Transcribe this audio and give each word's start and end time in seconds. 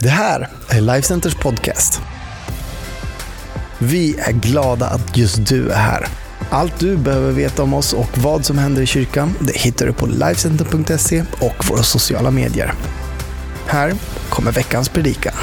Det 0.00 0.08
här 0.08 0.48
är 0.70 0.80
Lifecenters 0.80 1.34
podcast. 1.34 2.02
Vi 3.78 4.18
är 4.18 4.32
glada 4.32 4.86
att 4.86 5.16
just 5.16 5.48
du 5.48 5.70
är 5.70 5.76
här. 5.76 6.06
Allt 6.50 6.80
du 6.80 6.96
behöver 6.96 7.32
veta 7.32 7.62
om 7.62 7.74
oss 7.74 7.92
och 7.92 8.18
vad 8.18 8.44
som 8.44 8.58
händer 8.58 8.82
i 8.82 8.86
kyrkan 8.86 9.34
det 9.40 9.56
hittar 9.56 9.86
du 9.86 9.92
på 9.92 10.06
Lifecenter.se 10.06 11.24
och 11.40 11.68
våra 11.70 11.82
sociala 11.82 12.30
medier. 12.30 12.72
Här 13.66 13.92
kommer 14.30 14.52
veckans 14.52 14.88
predikan. 14.88 15.34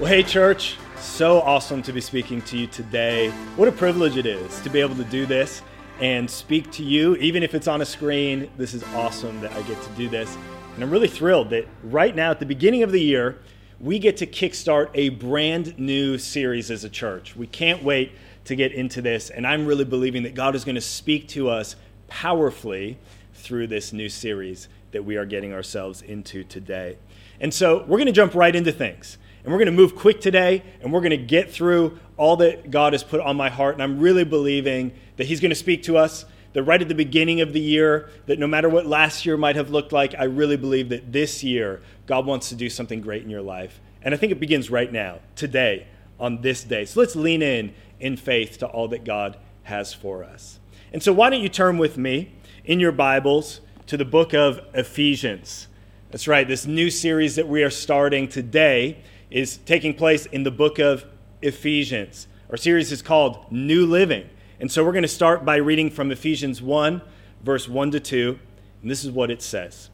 Well, 0.00 0.08
hey, 0.08 0.22
church. 0.22 0.78
So 1.00 1.40
awesome 1.40 1.82
to 1.82 1.92
be 1.92 2.00
speaking 2.00 2.40
to 2.40 2.56
you 2.56 2.66
today. 2.66 3.32
What 3.56 3.68
a 3.68 3.72
privilege 3.78 4.20
it 4.20 4.26
is 4.26 4.62
to 4.64 4.70
be 4.70 4.84
able 4.84 5.04
to 5.04 5.10
do 5.10 5.26
this 5.26 5.62
and 6.02 6.30
speak 6.30 6.72
to 6.72 6.82
you, 6.82 7.16
even 7.16 7.42
if 7.42 7.54
it's 7.54 7.74
on 7.74 7.82
a 7.82 7.86
screen. 7.86 8.48
This 8.58 8.74
is 8.74 8.82
awesome 8.94 9.40
that 9.40 9.50
I 9.52 9.62
get 9.68 9.82
to 9.82 9.90
do 10.02 10.08
this. 10.08 10.36
And 10.74 10.84
I'm 10.84 10.90
really 10.90 11.08
thrilled 11.08 11.50
that 11.50 11.64
right 11.92 12.16
now, 12.16 12.30
at 12.30 12.38
the 12.38 12.46
beginning 12.46 12.84
of 12.84 12.92
the 12.92 13.00
year, 13.00 13.34
we 13.80 13.98
get 13.98 14.16
to 14.16 14.26
kickstart 14.26 14.90
a 14.94 15.10
brand 15.10 15.78
new 15.78 16.18
series 16.18 16.70
as 16.70 16.82
a 16.82 16.90
church. 16.90 17.36
We 17.36 17.46
can't 17.46 17.82
wait 17.82 18.12
to 18.44 18.56
get 18.56 18.72
into 18.72 19.00
this, 19.00 19.30
and 19.30 19.46
I'm 19.46 19.66
really 19.66 19.84
believing 19.84 20.24
that 20.24 20.34
God 20.34 20.56
is 20.56 20.64
going 20.64 20.74
to 20.74 20.80
speak 20.80 21.28
to 21.28 21.48
us 21.48 21.76
powerfully 22.08 22.98
through 23.34 23.68
this 23.68 23.92
new 23.92 24.08
series 24.08 24.68
that 24.90 25.04
we 25.04 25.16
are 25.16 25.26
getting 25.26 25.52
ourselves 25.52 26.02
into 26.02 26.42
today. 26.42 26.96
And 27.40 27.54
so 27.54 27.84
we're 27.84 27.98
going 27.98 28.06
to 28.06 28.12
jump 28.12 28.34
right 28.34 28.54
into 28.54 28.72
things. 28.72 29.18
And 29.44 29.52
we're 29.52 29.58
going 29.58 29.66
to 29.66 29.72
move 29.72 29.94
quick 29.94 30.20
today, 30.20 30.64
and 30.82 30.92
we're 30.92 31.00
going 31.00 31.10
to 31.10 31.16
get 31.16 31.50
through 31.50 31.98
all 32.16 32.36
that 32.38 32.70
God 32.70 32.94
has 32.94 33.04
put 33.04 33.20
on 33.20 33.36
my 33.36 33.48
heart. 33.48 33.74
And 33.74 33.82
I'm 33.82 34.00
really 34.00 34.24
believing 34.24 34.92
that 35.16 35.26
He's 35.28 35.40
going 35.40 35.50
to 35.50 35.54
speak 35.54 35.84
to 35.84 35.96
us 35.96 36.24
that 36.52 36.62
right 36.62 36.80
at 36.80 36.88
the 36.88 36.94
beginning 36.94 37.40
of 37.40 37.52
the 37.52 37.60
year, 37.60 38.10
that 38.26 38.38
no 38.38 38.46
matter 38.46 38.68
what 38.68 38.86
last 38.86 39.26
year 39.26 39.36
might 39.36 39.56
have 39.56 39.70
looked 39.70 39.92
like, 39.92 40.14
I 40.18 40.24
really 40.24 40.56
believe 40.56 40.88
that 40.88 41.12
this 41.12 41.44
year, 41.44 41.82
God 42.06 42.26
wants 42.26 42.48
to 42.48 42.54
do 42.54 42.70
something 42.70 43.00
great 43.00 43.22
in 43.22 43.30
your 43.30 43.42
life. 43.42 43.80
And 44.02 44.14
I 44.14 44.16
think 44.16 44.32
it 44.32 44.40
begins 44.40 44.70
right 44.70 44.90
now, 44.90 45.20
today, 45.36 45.86
on 46.18 46.40
this 46.40 46.64
day. 46.64 46.84
So 46.84 47.00
let's 47.00 47.16
lean 47.16 47.42
in 47.42 47.74
in 48.00 48.16
faith 48.16 48.58
to 48.58 48.66
all 48.66 48.88
that 48.88 49.04
God 49.04 49.36
has 49.64 49.92
for 49.92 50.24
us. 50.24 50.58
And 50.92 51.02
so, 51.02 51.12
why 51.12 51.30
don't 51.30 51.42
you 51.42 51.48
turn 51.48 51.78
with 51.78 51.98
me 51.98 52.32
in 52.64 52.80
your 52.80 52.92
Bibles 52.92 53.60
to 53.86 53.96
the 53.96 54.04
book 54.04 54.32
of 54.32 54.60
Ephesians? 54.72 55.68
That's 56.10 56.26
right, 56.26 56.48
this 56.48 56.66
new 56.66 56.90
series 56.90 57.36
that 57.36 57.46
we 57.46 57.62
are 57.62 57.70
starting 57.70 58.28
today 58.28 59.02
is 59.30 59.58
taking 59.58 59.92
place 59.92 60.24
in 60.24 60.42
the 60.42 60.50
book 60.50 60.78
of 60.78 61.04
Ephesians. 61.42 62.26
Our 62.50 62.56
series 62.56 62.90
is 62.90 63.02
called 63.02 63.52
New 63.52 63.84
Living. 63.84 64.30
And 64.60 64.70
so 64.70 64.84
we're 64.84 64.92
going 64.92 65.02
to 65.02 65.08
start 65.08 65.44
by 65.44 65.56
reading 65.56 65.90
from 65.90 66.10
Ephesians 66.10 66.60
1, 66.60 67.00
verse 67.42 67.68
1 67.68 67.92
to 67.92 68.00
2. 68.00 68.38
And 68.82 68.90
this 68.90 69.04
is 69.04 69.10
what 69.10 69.30
it 69.30 69.40
says 69.42 69.90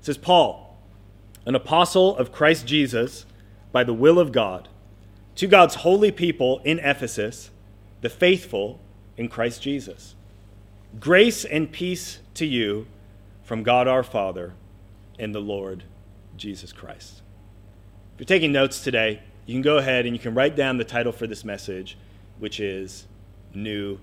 It 0.00 0.06
says, 0.06 0.18
Paul, 0.18 0.76
an 1.46 1.54
apostle 1.54 2.16
of 2.16 2.32
Christ 2.32 2.66
Jesus, 2.66 3.24
by 3.72 3.84
the 3.84 3.94
will 3.94 4.18
of 4.18 4.32
God, 4.32 4.68
to 5.36 5.46
God's 5.46 5.76
holy 5.76 6.10
people 6.10 6.60
in 6.64 6.80
Ephesus, 6.80 7.50
the 8.00 8.10
faithful 8.10 8.80
in 9.16 9.28
Christ 9.28 9.62
Jesus. 9.62 10.16
Grace 10.98 11.44
and 11.44 11.70
peace 11.70 12.18
to 12.34 12.44
you 12.44 12.86
from 13.44 13.62
God 13.62 13.86
our 13.86 14.02
Father 14.02 14.54
and 15.18 15.32
the 15.34 15.40
Lord 15.40 15.84
Jesus 16.36 16.72
Christ. 16.72 17.22
If 18.14 18.20
you're 18.20 18.26
taking 18.26 18.50
notes 18.50 18.82
today, 18.82 19.22
you 19.46 19.54
can 19.54 19.62
go 19.62 19.78
ahead 19.78 20.04
and 20.04 20.16
you 20.16 20.20
can 20.20 20.34
write 20.34 20.56
down 20.56 20.78
the 20.78 20.84
title 20.84 21.12
for 21.12 21.26
this 21.28 21.44
message, 21.44 21.96
which 22.38 22.58
is 22.58 23.06
new 23.54 23.98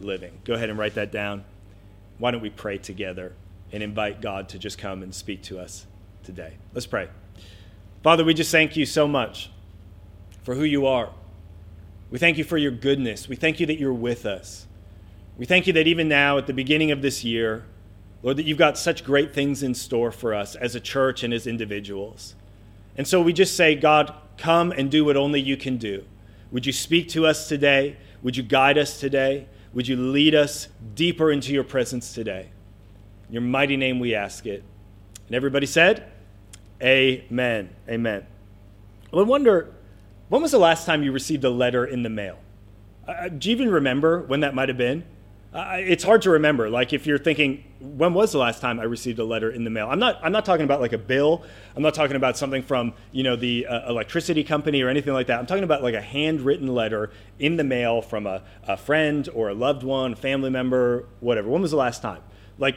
living. 0.00 0.32
Go 0.44 0.54
ahead 0.54 0.70
and 0.70 0.78
write 0.78 0.94
that 0.94 1.12
down. 1.12 1.44
Why 2.18 2.30
don't 2.30 2.40
we 2.40 2.50
pray 2.50 2.78
together 2.78 3.32
and 3.72 3.82
invite 3.82 4.20
God 4.20 4.48
to 4.50 4.58
just 4.58 4.78
come 4.78 5.02
and 5.02 5.14
speak 5.14 5.42
to 5.44 5.58
us 5.58 5.86
today? 6.22 6.54
Let's 6.74 6.86
pray. 6.86 7.08
Father, 8.02 8.24
we 8.24 8.34
just 8.34 8.50
thank 8.50 8.76
you 8.76 8.86
so 8.86 9.06
much 9.06 9.50
for 10.42 10.54
who 10.54 10.64
you 10.64 10.86
are. 10.86 11.10
We 12.10 12.18
thank 12.18 12.38
you 12.38 12.44
for 12.44 12.56
your 12.58 12.72
goodness. 12.72 13.28
We 13.28 13.36
thank 13.36 13.60
you 13.60 13.66
that 13.66 13.78
you're 13.78 13.92
with 13.92 14.26
us. 14.26 14.66
We 15.38 15.46
thank 15.46 15.66
you 15.66 15.72
that 15.74 15.86
even 15.86 16.08
now, 16.08 16.38
at 16.38 16.46
the 16.46 16.52
beginning 16.52 16.90
of 16.90 17.02
this 17.02 17.24
year, 17.24 17.64
Lord, 18.22 18.36
that 18.36 18.44
you've 18.44 18.58
got 18.58 18.76
such 18.76 19.04
great 19.04 19.32
things 19.32 19.62
in 19.62 19.74
store 19.74 20.10
for 20.10 20.34
us 20.34 20.54
as 20.54 20.74
a 20.74 20.80
church 20.80 21.22
and 21.22 21.32
as 21.32 21.46
individuals. 21.46 22.34
And 22.96 23.06
so 23.06 23.22
we 23.22 23.32
just 23.32 23.56
say, 23.56 23.74
God, 23.74 24.12
come 24.36 24.72
and 24.72 24.90
do 24.90 25.04
what 25.04 25.16
only 25.16 25.40
you 25.40 25.56
can 25.56 25.76
do. 25.76 26.04
Would 26.50 26.66
you 26.66 26.72
speak 26.72 27.08
to 27.10 27.26
us 27.26 27.48
today? 27.48 27.96
Would 28.22 28.36
you 28.36 28.42
guide 28.42 28.78
us 28.78 29.00
today? 29.00 29.46
Would 29.72 29.88
you 29.88 29.96
lead 29.96 30.34
us 30.34 30.68
deeper 30.94 31.30
into 31.30 31.52
your 31.52 31.64
presence 31.64 32.12
today? 32.12 32.50
In 33.28 33.34
your 33.34 33.42
mighty 33.42 33.76
name 33.76 34.00
we 34.00 34.14
ask 34.14 34.46
it. 34.46 34.64
And 35.26 35.36
everybody 35.36 35.66
said, 35.66 36.10
Amen. 36.82 37.70
Amen. 37.88 38.26
Well, 39.12 39.24
I 39.24 39.28
wonder, 39.28 39.72
when 40.28 40.42
was 40.42 40.50
the 40.50 40.58
last 40.58 40.86
time 40.86 41.02
you 41.02 41.12
received 41.12 41.44
a 41.44 41.50
letter 41.50 41.84
in 41.84 42.02
the 42.02 42.08
mail? 42.08 42.38
Uh, 43.06 43.28
do 43.28 43.48
you 43.48 43.54
even 43.56 43.70
remember 43.70 44.20
when 44.22 44.40
that 44.40 44.54
might 44.54 44.68
have 44.68 44.78
been? 44.78 45.04
Uh, 45.52 45.78
it's 45.78 46.04
hard 46.04 46.22
to 46.22 46.30
remember. 46.30 46.70
Like 46.70 46.92
if 46.92 47.06
you're 47.06 47.18
thinking, 47.18 47.64
when 47.80 48.14
was 48.14 48.30
the 48.30 48.38
last 48.38 48.60
time 48.60 48.78
I 48.78 48.84
received 48.84 49.18
a 49.18 49.24
letter 49.24 49.50
in 49.50 49.64
the 49.64 49.70
mail? 49.70 49.88
I'm 49.90 49.98
not. 49.98 50.20
I'm 50.22 50.30
not 50.30 50.44
talking 50.44 50.64
about 50.64 50.80
like 50.80 50.92
a 50.92 50.98
bill. 50.98 51.42
I'm 51.74 51.82
not 51.82 51.92
talking 51.92 52.14
about 52.14 52.38
something 52.38 52.62
from 52.62 52.92
you 53.10 53.24
know 53.24 53.34
the 53.34 53.66
uh, 53.66 53.90
electricity 53.90 54.44
company 54.44 54.80
or 54.82 54.88
anything 54.88 55.12
like 55.12 55.26
that. 55.26 55.40
I'm 55.40 55.46
talking 55.46 55.64
about 55.64 55.82
like 55.82 55.94
a 55.94 56.00
handwritten 56.00 56.68
letter 56.68 57.10
in 57.40 57.56
the 57.56 57.64
mail 57.64 58.00
from 58.00 58.26
a, 58.28 58.42
a 58.62 58.76
friend 58.76 59.28
or 59.34 59.48
a 59.48 59.54
loved 59.54 59.82
one, 59.82 60.14
family 60.14 60.50
member, 60.50 61.06
whatever. 61.18 61.48
When 61.48 61.62
was 61.62 61.72
the 61.72 61.76
last 61.76 62.00
time? 62.00 62.22
Like 62.58 62.76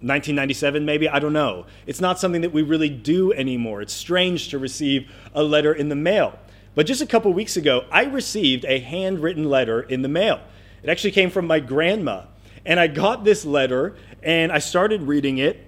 1997 0.00 0.84
maybe 0.84 1.08
i 1.08 1.18
don't 1.18 1.32
know 1.32 1.64
it's 1.86 2.02
not 2.02 2.18
something 2.18 2.42
that 2.42 2.52
we 2.52 2.60
really 2.60 2.90
do 2.90 3.32
anymore 3.32 3.80
it's 3.80 3.94
strange 3.94 4.50
to 4.50 4.58
receive 4.58 5.10
a 5.34 5.42
letter 5.42 5.72
in 5.72 5.88
the 5.88 5.96
mail 5.96 6.38
but 6.74 6.84
just 6.84 7.00
a 7.00 7.06
couple 7.06 7.32
weeks 7.32 7.56
ago 7.56 7.82
i 7.90 8.04
received 8.04 8.66
a 8.66 8.78
handwritten 8.78 9.48
letter 9.48 9.80
in 9.80 10.02
the 10.02 10.08
mail 10.08 10.38
it 10.82 10.90
actually 10.90 11.12
came 11.12 11.30
from 11.30 11.46
my 11.46 11.60
grandma. 11.60 12.22
And 12.64 12.80
I 12.80 12.88
got 12.88 13.24
this 13.24 13.44
letter 13.44 13.96
and 14.22 14.50
I 14.50 14.58
started 14.58 15.02
reading 15.02 15.38
it. 15.38 15.62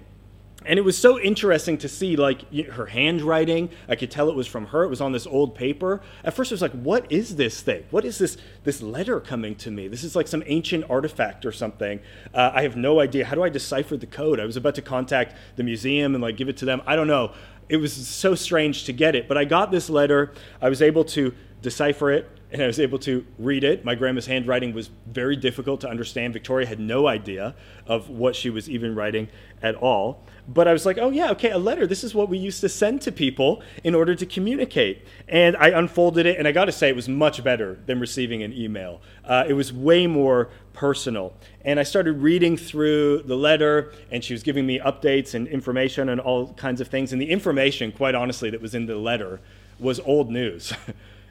And 0.65 0.77
it 0.77 0.81
was 0.81 0.97
so 0.97 1.17
interesting 1.17 1.77
to 1.79 1.87
see 1.87 2.17
like 2.17 2.53
her 2.71 2.87
handwriting. 2.87 3.69
I 3.87 3.95
could 3.95 4.11
tell 4.11 4.29
it 4.29 4.35
was 4.35 4.45
from 4.45 4.67
her. 4.67 4.83
It 4.83 4.89
was 4.89 4.99
on 4.99 5.13
this 5.13 5.25
old 5.25 5.55
paper. 5.55 6.01
At 6.25 6.33
first 6.33 6.51
I 6.51 6.55
was 6.55 6.61
like, 6.61 6.73
what 6.73 7.09
is 7.09 7.37
this 7.37 7.61
thing? 7.61 7.85
What 7.91 8.03
is 8.03 8.17
this 8.17 8.37
this 8.65 8.81
letter 8.81 9.21
coming 9.21 9.55
to 9.55 9.71
me? 9.71 9.87
This 9.87 10.03
is 10.03 10.17
like 10.17 10.27
some 10.27 10.43
ancient 10.45 10.83
artifact 10.89 11.45
or 11.45 11.53
something. 11.53 12.01
Uh, 12.33 12.51
I 12.53 12.63
have 12.63 12.75
no 12.75 12.99
idea. 12.99 13.23
How 13.23 13.35
do 13.35 13.43
I 13.43 13.49
decipher 13.49 13.95
the 13.95 14.05
code? 14.05 14.39
I 14.41 14.45
was 14.45 14.57
about 14.57 14.75
to 14.75 14.81
contact 14.81 15.35
the 15.55 15.63
museum 15.63 16.13
and 16.13 16.21
like 16.21 16.35
give 16.35 16.49
it 16.49 16.57
to 16.57 16.65
them. 16.65 16.81
I 16.85 16.97
don't 16.97 17.07
know. 17.07 17.31
It 17.69 17.77
was 17.77 17.93
so 17.93 18.35
strange 18.35 18.83
to 18.85 18.93
get 18.93 19.15
it, 19.15 19.29
but 19.29 19.37
I 19.37 19.45
got 19.45 19.71
this 19.71 19.89
letter. 19.89 20.33
I 20.61 20.67
was 20.67 20.81
able 20.81 21.05
to 21.05 21.33
decipher 21.61 22.11
it 22.11 22.29
and 22.51 22.63
I 22.63 22.67
was 22.67 22.79
able 22.79 22.97
to 22.99 23.25
read 23.37 23.63
it. 23.63 23.85
My 23.85 23.93
grandma's 23.93 24.25
handwriting 24.25 24.73
was 24.73 24.89
very 25.05 25.35
difficult 25.35 25.81
to 25.81 25.89
understand. 25.89 26.33
Victoria 26.33 26.65
had 26.65 26.79
no 26.79 27.07
idea 27.07 27.53
of 27.85 28.09
what 28.09 28.35
she 28.35 28.49
was 28.49 28.67
even 28.67 28.95
writing 28.95 29.27
at 29.61 29.75
all. 29.75 30.23
But 30.47 30.67
I 30.67 30.73
was 30.73 30.83
like, 30.83 30.97
oh, 30.97 31.11
yeah, 31.11 31.29
okay, 31.31 31.51
a 31.51 31.59
letter. 31.59 31.85
This 31.85 32.03
is 32.03 32.15
what 32.15 32.27
we 32.27 32.39
used 32.39 32.59
to 32.61 32.69
send 32.69 33.03
to 33.03 33.11
people 33.11 33.61
in 33.83 33.93
order 33.93 34.15
to 34.15 34.25
communicate. 34.25 35.05
And 35.27 35.55
I 35.57 35.69
unfolded 35.69 36.25
it, 36.25 36.39
and 36.39 36.47
I 36.47 36.51
got 36.51 36.65
to 36.65 36.71
say, 36.71 36.89
it 36.89 36.95
was 36.95 37.07
much 37.07 37.43
better 37.43 37.77
than 37.85 37.99
receiving 37.99 38.41
an 38.41 38.51
email. 38.53 38.99
Uh, 39.23 39.45
it 39.47 39.53
was 39.53 39.71
way 39.71 40.07
more 40.07 40.49
personal. 40.73 41.33
And 41.63 41.79
I 41.79 41.83
started 41.83 42.13
reading 42.13 42.57
through 42.57 43.23
the 43.23 43.35
letter, 43.35 43.93
and 44.09 44.23
she 44.23 44.33
was 44.33 44.41
giving 44.41 44.65
me 44.65 44.79
updates 44.79 45.35
and 45.35 45.47
information 45.47 46.09
and 46.09 46.19
all 46.19 46.53
kinds 46.53 46.81
of 46.81 46.87
things. 46.87 47.13
And 47.13 47.21
the 47.21 47.29
information, 47.29 47.91
quite 47.91 48.15
honestly, 48.15 48.49
that 48.49 48.61
was 48.61 48.73
in 48.73 48.87
the 48.87 48.95
letter 48.95 49.39
was 49.77 49.99
old 49.99 50.31
news. 50.31 50.73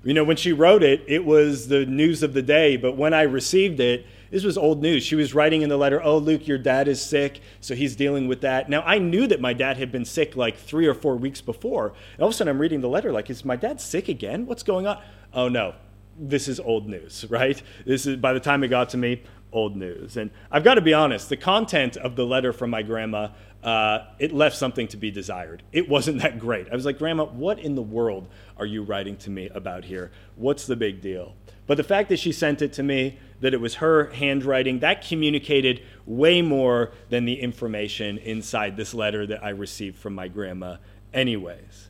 You 0.04 0.14
know, 0.14 0.24
when 0.24 0.36
she 0.36 0.52
wrote 0.52 0.82
it, 0.82 1.02
it 1.06 1.24
was 1.24 1.68
the 1.68 1.84
news 1.86 2.22
of 2.22 2.32
the 2.32 2.42
day, 2.42 2.76
but 2.76 2.96
when 2.96 3.12
I 3.12 3.22
received 3.22 3.80
it, 3.80 4.06
this 4.30 4.44
was 4.44 4.58
old 4.58 4.82
news. 4.82 5.02
She 5.02 5.14
was 5.14 5.34
writing 5.34 5.62
in 5.62 5.68
the 5.68 5.76
letter, 5.76 6.02
Oh, 6.02 6.18
Luke, 6.18 6.46
your 6.46 6.58
dad 6.58 6.86
is 6.86 7.00
sick, 7.02 7.40
so 7.60 7.74
he's 7.74 7.96
dealing 7.96 8.28
with 8.28 8.42
that. 8.42 8.68
Now, 8.68 8.82
I 8.82 8.98
knew 8.98 9.26
that 9.26 9.40
my 9.40 9.54
dad 9.54 9.78
had 9.78 9.90
been 9.90 10.04
sick 10.04 10.36
like 10.36 10.56
three 10.58 10.86
or 10.86 10.94
four 10.94 11.16
weeks 11.16 11.40
before. 11.40 11.88
And 11.88 12.20
all 12.20 12.28
of 12.28 12.34
a 12.34 12.36
sudden, 12.36 12.50
I'm 12.50 12.60
reading 12.60 12.80
the 12.80 12.88
letter, 12.88 13.10
like, 13.10 13.30
Is 13.30 13.44
my 13.44 13.56
dad 13.56 13.80
sick 13.80 14.08
again? 14.08 14.46
What's 14.46 14.62
going 14.62 14.86
on? 14.86 15.02
Oh, 15.32 15.48
no, 15.48 15.74
this 16.18 16.46
is 16.48 16.60
old 16.60 16.88
news, 16.88 17.24
right? 17.30 17.60
This 17.86 18.06
is, 18.06 18.16
by 18.16 18.32
the 18.32 18.40
time 18.40 18.62
it 18.62 18.68
got 18.68 18.90
to 18.90 18.96
me, 18.96 19.22
old 19.52 19.76
news. 19.76 20.16
And 20.16 20.30
I've 20.50 20.64
got 20.64 20.74
to 20.74 20.82
be 20.82 20.92
honest, 20.92 21.28
the 21.28 21.36
content 21.36 21.96
of 21.96 22.16
the 22.16 22.26
letter 22.26 22.52
from 22.52 22.70
my 22.70 22.82
grandma 22.82 23.28
uh, 23.62 24.00
it 24.18 24.32
left 24.32 24.56
something 24.56 24.86
to 24.88 24.96
be 24.96 25.10
desired. 25.10 25.62
It 25.72 25.88
wasn't 25.88 26.22
that 26.22 26.38
great. 26.38 26.68
I 26.70 26.74
was 26.74 26.84
like, 26.84 26.98
Grandma, 26.98 27.24
what 27.24 27.58
in 27.58 27.74
the 27.74 27.82
world 27.82 28.28
are 28.56 28.66
you 28.66 28.82
writing 28.82 29.16
to 29.18 29.30
me 29.30 29.48
about 29.52 29.84
here? 29.84 30.10
What's 30.36 30.66
the 30.66 30.76
big 30.76 31.00
deal? 31.00 31.34
But 31.66 31.76
the 31.76 31.84
fact 31.84 32.08
that 32.08 32.18
she 32.18 32.32
sent 32.32 32.62
it 32.62 32.72
to 32.74 32.82
me, 32.82 33.18
that 33.40 33.52
it 33.52 33.60
was 33.60 33.76
her 33.76 34.10
handwriting, 34.10 34.78
that 34.78 35.06
communicated 35.06 35.82
way 36.06 36.40
more 36.40 36.92
than 37.10 37.24
the 37.24 37.40
information 37.40 38.16
inside 38.18 38.76
this 38.76 38.94
letter 38.94 39.26
that 39.26 39.44
I 39.44 39.50
received 39.50 39.98
from 39.98 40.14
my 40.14 40.28
grandma, 40.28 40.76
anyways. 41.12 41.88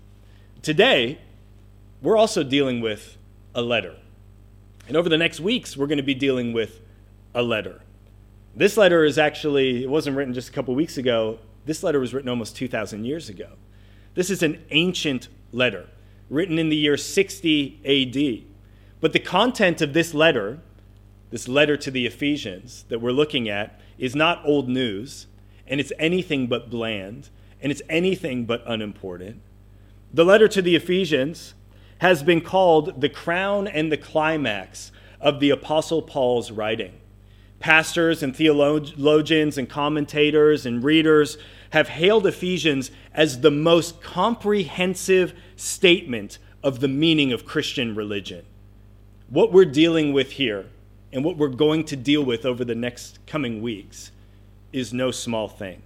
Today, 0.63 1.21
we're 2.03 2.17
also 2.17 2.43
dealing 2.43 2.81
with 2.81 3.17
a 3.55 3.63
letter. 3.63 3.95
And 4.89 4.97
over 4.97 5.09
the 5.09 5.19
next 5.19 5.39
weeks, 5.39 5.77
we're 5.77 5.87
going 5.87 5.99
to 5.99 6.03
be 6.03 6.15
dealing 6.15 6.53
with 6.53 6.81
a 7.35 7.43
letter. 7.43 7.81
This 8.57 8.77
letter 8.77 9.05
is 9.05 9.19
actually, 9.19 9.85
it 9.85 9.91
wasn't 9.91 10.17
written 10.17 10.35
just 10.35 10.49
a 10.49 10.53
couple 10.53 10.75
weeks 10.75 10.99
ago. 10.99 11.39
This 11.69 11.83
letter 11.83 12.01
was 12.01 12.15
written 12.15 12.31
almost 12.31 12.57
2,000 12.57 13.05
years 13.05 13.29
ago. 13.29 13.51
This 14.15 14.31
is 14.31 14.43
an 14.43 14.65
ancient 14.71 15.29
letter. 15.53 15.91
written 16.31 16.59
in 16.59 16.71
the 16.71 16.77
year 16.77 16.97
60 16.97 17.79
AD. 17.85 18.47
But 19.01 19.13
the 19.13 19.19
content 19.19 19.83
of 19.83 19.93
this 19.93 20.15
letter, 20.15 20.61
this 21.31 21.47
letter 21.47 21.77
to 21.77 21.91
the 21.91 22.07
Ephesians 22.07 22.87
that 22.89 23.01
we're 23.01 23.13
looking 23.13 23.51
at, 23.51 23.79
is 23.99 24.17
not 24.17 24.41
old 24.47 24.67
news, 24.67 25.27
and 25.67 25.79
it's 25.79 25.93
anything 25.99 26.47
but 26.47 26.71
bland, 26.71 27.29
and 27.61 27.71
it's 27.71 27.83
anything 27.91 28.47
but 28.47 28.63
unimportant. 28.67 29.43
The 30.13 30.25
letter 30.25 30.49
to 30.49 30.63
the 30.63 30.75
Ephesians 30.75 31.53
has 31.99 32.23
been 32.23 32.41
called 32.41 33.03
the 33.03 33.11
crown 33.11 33.69
and 33.69 33.93
the 33.93 33.99
climax 33.99 34.91
of 35.21 35.39
the 35.39 35.51
Apostle 35.51 36.01
Paul's 36.01 36.51
writing. 36.51 36.95
Pastors 37.61 38.23
and 38.23 38.35
theologians 38.35 39.59
and 39.59 39.69
commentators 39.69 40.65
and 40.65 40.83
readers 40.83 41.37
have 41.71 41.89
hailed 41.89 42.27
Ephesians 42.27 42.91
as 43.13 43.41
the 43.41 43.51
most 43.51 44.01
comprehensive 44.03 45.35
statement 45.57 46.39
of 46.63 46.81
the 46.81 46.89
meaning 46.89 47.33
of 47.33 47.45
Christian 47.45 47.95
religion. 47.95 48.45
What 49.29 49.53
we're 49.53 49.65
dealing 49.65 50.13
with 50.13 50.33
here 50.33 50.67
and 51.13 51.25
what 51.25 51.37
we're 51.37 51.49
going 51.49 51.85
to 51.85 51.97
deal 51.97 52.25
with 52.25 52.45
over 52.45 52.65
the 52.65 52.75
next 52.75 53.19
coming 53.27 53.63
weeks 53.63 54.11
is 54.73 54.93
no 54.93 55.11
small 55.11 55.49
thing. 55.49 55.83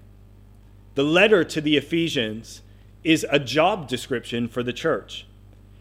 The 0.94 1.02
letter 1.02 1.44
to 1.44 1.61
the 1.61 1.76
Ephesians 1.76 2.62
is 3.05 3.26
a 3.31 3.38
job 3.38 3.88
description 3.88 4.49
for 4.49 4.62
the 4.62 4.73
church, 4.73 5.26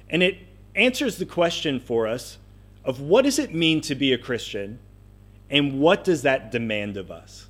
and 0.10 0.24
it 0.24 0.40
answers 0.76 1.18
the 1.18 1.26
question 1.26 1.80
for 1.80 2.08
us 2.08 2.38
of 2.84 3.00
what 3.00 3.24
does 3.24 3.38
it 3.38 3.54
mean 3.54 3.82
to 3.82 3.96
be 3.96 4.14
a 4.14 4.18
Christian 4.18 4.80
and 5.50 5.80
what 5.80 6.04
does 6.04 6.22
that 6.22 6.52
demand 6.52 6.98
of 6.98 7.12
us? 7.12 7.48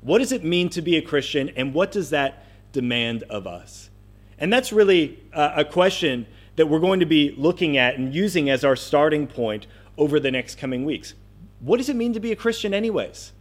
What 0.00 0.18
does 0.18 0.32
it 0.32 0.44
mean 0.44 0.68
to 0.70 0.82
be 0.82 0.96
a 0.96 1.02
Christian, 1.02 1.50
and 1.50 1.74
what 1.74 1.90
does 1.92 2.10
that 2.10 2.44
demand 2.72 3.24
of 3.24 3.46
us? 3.46 3.90
And 4.38 4.52
that's 4.52 4.72
really 4.72 5.22
uh, 5.32 5.52
a 5.56 5.64
question 5.64 6.26
that 6.56 6.66
we're 6.66 6.78
going 6.78 7.00
to 7.00 7.06
be 7.06 7.34
looking 7.36 7.76
at 7.76 7.96
and 7.96 8.14
using 8.14 8.48
as 8.48 8.64
our 8.64 8.76
starting 8.76 9.26
point 9.26 9.66
over 9.96 10.20
the 10.20 10.30
next 10.30 10.56
coming 10.56 10.84
weeks. 10.84 11.14
What 11.60 11.78
does 11.78 11.88
it 11.88 11.96
mean 11.96 12.12
to 12.12 12.20
be 12.20 12.30
a 12.30 12.36
Christian, 12.36 12.72
anyways? 12.72 13.32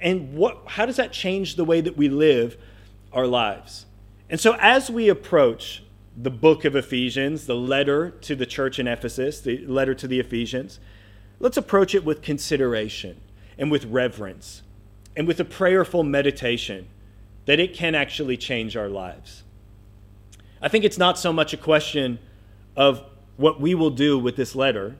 And 0.00 0.34
what, 0.34 0.62
how 0.66 0.84
does 0.84 0.96
that 0.96 1.12
change 1.12 1.56
the 1.56 1.64
way 1.64 1.80
that 1.80 1.96
we 1.96 2.08
live 2.08 2.58
our 3.12 3.26
lives? 3.26 3.86
And 4.28 4.38
so, 4.38 4.56
as 4.60 4.90
we 4.90 5.08
approach 5.08 5.82
the 6.16 6.30
book 6.30 6.64
of 6.64 6.76
Ephesians, 6.76 7.46
the 7.46 7.54
letter 7.54 8.10
to 8.10 8.34
the 8.34 8.46
church 8.46 8.78
in 8.78 8.86
Ephesus, 8.86 9.40
the 9.40 9.64
letter 9.66 9.94
to 9.94 10.06
the 10.06 10.20
Ephesians, 10.20 10.80
let's 11.38 11.56
approach 11.56 11.94
it 11.94 12.04
with 12.04 12.22
consideration 12.22 13.20
and 13.58 13.70
with 13.70 13.84
reverence 13.86 14.62
and 15.16 15.26
with 15.26 15.40
a 15.40 15.44
prayerful 15.44 16.02
meditation 16.02 16.86
that 17.46 17.58
it 17.58 17.74
can 17.74 17.94
actually 17.94 18.36
change 18.36 18.76
our 18.76 18.88
lives. 18.88 19.42
I 20.60 20.68
think 20.68 20.84
it's 20.84 20.98
not 20.98 21.18
so 21.18 21.32
much 21.32 21.52
a 21.52 21.56
question 21.56 22.18
of 22.76 23.02
what 23.36 23.60
we 23.60 23.74
will 23.74 23.90
do 23.90 24.18
with 24.18 24.36
this 24.36 24.54
letter, 24.54 24.96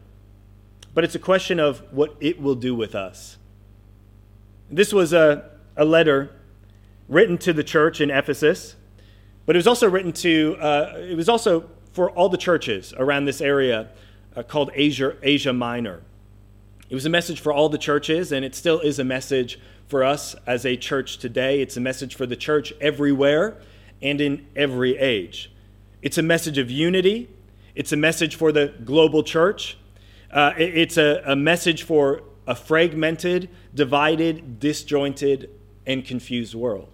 but 0.95 1.05
it's 1.05 1.15
a 1.15 1.21
question 1.21 1.61
of 1.61 1.83
what 1.93 2.17
it 2.21 2.41
will 2.41 2.55
do 2.55 2.75
with 2.75 2.95
us. 2.95 3.37
This 4.71 4.93
was 4.93 5.13
a, 5.13 5.51
a 5.77 5.85
letter 5.85 6.31
written 7.09 7.39
to 7.39 7.53
the 7.53 7.65
church 7.65 8.01
in 8.01 8.11
Ephesus, 8.11 8.77
but 9.45 9.57
it 9.57 9.59
was 9.59 9.67
also 9.67 9.89
written 9.89 10.13
to, 10.13 10.57
uh, 10.61 10.95
it 10.97 11.17
was 11.17 11.29
also 11.29 11.69
for 11.93 12.11
all 12.11 12.29
the 12.29 12.37
churches 12.39 12.93
around 12.99 13.25
this 13.25 13.41
area 13.41 13.89
uh, 14.35 14.43
called 14.43 14.71
Asia, 14.75 15.17
Asia 15.23 15.53
Minor. 15.53 16.03
It 16.89 16.95
was 16.95 17.05
a 17.05 17.11
message 17.11 17.41
for 17.41 17.53
all 17.53 17.69
the 17.69 17.79
churches, 17.79 18.31
and 18.31 18.45
it 18.45 18.55
still 18.55 18.79
is 18.81 18.99
a 18.99 19.05
message 19.05 19.59
for 19.89 20.05
us 20.05 20.37
as 20.47 20.65
a 20.65 20.77
church 20.77 21.19
today. 21.19 21.61
It's 21.61 21.77
a 21.77 21.81
message 21.81 22.15
for 22.15 22.27
the 22.27 22.37
church 22.37 22.73
everywhere 22.81 23.57
and 24.01 24.21
in 24.21 24.47
every 24.55 24.97
age. 24.97 25.51
It's 26.03 26.19
a 26.19 26.23
message 26.23 26.59
of 26.59 26.71
unity, 26.71 27.29
it's 27.75 27.93
a 27.93 27.97
message 27.97 28.37
for 28.37 28.53
the 28.53 28.73
global 28.85 29.23
church, 29.23 29.77
uh, 30.31 30.53
it's 30.57 30.97
a, 30.97 31.23
a 31.27 31.35
message 31.35 31.83
for 31.83 32.23
a 32.47 32.55
fragmented, 32.55 33.49
divided, 33.75 34.61
disjointed, 34.61 35.51
and 35.87 36.05
confused 36.05 36.55
world. 36.55 36.89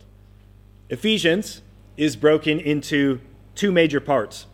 Ephesians 0.88 1.60
is 1.96 2.16
broken 2.16 2.58
into 2.58 3.20
two 3.54 3.70
major 3.70 4.00
parts, 4.00 4.46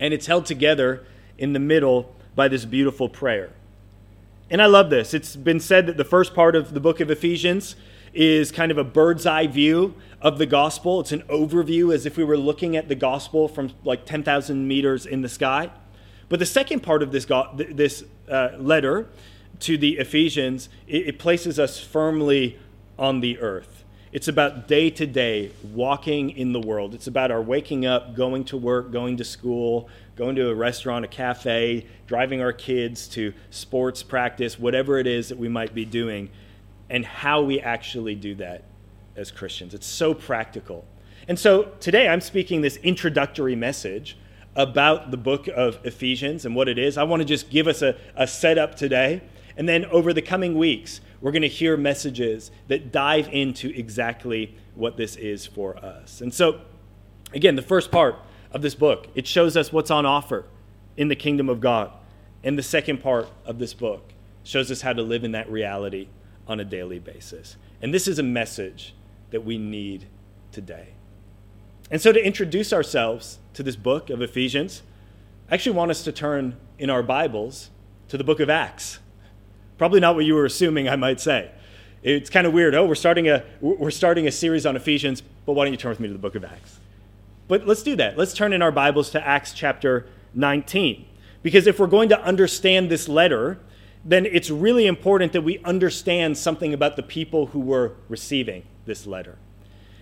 and 0.00 0.12
it's 0.12 0.26
held 0.26 0.46
together 0.46 1.04
in 1.38 1.52
the 1.52 1.60
middle 1.60 2.14
by 2.34 2.48
this 2.48 2.64
beautiful 2.64 3.08
prayer. 3.08 3.50
And 4.50 4.60
I 4.60 4.66
love 4.66 4.90
this. 4.90 5.14
It's 5.14 5.36
been 5.36 5.60
said 5.60 5.86
that 5.86 5.96
the 5.96 6.04
first 6.04 6.34
part 6.34 6.56
of 6.56 6.74
the 6.74 6.80
book 6.80 6.98
of 6.98 7.08
Ephesians 7.08 7.76
is 8.12 8.50
kind 8.50 8.72
of 8.72 8.78
a 8.78 8.82
bird's 8.82 9.24
eye 9.24 9.46
view 9.46 9.94
of 10.20 10.38
the 10.38 10.46
gospel. 10.46 10.98
It's 10.98 11.12
an 11.12 11.22
overview 11.28 11.94
as 11.94 12.04
if 12.04 12.16
we 12.16 12.24
were 12.24 12.36
looking 12.36 12.76
at 12.76 12.88
the 12.88 12.96
gospel 12.96 13.46
from 13.46 13.70
like 13.84 14.04
10,000 14.06 14.66
meters 14.66 15.06
in 15.06 15.22
the 15.22 15.28
sky. 15.28 15.70
But 16.28 16.40
the 16.40 16.46
second 16.46 16.80
part 16.80 17.04
of 17.04 17.12
this, 17.12 17.24
go- 17.24 17.48
this 17.54 18.02
uh, 18.28 18.50
letter 18.58 19.08
to 19.60 19.78
the 19.78 19.98
Ephesians, 19.98 20.68
it, 20.88 21.06
it 21.06 21.18
places 21.20 21.60
us 21.60 21.78
firmly 21.78 22.58
on 22.98 23.20
the 23.20 23.38
earth. 23.38 23.79
It's 24.12 24.26
about 24.26 24.66
day 24.66 24.90
to 24.90 25.06
day 25.06 25.52
walking 25.72 26.30
in 26.30 26.52
the 26.52 26.58
world. 26.58 26.94
It's 26.94 27.06
about 27.06 27.30
our 27.30 27.40
waking 27.40 27.86
up, 27.86 28.16
going 28.16 28.42
to 28.46 28.56
work, 28.56 28.90
going 28.90 29.18
to 29.18 29.24
school, 29.24 29.88
going 30.16 30.34
to 30.34 30.50
a 30.50 30.54
restaurant, 30.54 31.04
a 31.04 31.08
cafe, 31.08 31.86
driving 32.08 32.40
our 32.40 32.52
kids 32.52 33.06
to 33.08 33.32
sports 33.50 34.02
practice, 34.02 34.58
whatever 34.58 34.98
it 34.98 35.06
is 35.06 35.28
that 35.28 35.38
we 35.38 35.48
might 35.48 35.74
be 35.74 35.84
doing, 35.84 36.28
and 36.88 37.06
how 37.06 37.40
we 37.42 37.60
actually 37.60 38.16
do 38.16 38.34
that 38.34 38.64
as 39.14 39.30
Christians. 39.30 39.74
It's 39.74 39.86
so 39.86 40.12
practical. 40.12 40.84
And 41.28 41.38
so 41.38 41.70
today 41.78 42.08
I'm 42.08 42.20
speaking 42.20 42.62
this 42.62 42.78
introductory 42.78 43.54
message 43.54 44.18
about 44.56 45.12
the 45.12 45.16
book 45.16 45.46
of 45.46 45.78
Ephesians 45.84 46.44
and 46.44 46.56
what 46.56 46.68
it 46.68 46.80
is. 46.80 46.98
I 46.98 47.04
want 47.04 47.20
to 47.20 47.24
just 47.24 47.48
give 47.48 47.68
us 47.68 47.80
a, 47.80 47.96
a 48.16 48.26
setup 48.26 48.74
today. 48.74 49.22
And 49.56 49.68
then 49.68 49.84
over 49.84 50.12
the 50.12 50.22
coming 50.22 50.56
weeks, 50.56 51.00
we're 51.20 51.32
going 51.32 51.42
to 51.42 51.48
hear 51.48 51.76
messages 51.76 52.50
that 52.68 52.92
dive 52.92 53.28
into 53.32 53.68
exactly 53.70 54.56
what 54.74 54.96
this 54.96 55.16
is 55.16 55.46
for 55.46 55.76
us. 55.76 56.20
And 56.20 56.32
so, 56.32 56.60
again, 57.32 57.56
the 57.56 57.62
first 57.62 57.90
part 57.90 58.16
of 58.52 58.62
this 58.62 58.74
book. 58.74 59.08
It 59.14 59.26
shows 59.26 59.56
us 59.56 59.72
what's 59.72 59.90
on 59.90 60.06
offer 60.06 60.44
in 60.96 61.08
the 61.08 61.16
kingdom 61.16 61.48
of 61.48 61.60
God. 61.60 61.92
And 62.42 62.58
the 62.58 62.62
second 62.62 63.02
part 63.02 63.28
of 63.44 63.58
this 63.58 63.74
book 63.74 64.12
shows 64.42 64.70
us 64.70 64.80
how 64.80 64.92
to 64.92 65.02
live 65.02 65.24
in 65.24 65.32
that 65.32 65.50
reality 65.50 66.08
on 66.48 66.58
a 66.58 66.64
daily 66.64 66.98
basis. 66.98 67.56
And 67.82 67.94
this 67.94 68.08
is 68.08 68.18
a 68.18 68.22
message 68.22 68.94
that 69.30 69.44
we 69.44 69.58
need 69.58 70.06
today. 70.52 70.88
And 71.90 72.00
so, 72.00 72.12
to 72.12 72.24
introduce 72.24 72.72
ourselves 72.72 73.38
to 73.54 73.62
this 73.62 73.76
book 73.76 74.10
of 74.10 74.22
Ephesians, 74.22 74.82
I 75.50 75.54
actually 75.54 75.76
want 75.76 75.90
us 75.90 76.02
to 76.04 76.12
turn 76.12 76.56
in 76.78 76.88
our 76.88 77.02
Bibles 77.02 77.70
to 78.08 78.16
the 78.16 78.24
book 78.24 78.40
of 78.40 78.48
Acts. 78.48 79.00
Probably 79.80 79.98
not 80.00 80.14
what 80.14 80.26
you 80.26 80.34
were 80.34 80.44
assuming, 80.44 80.90
I 80.90 80.96
might 80.96 81.20
say. 81.20 81.50
It's 82.02 82.28
kind 82.28 82.46
of 82.46 82.52
weird. 82.52 82.74
Oh, 82.74 82.84
we're 82.84 82.94
starting 82.94 83.30
a, 83.30 83.42
we're 83.62 83.90
starting 83.90 84.26
a 84.26 84.30
series 84.30 84.66
on 84.66 84.76
Ephesians, 84.76 85.22
but 85.46 85.54
why 85.54 85.64
don't 85.64 85.72
you 85.72 85.78
turn 85.78 85.88
with 85.88 86.00
me 86.00 86.08
to 86.08 86.12
the 86.12 86.18
book 86.18 86.34
of 86.34 86.44
Acts? 86.44 86.80
But 87.48 87.66
let's 87.66 87.82
do 87.82 87.96
that. 87.96 88.18
Let's 88.18 88.34
turn 88.34 88.52
in 88.52 88.60
our 88.60 88.72
Bibles 88.72 89.08
to 89.12 89.26
Acts 89.26 89.54
chapter 89.54 90.06
19. 90.34 91.06
Because 91.42 91.66
if 91.66 91.78
we're 91.78 91.86
going 91.86 92.10
to 92.10 92.22
understand 92.22 92.90
this 92.90 93.08
letter, 93.08 93.58
then 94.04 94.26
it's 94.26 94.50
really 94.50 94.86
important 94.86 95.32
that 95.32 95.40
we 95.40 95.60
understand 95.60 96.36
something 96.36 96.74
about 96.74 96.96
the 96.96 97.02
people 97.02 97.46
who 97.46 97.60
were 97.60 97.94
receiving 98.10 98.64
this 98.84 99.06
letter. 99.06 99.38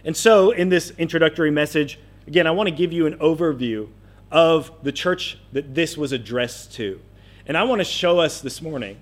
And 0.05 0.17
so, 0.17 0.51
in 0.51 0.71
this 0.71 0.91
introductory 0.99 1.53
message, 1.53 2.01
again, 2.27 2.49
I 2.49 2.51
want 2.51 2.69
to 2.69 2.75
give 2.75 2.93
you 2.93 3.07
an 3.07 3.17
overview 3.19 3.91
of 4.33 4.73
the 4.83 4.91
church 4.91 5.39
that 5.53 5.77
this 5.77 5.97
was 5.97 6.11
addressed 6.11 6.73
to. 6.73 7.01
And 7.47 7.57
I 7.57 7.63
want 7.63 7.79
to 7.79 7.85
show 7.85 8.19
us 8.19 8.41
this 8.41 8.61
morning 8.61 8.99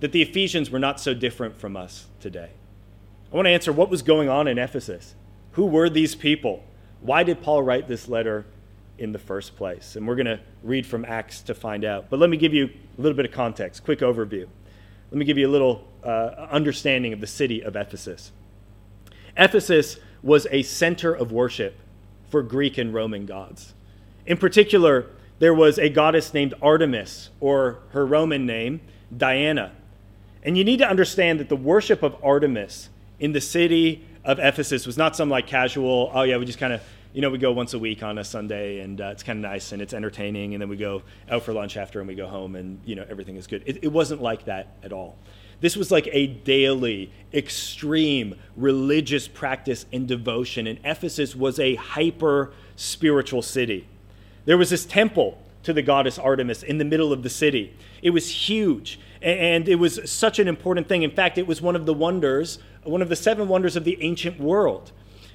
that 0.00 0.12
the 0.12 0.22
Ephesians 0.22 0.70
were 0.70 0.78
not 0.78 1.00
so 1.00 1.14
different 1.14 1.58
from 1.58 1.76
us 1.76 2.06
today. 2.20 2.50
I 3.32 3.36
want 3.36 3.46
to 3.46 3.50
answer 3.50 3.72
what 3.72 3.90
was 3.90 4.02
going 4.02 4.28
on 4.28 4.46
in 4.46 4.58
Ephesus. 4.58 5.14
Who 5.52 5.66
were 5.66 5.88
these 5.88 6.14
people? 6.14 6.64
Why 7.00 7.22
did 7.22 7.42
Paul 7.42 7.62
write 7.62 7.88
this 7.88 8.08
letter 8.08 8.46
in 8.98 9.12
the 9.12 9.18
first 9.18 9.56
place? 9.56 9.96
And 9.96 10.06
we're 10.06 10.16
going 10.16 10.26
to 10.26 10.40
read 10.62 10.86
from 10.86 11.04
Acts 11.04 11.40
to 11.42 11.54
find 11.54 11.84
out. 11.84 12.10
But 12.10 12.18
let 12.18 12.30
me 12.30 12.36
give 12.36 12.54
you 12.54 12.66
a 12.66 13.00
little 13.00 13.16
bit 13.16 13.26
of 13.26 13.32
context, 13.32 13.84
quick 13.84 14.00
overview. 14.00 14.46
Let 15.10 15.18
me 15.18 15.24
give 15.24 15.38
you 15.38 15.48
a 15.48 15.50
little 15.50 15.86
uh, 16.04 16.48
understanding 16.50 17.12
of 17.12 17.20
the 17.20 17.26
city 17.26 17.62
of 17.62 17.76
Ephesus. 17.76 18.32
Ephesus 19.36 19.98
was 20.22 20.46
a 20.50 20.62
center 20.62 21.12
of 21.12 21.30
worship 21.30 21.78
for 22.28 22.42
Greek 22.42 22.78
and 22.78 22.92
Roman 22.92 23.26
gods. 23.26 23.74
In 24.26 24.36
particular, 24.36 25.06
there 25.38 25.54
was 25.54 25.78
a 25.78 25.88
goddess 25.88 26.34
named 26.34 26.54
Artemis, 26.60 27.30
or 27.40 27.80
her 27.90 28.06
Roman 28.06 28.46
name, 28.46 28.80
Diana. 29.16 29.72
And 30.46 30.56
you 30.56 30.62
need 30.62 30.78
to 30.78 30.88
understand 30.88 31.40
that 31.40 31.48
the 31.48 31.56
worship 31.56 32.04
of 32.04 32.16
Artemis 32.24 32.88
in 33.18 33.32
the 33.32 33.40
city 33.40 34.06
of 34.24 34.38
Ephesus 34.38 34.86
was 34.86 34.96
not 34.96 35.16
some 35.16 35.28
like 35.28 35.48
casual, 35.48 36.10
oh 36.14 36.22
yeah, 36.22 36.36
we 36.36 36.46
just 36.46 36.60
kind 36.60 36.72
of, 36.72 36.80
you 37.12 37.20
know, 37.20 37.30
we 37.30 37.38
go 37.38 37.50
once 37.50 37.74
a 37.74 37.78
week 37.80 38.04
on 38.04 38.16
a 38.18 38.24
Sunday 38.24 38.78
and 38.78 39.00
uh, 39.00 39.06
it's 39.06 39.24
kind 39.24 39.44
of 39.44 39.50
nice 39.50 39.72
and 39.72 39.82
it's 39.82 39.92
entertaining 39.92 40.54
and 40.54 40.62
then 40.62 40.68
we 40.68 40.76
go 40.76 41.02
out 41.28 41.42
for 41.42 41.52
lunch 41.52 41.76
after 41.76 41.98
and 41.98 42.06
we 42.06 42.14
go 42.14 42.28
home 42.28 42.54
and, 42.54 42.80
you 42.84 42.94
know, 42.94 43.04
everything 43.10 43.34
is 43.34 43.48
good. 43.48 43.64
It, 43.66 43.82
it 43.82 43.88
wasn't 43.88 44.22
like 44.22 44.44
that 44.44 44.76
at 44.84 44.92
all. 44.92 45.16
This 45.60 45.74
was 45.74 45.90
like 45.90 46.08
a 46.12 46.28
daily, 46.28 47.10
extreme 47.34 48.36
religious 48.56 49.26
practice 49.26 49.84
and 49.92 50.06
devotion. 50.06 50.68
And 50.68 50.78
Ephesus 50.84 51.34
was 51.34 51.58
a 51.58 51.74
hyper 51.74 52.52
spiritual 52.76 53.42
city. 53.42 53.88
There 54.44 54.58
was 54.58 54.70
this 54.70 54.84
temple 54.84 55.42
to 55.64 55.72
the 55.72 55.82
goddess 55.82 56.20
Artemis 56.20 56.62
in 56.62 56.78
the 56.78 56.84
middle 56.84 57.12
of 57.12 57.24
the 57.24 57.30
city. 57.30 57.74
It 58.00 58.10
was 58.10 58.30
huge, 58.48 59.00
and 59.26 59.68
it 59.68 59.74
was 59.74 60.08
such 60.08 60.38
an 60.38 60.46
important 60.46 60.88
thing. 60.88 61.02
In 61.02 61.10
fact, 61.10 61.36
it 61.36 61.48
was 61.48 61.60
one 61.60 61.74
of 61.74 61.84
the 61.84 61.92
wonders, 61.92 62.60
one 62.84 63.02
of 63.02 63.08
the 63.08 63.16
seven 63.16 63.48
wonders 63.48 63.74
of 63.74 63.82
the 63.82 63.98
ancient 64.00 64.38
world. 64.38 64.92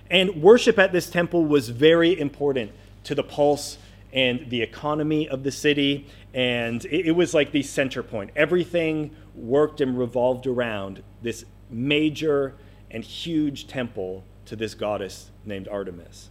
And 0.09 0.41
worship 0.41 0.79
at 0.79 0.93
this 0.93 1.09
temple 1.09 1.45
was 1.45 1.67
very 1.67 2.17
important 2.17 2.71
to 3.03 3.15
the 3.15 3.23
pulse 3.23 3.77
and 4.13 4.49
the 4.49 4.61
economy 4.61 5.27
of 5.27 5.43
the 5.43 5.51
city. 5.51 6.07
And 6.33 6.85
it, 6.85 7.11
was 7.11 7.33
like 7.33 7.51
the 7.51 7.63
center 7.63 8.01
point. 8.01 8.31
Everything 8.33 9.13
worked 9.35 9.81
and 9.81 9.99
revolved 9.99 10.47
around 10.47 11.03
this 11.21 11.43
major 11.69 12.55
and 12.89 13.03
huge 13.03 13.67
temple 13.67 14.23
to 14.45 14.55
this 14.55 14.73
goddess 14.73 15.31
named 15.43 15.67
Artemis. 15.67 16.29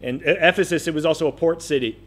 And 0.00 0.20
Ephesus, 0.24 0.88
it 0.88 0.94
was 0.94 1.06
also 1.06 1.28
a 1.28 1.32
port 1.32 1.62
city. 1.62 2.00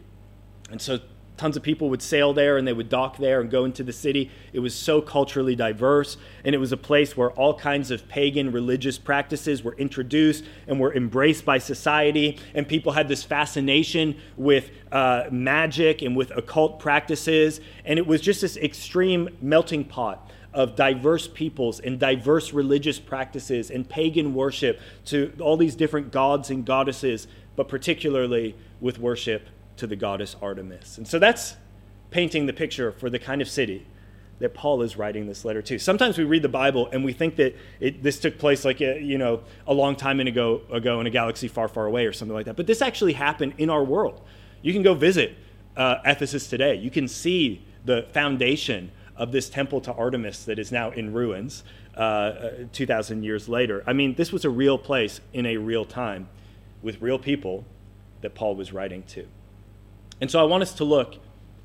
And 0.70 0.82
so 0.82 0.98
tons 1.36 1.56
of 1.56 1.62
people 1.62 1.90
would 1.90 2.02
sail 2.02 2.32
there 2.32 2.56
and 2.56 2.66
they 2.66 2.72
would 2.72 2.88
dock 2.88 3.18
there 3.18 3.40
and 3.40 3.50
go 3.50 3.64
into 3.64 3.82
the 3.82 3.92
city. 3.92 4.30
It 4.52 4.60
was 4.60 4.74
so 4.74 5.00
culturally 5.00 5.54
diverse, 5.54 6.16
and 6.44 6.54
it 6.54 6.58
was 6.58 6.72
a 6.72 6.76
place 6.76 7.16
where 7.16 7.30
all 7.32 7.54
kinds 7.54 7.90
of 7.90 8.08
pagan 8.08 8.52
religious 8.52 8.98
practices 8.98 9.62
were 9.62 9.74
introduced 9.76 10.44
and 10.66 10.80
were 10.80 10.94
embraced 10.94 11.44
by 11.44 11.58
society. 11.58 12.38
And 12.54 12.66
people 12.66 12.92
had 12.92 13.08
this 13.08 13.22
fascination 13.22 14.16
with 14.36 14.70
uh, 14.90 15.24
magic 15.30 16.02
and 16.02 16.16
with 16.16 16.30
occult 16.30 16.78
practices. 16.78 17.60
And 17.84 17.98
it 17.98 18.06
was 18.06 18.20
just 18.20 18.40
this 18.40 18.56
extreme 18.56 19.28
melting 19.40 19.84
pot 19.84 20.30
of 20.54 20.74
diverse 20.74 21.28
peoples 21.28 21.80
and 21.80 21.98
diverse 21.98 22.54
religious 22.54 22.98
practices 22.98 23.70
and 23.70 23.86
pagan 23.86 24.32
worship 24.32 24.80
to 25.04 25.30
all 25.38 25.58
these 25.58 25.74
different 25.74 26.10
gods 26.10 26.48
and 26.48 26.64
goddesses, 26.64 27.28
but 27.56 27.68
particularly 27.68 28.56
with 28.80 28.98
worship 28.98 29.48
to 29.76 29.86
the 29.86 29.96
goddess 29.96 30.36
Artemis. 30.40 30.98
And 30.98 31.06
so 31.06 31.18
that's 31.18 31.56
painting 32.10 32.46
the 32.46 32.52
picture 32.52 32.92
for 32.92 33.10
the 33.10 33.18
kind 33.18 33.42
of 33.42 33.48
city 33.48 33.86
that 34.38 34.52
Paul 34.52 34.82
is 34.82 34.96
writing 34.96 35.26
this 35.26 35.44
letter 35.44 35.62
to. 35.62 35.78
Sometimes 35.78 36.18
we 36.18 36.24
read 36.24 36.42
the 36.42 36.48
Bible 36.48 36.88
and 36.92 37.04
we 37.04 37.12
think 37.12 37.36
that 37.36 37.56
it, 37.80 38.02
this 38.02 38.18
took 38.18 38.38
place 38.38 38.64
like 38.64 38.80
a, 38.80 39.00
you 39.00 39.16
know 39.18 39.40
a 39.66 39.72
long 39.72 39.96
time 39.96 40.20
ago, 40.20 40.60
ago 40.70 41.00
in 41.00 41.06
a 41.06 41.10
galaxy 41.10 41.48
far, 41.48 41.68
far 41.68 41.86
away 41.86 42.06
or 42.06 42.12
something 42.12 42.34
like 42.34 42.46
that. 42.46 42.56
But 42.56 42.66
this 42.66 42.82
actually 42.82 43.14
happened 43.14 43.54
in 43.58 43.70
our 43.70 43.82
world. 43.82 44.20
You 44.62 44.72
can 44.72 44.82
go 44.82 44.94
visit 44.94 45.36
uh, 45.76 45.96
Ephesus 46.04 46.48
today. 46.48 46.74
You 46.74 46.90
can 46.90 47.08
see 47.08 47.64
the 47.84 48.06
foundation 48.12 48.90
of 49.16 49.32
this 49.32 49.48
temple 49.48 49.80
to 49.80 49.92
Artemis 49.92 50.44
that 50.44 50.58
is 50.58 50.70
now 50.70 50.90
in 50.90 51.12
ruins 51.12 51.64
uh, 51.96 52.50
2,000 52.72 53.22
years 53.22 53.48
later. 53.48 53.82
I 53.86 53.94
mean, 53.94 54.14
this 54.14 54.32
was 54.32 54.44
a 54.44 54.50
real 54.50 54.76
place 54.76 55.20
in 55.32 55.46
a 55.46 55.56
real 55.56 55.84
time 55.84 56.28
with 56.82 57.00
real 57.00 57.18
people 57.18 57.64
that 58.20 58.34
Paul 58.34 58.56
was 58.56 58.72
writing 58.72 59.02
to. 59.04 59.26
And 60.20 60.30
so 60.30 60.40
I 60.40 60.44
want 60.44 60.62
us 60.62 60.72
to 60.74 60.84
look 60.84 61.16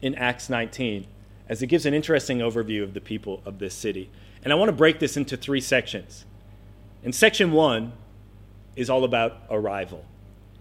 in 0.01 0.15
Acts 0.15 0.49
19 0.49 1.07
as 1.47 1.61
it 1.61 1.67
gives 1.67 1.85
an 1.85 1.93
interesting 1.93 2.39
overview 2.39 2.83
of 2.83 2.93
the 2.93 3.01
people 3.01 3.41
of 3.45 3.59
this 3.59 3.73
city. 3.73 4.09
And 4.43 4.51
I 4.51 4.55
want 4.55 4.69
to 4.69 4.75
break 4.75 4.99
this 4.99 5.17
into 5.17 5.37
three 5.37 5.61
sections. 5.61 6.25
And 7.03 7.13
section 7.13 7.51
one 7.51 7.93
is 8.75 8.89
all 8.89 9.03
about 9.03 9.43
arrival. 9.49 10.05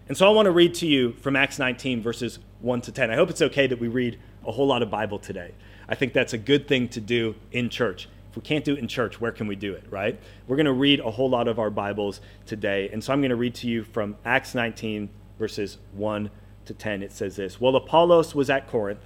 And 0.07 0.17
so 0.17 0.27
I 0.27 0.31
want 0.31 0.47
to 0.47 0.51
read 0.51 0.73
to 0.75 0.87
you 0.87 1.13
from 1.13 1.35
Acts 1.35 1.59
19, 1.59 2.01
verses 2.01 2.39
1 2.59 2.81
to 2.81 2.91
10. 2.91 3.11
I 3.11 3.15
hope 3.15 3.29
it's 3.29 3.41
okay 3.41 3.67
that 3.67 3.79
we 3.79 3.87
read 3.87 4.19
a 4.45 4.51
whole 4.51 4.67
lot 4.67 4.81
of 4.81 4.89
Bible 4.89 5.19
today. 5.19 5.53
I 5.87 5.95
think 5.95 6.13
that's 6.13 6.33
a 6.33 6.37
good 6.37 6.67
thing 6.67 6.87
to 6.89 7.01
do 7.01 7.35
in 7.51 7.69
church. 7.69 8.09
If 8.29 8.35
we 8.35 8.41
can't 8.41 8.63
do 8.63 8.73
it 8.73 8.79
in 8.79 8.87
church, 8.87 9.19
where 9.21 9.31
can 9.31 9.47
we 9.47 9.55
do 9.55 9.73
it, 9.73 9.83
right? 9.89 10.19
We're 10.47 10.55
going 10.55 10.65
to 10.65 10.73
read 10.73 10.99
a 10.99 11.11
whole 11.11 11.29
lot 11.29 11.47
of 11.47 11.59
our 11.59 11.69
Bibles 11.69 12.21
today. 12.45 12.89
And 12.91 13.03
so 13.03 13.13
I'm 13.13 13.21
going 13.21 13.29
to 13.29 13.35
read 13.35 13.55
to 13.55 13.67
you 13.67 13.83
from 13.83 14.15
Acts 14.25 14.55
19, 14.55 15.09
verses 15.37 15.77
1 15.93 16.29
to 16.65 16.73
10, 16.73 17.03
it 17.03 17.11
says 17.11 17.35
this 17.35 17.59
While 17.59 17.75
Apollos 17.75 18.35
was 18.35 18.49
at 18.49 18.67
Corinth, 18.67 19.05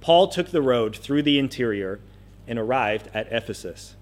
Paul 0.00 0.28
took 0.28 0.48
the 0.48 0.62
road 0.62 0.96
through 0.96 1.22
the 1.22 1.38
interior 1.38 2.00
and 2.46 2.58
arrived 2.58 3.08
at 3.12 3.32
Ephesus. 3.32 3.96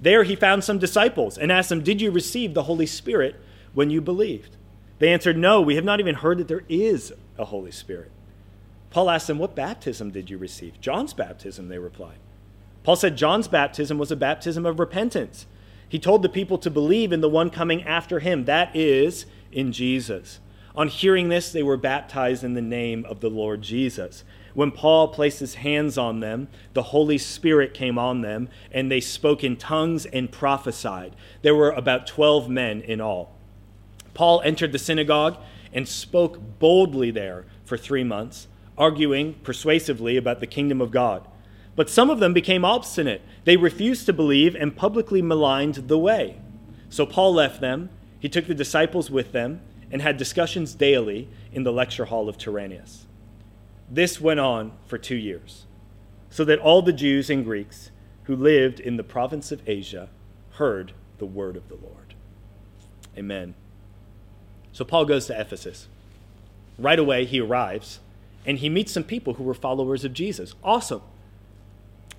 There 0.00 0.22
he 0.22 0.36
found 0.36 0.62
some 0.62 0.78
disciples 0.78 1.36
and 1.36 1.50
asked 1.50 1.68
them, 1.68 1.82
Did 1.82 2.00
you 2.00 2.10
receive 2.10 2.54
the 2.54 2.64
Holy 2.64 2.86
Spirit 2.86 3.36
when 3.74 3.90
you 3.90 4.00
believed? 4.00 4.56
They 4.98 5.12
answered, 5.12 5.36
No, 5.36 5.60
we 5.60 5.74
have 5.74 5.84
not 5.84 6.00
even 6.00 6.16
heard 6.16 6.38
that 6.38 6.48
there 6.48 6.64
is 6.68 7.12
a 7.36 7.46
Holy 7.46 7.72
Spirit. 7.72 8.10
Paul 8.90 9.10
asked 9.10 9.26
them, 9.26 9.38
What 9.38 9.54
baptism 9.56 10.10
did 10.10 10.30
you 10.30 10.38
receive? 10.38 10.80
John's 10.80 11.12
baptism, 11.12 11.68
they 11.68 11.78
replied. 11.78 12.18
Paul 12.84 12.96
said 12.96 13.16
John's 13.16 13.48
baptism 13.48 13.98
was 13.98 14.10
a 14.10 14.16
baptism 14.16 14.64
of 14.64 14.78
repentance. 14.78 15.46
He 15.88 15.98
told 15.98 16.22
the 16.22 16.28
people 16.28 16.58
to 16.58 16.70
believe 16.70 17.12
in 17.12 17.20
the 17.20 17.28
one 17.28 17.50
coming 17.50 17.82
after 17.82 18.20
him, 18.20 18.44
that 18.44 18.74
is, 18.74 19.26
in 19.50 19.72
Jesus. 19.72 20.40
On 20.74 20.88
hearing 20.88 21.28
this, 21.28 21.50
they 21.50 21.62
were 21.62 21.76
baptized 21.76 22.44
in 22.44 22.54
the 22.54 22.62
name 22.62 23.04
of 23.06 23.20
the 23.20 23.30
Lord 23.30 23.62
Jesus. 23.62 24.24
When 24.54 24.70
Paul 24.70 25.08
placed 25.08 25.40
his 25.40 25.54
hands 25.54 25.96
on 25.96 26.20
them, 26.20 26.48
the 26.72 26.82
Holy 26.82 27.18
Spirit 27.18 27.74
came 27.74 27.98
on 27.98 28.22
them, 28.22 28.48
and 28.72 28.90
they 28.90 29.00
spoke 29.00 29.44
in 29.44 29.56
tongues 29.56 30.06
and 30.06 30.30
prophesied. 30.30 31.14
There 31.42 31.54
were 31.54 31.70
about 31.70 32.06
12 32.06 32.48
men 32.48 32.80
in 32.82 33.00
all. 33.00 33.36
Paul 34.14 34.40
entered 34.44 34.72
the 34.72 34.78
synagogue 34.78 35.36
and 35.72 35.86
spoke 35.86 36.58
boldly 36.58 37.10
there 37.10 37.44
for 37.64 37.76
three 37.76 38.04
months, 38.04 38.48
arguing 38.76 39.34
persuasively 39.34 40.16
about 40.16 40.40
the 40.40 40.46
kingdom 40.46 40.80
of 40.80 40.90
God. 40.90 41.26
But 41.76 41.88
some 41.88 42.10
of 42.10 42.18
them 42.18 42.32
became 42.32 42.64
obstinate. 42.64 43.22
They 43.44 43.56
refused 43.56 44.06
to 44.06 44.12
believe 44.12 44.56
and 44.56 44.76
publicly 44.76 45.22
maligned 45.22 45.74
the 45.88 45.98
way. 45.98 46.40
So 46.88 47.06
Paul 47.06 47.34
left 47.34 47.60
them. 47.60 47.90
He 48.18 48.28
took 48.28 48.48
the 48.48 48.54
disciples 48.54 49.10
with 49.10 49.30
them 49.30 49.60
and 49.90 50.02
had 50.02 50.16
discussions 50.16 50.74
daily 50.74 51.28
in 51.52 51.62
the 51.62 51.72
lecture 51.72 52.06
hall 52.06 52.28
of 52.28 52.38
Tyrannus. 52.38 53.06
This 53.90 54.20
went 54.20 54.40
on 54.40 54.72
for 54.86 54.98
two 54.98 55.16
years, 55.16 55.64
so 56.30 56.44
that 56.44 56.58
all 56.58 56.82
the 56.82 56.92
Jews 56.92 57.30
and 57.30 57.44
Greeks 57.44 57.90
who 58.24 58.36
lived 58.36 58.78
in 58.78 58.98
the 58.98 59.04
province 59.04 59.50
of 59.50 59.66
Asia 59.66 60.10
heard 60.52 60.92
the 61.16 61.26
word 61.26 61.56
of 61.56 61.68
the 61.68 61.76
Lord. 61.76 62.14
Amen. 63.16 63.54
So 64.72 64.84
Paul 64.84 65.06
goes 65.06 65.26
to 65.26 65.40
Ephesus. 65.40 65.88
Right 66.78 66.98
away, 66.98 67.24
he 67.24 67.40
arrives 67.40 68.00
and 68.46 68.58
he 68.58 68.68
meets 68.68 68.92
some 68.92 69.04
people 69.04 69.34
who 69.34 69.44
were 69.44 69.54
followers 69.54 70.04
of 70.04 70.12
Jesus. 70.12 70.54
Awesome. 70.62 71.02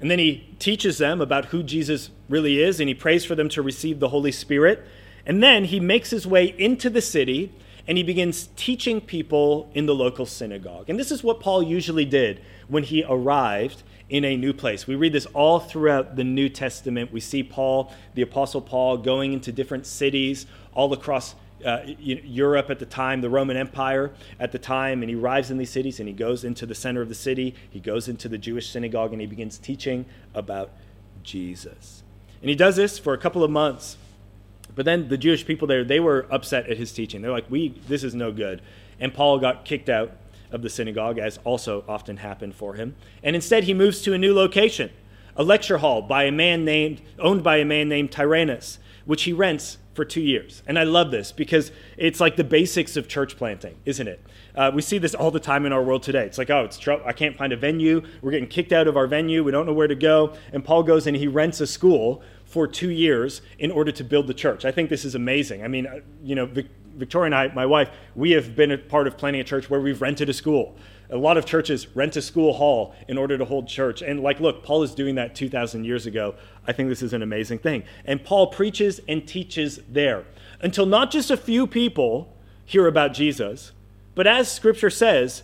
And 0.01 0.09
then 0.09 0.19
he 0.19 0.47
teaches 0.59 0.97
them 0.97 1.21
about 1.21 1.45
who 1.45 1.63
Jesus 1.63 2.09
really 2.27 2.61
is 2.61 2.79
and 2.79 2.89
he 2.89 2.95
prays 2.95 3.23
for 3.23 3.35
them 3.35 3.49
to 3.49 3.61
receive 3.61 3.99
the 3.99 4.09
Holy 4.09 4.31
Spirit. 4.31 4.83
And 5.29 5.43
then 5.43 5.65
he 5.65 5.79
makes 5.79 6.09
his 6.09 6.25
way 6.25 6.55
into 6.57 6.89
the 6.89 7.03
city 7.03 7.53
and 7.87 7.99
he 7.99 8.03
begins 8.03 8.49
teaching 8.55 8.99
people 8.99 9.69
in 9.75 9.85
the 9.85 9.93
local 9.93 10.25
synagogue. 10.25 10.89
And 10.89 10.99
this 10.99 11.11
is 11.11 11.23
what 11.23 11.39
Paul 11.39 11.61
usually 11.61 12.03
did 12.03 12.41
when 12.67 12.81
he 12.81 13.05
arrived 13.07 13.83
in 14.09 14.25
a 14.25 14.35
new 14.35 14.53
place. 14.53 14.87
We 14.87 14.95
read 14.95 15.13
this 15.13 15.27
all 15.27 15.59
throughout 15.59 16.15
the 16.15 16.23
New 16.23 16.49
Testament. 16.49 17.13
We 17.13 17.19
see 17.19 17.43
Paul, 17.43 17.93
the 18.15 18.23
Apostle 18.23 18.59
Paul, 18.59 18.97
going 18.97 19.31
into 19.31 19.51
different 19.51 19.85
cities 19.85 20.47
all 20.73 20.91
across 20.93 21.35
uh, 21.63 21.81
Europe 21.99 22.71
at 22.71 22.79
the 22.79 22.87
time, 22.87 23.21
the 23.21 23.29
Roman 23.29 23.55
Empire 23.55 24.11
at 24.39 24.51
the 24.51 24.57
time, 24.57 25.03
and 25.03 25.11
he 25.11 25.15
arrives 25.15 25.51
in 25.51 25.59
these 25.59 25.69
cities 25.69 25.99
and 25.99 26.09
he 26.09 26.15
goes 26.15 26.43
into 26.43 26.65
the 26.65 26.73
center 26.73 27.03
of 27.03 27.07
the 27.07 27.13
city. 27.13 27.53
He 27.69 27.79
goes 27.79 28.07
into 28.07 28.29
the 28.29 28.39
Jewish 28.39 28.71
synagogue 28.71 29.11
and 29.11 29.21
he 29.21 29.27
begins 29.27 29.59
teaching 29.59 30.05
about 30.33 30.71
Jesus. 31.21 32.01
And 32.41 32.49
he 32.49 32.55
does 32.55 32.77
this 32.77 32.97
for 32.97 33.13
a 33.13 33.17
couple 33.19 33.43
of 33.43 33.51
months. 33.51 33.97
But 34.79 34.85
then 34.85 35.09
the 35.09 35.17
Jewish 35.17 35.45
people 35.45 35.67
there, 35.67 35.83
they 35.83 35.99
were 35.99 36.25
upset 36.31 36.69
at 36.69 36.77
his 36.77 36.93
teaching. 36.93 37.21
They're 37.21 37.33
like, 37.33 37.51
"We, 37.51 37.81
this 37.89 38.01
is 38.01 38.15
no 38.15 38.31
good." 38.31 38.61
And 38.97 39.13
Paul 39.13 39.37
got 39.37 39.65
kicked 39.65 39.89
out 39.89 40.13
of 40.53 40.61
the 40.61 40.69
synagogue, 40.69 41.19
as 41.19 41.37
also 41.43 41.83
often 41.85 42.15
happened 42.15 42.55
for 42.55 42.75
him. 42.75 42.95
And 43.21 43.35
instead, 43.35 43.65
he 43.65 43.73
moves 43.73 44.01
to 44.03 44.13
a 44.13 44.17
new 44.17 44.33
location, 44.33 44.91
a 45.35 45.43
lecture 45.43 45.79
hall 45.79 46.01
by 46.01 46.23
a 46.23 46.31
man 46.31 46.63
named, 46.63 47.01
owned 47.19 47.43
by 47.43 47.57
a 47.57 47.65
man 47.65 47.89
named 47.89 48.13
Tyrannus, 48.13 48.79
which 49.03 49.23
he 49.23 49.33
rents 49.33 49.79
for 49.99 50.05
two 50.05 50.21
years. 50.21 50.63
And 50.65 50.79
I 50.79 50.83
love 50.83 51.11
this 51.11 51.33
because 51.33 51.73
it's 51.97 52.21
like 52.21 52.37
the 52.37 52.43
basics 52.45 52.95
of 52.95 53.09
church 53.09 53.35
planting, 53.35 53.75
isn't 53.83 54.07
it? 54.07 54.25
Uh, 54.55 54.71
we 54.73 54.81
see 54.81 54.97
this 54.97 55.13
all 55.13 55.29
the 55.29 55.41
time 55.41 55.65
in 55.65 55.73
our 55.73 55.83
world 55.83 56.03
today. 56.03 56.25
It's 56.25 56.37
like, 56.37 56.49
oh, 56.49 56.63
it's 56.63 56.77
trouble. 56.77 57.03
I 57.05 57.11
can't 57.11 57.35
find 57.35 57.51
a 57.51 57.57
venue. 57.57 58.01
We're 58.21 58.31
getting 58.31 58.47
kicked 58.47 58.71
out 58.71 58.87
of 58.87 58.95
our 58.95 59.07
venue. 59.07 59.43
We 59.43 59.51
don't 59.51 59.65
know 59.65 59.73
where 59.73 59.89
to 59.89 59.95
go. 59.95 60.37
And 60.53 60.63
Paul 60.63 60.83
goes 60.83 61.05
and 61.05 61.17
he 61.17 61.27
rents 61.27 61.59
a 61.59 61.67
school 61.67 62.23
for 62.45 62.65
two 62.65 62.91
years 62.91 63.41
in 63.57 63.71
order 63.71 63.91
to 63.91 64.03
build 64.05 64.27
the 64.27 64.33
church. 64.33 64.63
I 64.63 64.71
think 64.71 64.89
this 64.89 65.03
is 65.03 65.15
amazing. 65.15 65.65
I 65.65 65.67
mean, 65.67 65.85
uh, 65.85 65.99
you 66.23 66.33
know, 66.33 66.45
Vic- 66.45 66.71
Victoria 66.95 67.25
and 67.25 67.35
I, 67.35 67.53
my 67.53 67.65
wife, 67.65 67.89
we 68.15 68.31
have 68.31 68.55
been 68.55 68.71
a 68.71 68.77
part 68.77 69.05
of 69.05 69.17
planning 69.17 69.41
a 69.41 69.43
church 69.43 69.69
where 69.69 69.81
we've 69.81 70.01
rented 70.01 70.29
a 70.29 70.33
school. 70.33 70.77
A 71.11 71.17
lot 71.17 71.37
of 71.37 71.45
churches 71.45 71.87
rent 71.95 72.15
a 72.15 72.21
school 72.21 72.53
hall 72.53 72.93
in 73.07 73.17
order 73.17 73.37
to 73.37 73.45
hold 73.45 73.67
church. 73.67 74.01
And 74.01 74.21
like, 74.21 74.39
look, 74.39 74.63
Paul 74.63 74.83
is 74.83 74.93
doing 74.93 75.15
that 75.15 75.35
2,000 75.35 75.83
years 75.83 76.05
ago. 76.05 76.35
I 76.67 76.71
think 76.71 76.89
this 76.89 77.01
is 77.01 77.13
an 77.13 77.23
amazing 77.23 77.59
thing. 77.59 77.83
And 78.05 78.23
Paul 78.23 78.47
preaches 78.47 79.01
and 79.07 79.27
teaches 79.27 79.79
there 79.89 80.25
until 80.61 80.85
not 80.85 81.09
just 81.09 81.31
a 81.31 81.37
few 81.37 81.65
people 81.65 82.35
hear 82.63 82.85
about 82.85 83.13
Jesus, 83.13 83.71
but 84.13 84.27
as 84.27 84.51
scripture 84.51 84.91
says, 84.91 85.43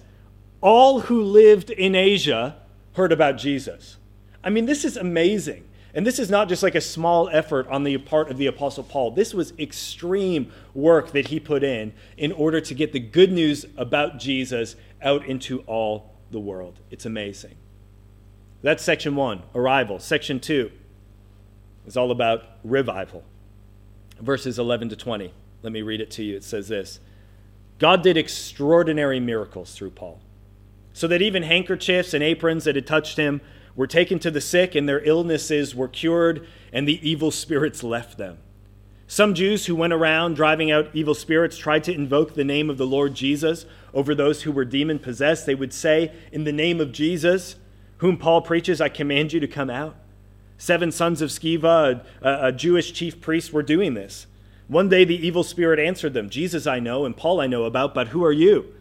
all 0.61 1.01
who 1.01 1.23
lived 1.23 1.71
in 1.71 1.95
Asia 1.95 2.57
heard 2.93 3.11
about 3.11 3.37
Jesus. 3.37 3.97
I 4.43 4.49
mean, 4.51 4.65
this 4.65 4.85
is 4.85 4.97
amazing. 4.97 5.63
And 5.95 6.05
this 6.05 6.19
is 6.19 6.29
not 6.29 6.49
just 6.49 6.61
like 6.61 6.75
a 6.75 6.81
small 6.81 7.29
effort 7.29 7.67
on 7.69 7.85
the 7.85 7.97
part 7.97 8.29
of 8.29 8.37
the 8.37 8.47
Apostle 8.47 8.83
Paul. 8.83 9.11
This 9.11 9.33
was 9.33 9.53
extreme 9.57 10.51
work 10.73 11.13
that 11.13 11.29
he 11.29 11.39
put 11.39 11.63
in 11.63 11.93
in 12.17 12.33
order 12.33 12.59
to 12.59 12.73
get 12.73 12.91
the 12.91 12.99
good 12.99 13.31
news 13.31 13.65
about 13.77 14.19
Jesus 14.19 14.75
out 15.05 15.25
into 15.25 15.59
all 15.61 16.15
the 16.31 16.39
world. 16.39 16.79
It's 16.89 17.05
amazing. 17.05 17.55
That's 18.61 18.83
section 18.83 19.15
one, 19.15 19.43
arrival. 19.53 19.99
Section 19.99 20.39
two 20.39 20.71
is 21.85 21.95
all 21.95 22.11
about 22.11 22.43
revival. 22.63 23.23
Verses 24.19 24.57
11 24.57 24.89
to 24.89 24.95
20. 24.95 25.31
Let 25.61 25.71
me 25.71 25.81
read 25.81 26.01
it 26.01 26.11
to 26.11 26.23
you. 26.23 26.35
It 26.35 26.43
says 26.43 26.67
this 26.67 26.99
God 27.77 28.01
did 28.01 28.17
extraordinary 28.17 29.19
miracles 29.19 29.75
through 29.75 29.91
Paul, 29.91 30.19
so 30.93 31.07
that 31.07 31.21
even 31.21 31.43
handkerchiefs 31.43 32.13
and 32.13 32.23
aprons 32.23 32.63
that 32.63 32.75
had 32.75 32.87
touched 32.87 33.17
him 33.17 33.41
were 33.75 33.87
taken 33.87 34.19
to 34.19 34.31
the 34.31 34.41
sick, 34.41 34.73
and 34.73 34.87
their 34.87 35.03
illnesses 35.03 35.75
were 35.75 35.89
cured, 35.89 36.47
and 36.71 36.87
the 36.87 37.07
evil 37.07 37.29
spirits 37.29 37.83
left 37.83 38.17
them. 38.17 38.37
Some 39.07 39.35
Jews 39.35 39.67
who 39.67 39.75
went 39.75 39.93
around 39.93 40.35
driving 40.35 40.71
out 40.71 40.89
evil 40.93 41.13
spirits 41.13 41.57
tried 41.57 41.83
to 41.83 41.93
invoke 41.93 42.33
the 42.33 42.43
name 42.43 42.69
of 42.69 42.77
the 42.77 42.87
Lord 42.87 43.13
Jesus 43.13 43.65
over 43.93 44.15
those 44.15 44.41
who 44.41 44.51
were 44.51 44.65
demon 44.65 44.97
possessed. 44.97 45.45
They 45.45 45.53
would 45.53 45.73
say, 45.73 46.11
In 46.31 46.43
the 46.43 46.51
name 46.51 46.81
of 46.81 46.91
Jesus, 46.91 47.55
whom 47.97 48.17
Paul 48.17 48.41
preaches, 48.41 48.81
I 48.81 48.89
command 48.89 49.31
you 49.31 49.39
to 49.39 49.47
come 49.47 49.69
out. 49.69 49.95
Seven 50.57 50.91
sons 50.91 51.21
of 51.21 51.29
Sceva, 51.29 52.03
a, 52.21 52.47
a, 52.47 52.51
Jewish 52.51 52.93
chief 52.93 53.21
priest, 53.21 53.53
were 53.53 53.61
doing 53.61 53.93
this. 53.93 54.25
One 54.67 54.89
day 54.89 55.05
the 55.05 55.27
evil 55.27 55.43
spirit 55.43 55.79
answered 55.79 56.13
them 56.13 56.29
Jesus 56.29 56.65
I 56.65 56.79
know, 56.79 57.05
and 57.05 57.15
Paul 57.15 57.39
I 57.39 57.47
know 57.47 57.65
about, 57.65 57.93
but 57.93 58.07
who 58.07 58.23
are 58.23 58.31
you? 58.31 58.73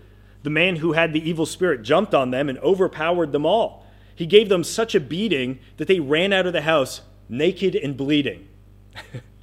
The 0.43 0.51
man 0.51 0.77
who 0.77 0.93
had 0.93 1.13
the 1.13 1.29
evil 1.29 1.47
spirit 1.47 1.83
jumped 1.83 2.15
on 2.15 2.31
them 2.31 2.49
and 2.49 2.59
overpowered 2.61 3.33
them 3.33 3.45
all. 3.45 3.85
He 4.15 4.27
gave 4.27 4.49
them 4.49 4.65
such 4.65 4.95
a 4.95 5.01
beating 5.01 5.59
that 5.77 5.89
they 5.89 6.01
ran 6.01 6.33
out 6.33 6.47
of 6.47 6.53
the 6.53 6.63
house 6.63 7.03
naked 7.29 7.75
and 7.75 7.97
bleeding. 7.97 8.49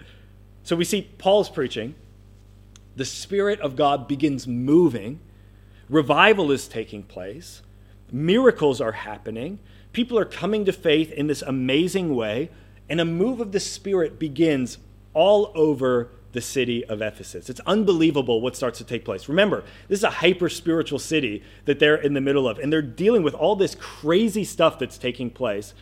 so 0.63 0.75
we 0.75 0.85
see 0.85 1.09
Paul's 1.17 1.49
preaching. 1.49 1.95
The 2.95 3.05
Spirit 3.05 3.59
of 3.61 3.75
God 3.75 4.07
begins 4.07 4.47
moving. 4.47 5.19
Revival 5.89 6.51
is 6.51 6.67
taking 6.67 7.03
place. 7.03 7.61
Miracles 8.11 8.81
are 8.81 8.91
happening. 8.91 9.59
People 9.93 10.17
are 10.19 10.25
coming 10.25 10.65
to 10.65 10.73
faith 10.73 11.11
in 11.11 11.27
this 11.27 11.41
amazing 11.41 12.15
way. 12.15 12.49
And 12.89 12.99
a 12.99 13.05
move 13.05 13.39
of 13.39 13.51
the 13.51 13.59
Spirit 13.59 14.19
begins 14.19 14.77
all 15.13 15.51
over 15.55 16.09
the 16.33 16.41
city 16.41 16.85
of 16.85 17.01
Ephesus. 17.01 17.49
It's 17.49 17.59
unbelievable 17.61 18.39
what 18.39 18.55
starts 18.55 18.77
to 18.77 18.85
take 18.85 19.03
place. 19.03 19.27
Remember, 19.27 19.63
this 19.87 19.99
is 19.99 20.03
a 20.03 20.09
hyper 20.09 20.47
spiritual 20.47 20.99
city 20.99 21.43
that 21.65 21.79
they're 21.79 21.95
in 21.95 22.13
the 22.13 22.21
middle 22.21 22.47
of, 22.47 22.57
and 22.59 22.71
they're 22.71 22.81
dealing 22.81 23.23
with 23.23 23.33
all 23.33 23.55
this 23.55 23.75
crazy 23.75 24.45
stuff 24.45 24.79
that's 24.79 24.97
taking 24.97 25.29
place. 25.29 25.73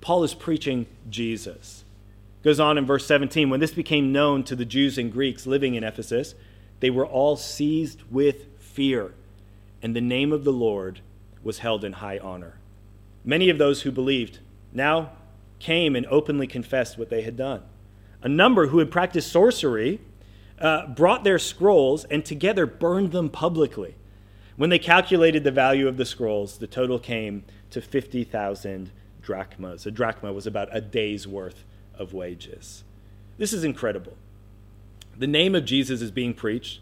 Paul 0.00 0.24
is 0.24 0.34
preaching 0.34 0.86
Jesus. 1.08 1.84
Goes 2.46 2.60
on 2.60 2.78
in 2.78 2.86
verse 2.86 3.04
17 3.04 3.50
when 3.50 3.58
this 3.58 3.72
became 3.72 4.12
known 4.12 4.44
to 4.44 4.54
the 4.54 4.64
Jews 4.64 4.98
and 4.98 5.10
Greeks 5.10 5.48
living 5.48 5.74
in 5.74 5.82
Ephesus, 5.82 6.36
they 6.78 6.90
were 6.90 7.04
all 7.04 7.34
seized 7.34 8.04
with 8.08 8.46
fear, 8.60 9.14
and 9.82 9.96
the 9.96 10.00
name 10.00 10.32
of 10.32 10.44
the 10.44 10.52
Lord 10.52 11.00
was 11.42 11.58
held 11.58 11.82
in 11.82 11.94
high 11.94 12.18
honor. 12.18 12.60
Many 13.24 13.50
of 13.50 13.58
those 13.58 13.82
who 13.82 13.90
believed 13.90 14.38
now 14.72 15.10
came 15.58 15.96
and 15.96 16.06
openly 16.06 16.46
confessed 16.46 16.96
what 16.96 17.10
they 17.10 17.22
had 17.22 17.36
done 17.36 17.64
a 18.22 18.28
number 18.28 18.68
who 18.68 18.78
had 18.78 18.92
practiced 18.92 19.32
sorcery 19.32 20.00
uh, 20.60 20.86
brought 20.86 21.24
their 21.24 21.40
scrolls 21.40 22.04
and 22.04 22.24
together 22.24 22.64
burned 22.64 23.10
them 23.10 23.28
publicly. 23.28 23.96
When 24.54 24.70
they 24.70 24.78
calculated 24.78 25.42
the 25.42 25.50
value 25.50 25.88
of 25.88 25.96
the 25.96 26.06
scrolls, 26.06 26.58
the 26.58 26.68
total 26.68 27.00
came 27.00 27.42
to 27.70 27.80
50,000 27.80 28.92
drachmas. 29.20 29.84
A 29.84 29.90
drachma 29.90 30.32
was 30.32 30.46
about 30.46 30.68
a 30.70 30.80
day's 30.80 31.26
worth 31.26 31.64
of 31.98 32.12
wages. 32.12 32.84
This 33.38 33.52
is 33.52 33.64
incredible. 33.64 34.16
The 35.16 35.26
name 35.26 35.54
of 35.54 35.64
Jesus 35.64 36.02
is 36.02 36.10
being 36.10 36.34
preached. 36.34 36.80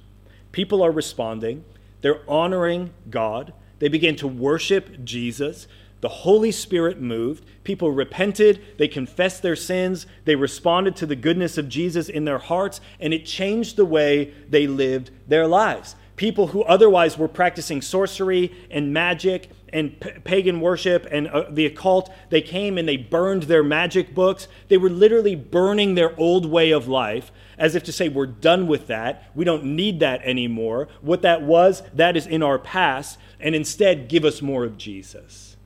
People 0.53 0.83
are 0.83 0.91
responding. 0.91 1.65
They're 2.01 2.29
honoring 2.29 2.91
God. 3.11 3.53
They 3.79 3.89
begin 3.89 4.17
to 4.17 4.29
worship 4.29 5.05
Jesus. 5.05 5.67
The 6.01 6.09
Holy 6.09 6.51
Spirit 6.51 7.01
moved. 7.01 7.45
People 7.65 7.91
repented. 7.91 8.61
They 8.77 8.89
confessed 8.89 9.43
their 9.43 9.57
sins. 9.57 10.07
They 10.25 10.37
responded 10.37 10.97
to 10.97 11.07
the 11.07 11.17
goodness 11.17 11.57
of 11.57 11.69
Jesus 11.69 12.09
in 12.09 12.25
their 12.25 12.39
hearts, 12.39 12.81
and 13.01 13.15
it 13.15 13.25
changed 13.25 13.77
the 13.77 13.85
way 13.85 14.35
they 14.49 14.67
lived 14.67 15.11
their 15.27 15.47
lives. 15.47 15.97
People 16.17 16.49
who 16.49 16.63
otherwise 16.65 17.19
were 17.19 17.27
practicing 17.27 17.83
sorcery 17.83 18.53
and 18.71 18.93
magic 18.93 19.51
and 19.75 20.01
p- 20.01 20.11
pagan 20.23 20.61
worship 20.61 21.07
and 21.11 21.27
uh, 21.29 21.45
the 21.51 21.67
occult, 21.67 22.11
they 22.31 22.41
came 22.41 22.79
and 22.79 22.89
they 22.89 22.97
burned 22.97 23.43
their 23.45 23.65
magic 23.65 24.15
books. 24.15 24.47
They 24.69 24.79
were 24.79 24.89
literally 24.89 25.35
burning 25.35 25.97
their 25.97 26.19
old 26.19 26.47
way 26.47 26.71
of 26.71 26.89
life 26.89 27.33
as 27.59 27.75
if 27.75 27.83
to 27.85 27.93
say, 27.93 28.09
We're 28.09 28.27
done 28.27 28.67
with 28.69 28.87
that. 28.87 29.31
We 29.35 29.45
don't 29.45 29.65
need 29.65 30.01
that 30.01 30.23
anymore. 30.23 30.89
What 31.03 31.23
that 31.23 31.43
was, 31.43 31.83
that 31.93 32.17
is 32.17 32.27
in 32.27 32.43
our 32.43 32.59
past. 32.59 33.19
And 33.41 33.55
instead, 33.55 34.09
give 34.09 34.25
us 34.25 34.41
more 34.41 34.65
of 34.65 34.79
Jesus. 34.79 35.57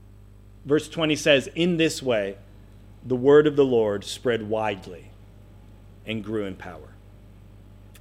Verse 0.65 0.89
20 0.89 1.15
says, 1.15 1.49
In 1.55 1.77
this 1.77 2.03
way, 2.03 2.39
the 3.05 3.15
word 3.15 3.47
of 3.47 3.57
the 3.57 3.65
Lord 3.65 4.05
spread 4.05 4.49
widely 4.49 5.11
and 6.07 6.25
grew 6.25 6.45
in 6.47 6.57
power. 6.57 6.95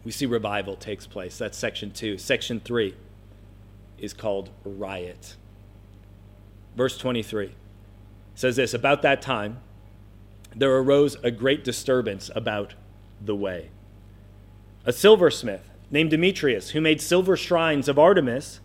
We 0.05 0.11
see 0.11 0.25
revival 0.25 0.77
takes 0.77 1.05
place. 1.05 1.37
That's 1.37 1.57
section 1.57 1.91
two. 1.91 2.17
Section 2.17 2.61
three 2.61 2.95
is 3.97 4.13
called 4.13 4.51
riot. 4.63 5.35
Verse 6.77 6.95
23 6.95 7.55
says 8.35 8.55
this 8.55 8.73
About 8.75 9.01
that 9.01 9.19
time, 9.19 9.57
there 10.55 10.77
arose 10.77 11.17
a 11.23 11.31
great 11.31 11.63
disturbance 11.63 12.29
about 12.35 12.75
the 13.19 13.35
way. 13.35 13.71
A 14.85 14.93
silversmith 14.93 15.71
named 15.89 16.11
Demetrius, 16.11 16.69
who 16.69 16.79
made 16.79 17.01
silver 17.01 17.35
shrines 17.35 17.87
of 17.89 17.97
Artemis, 17.97 18.59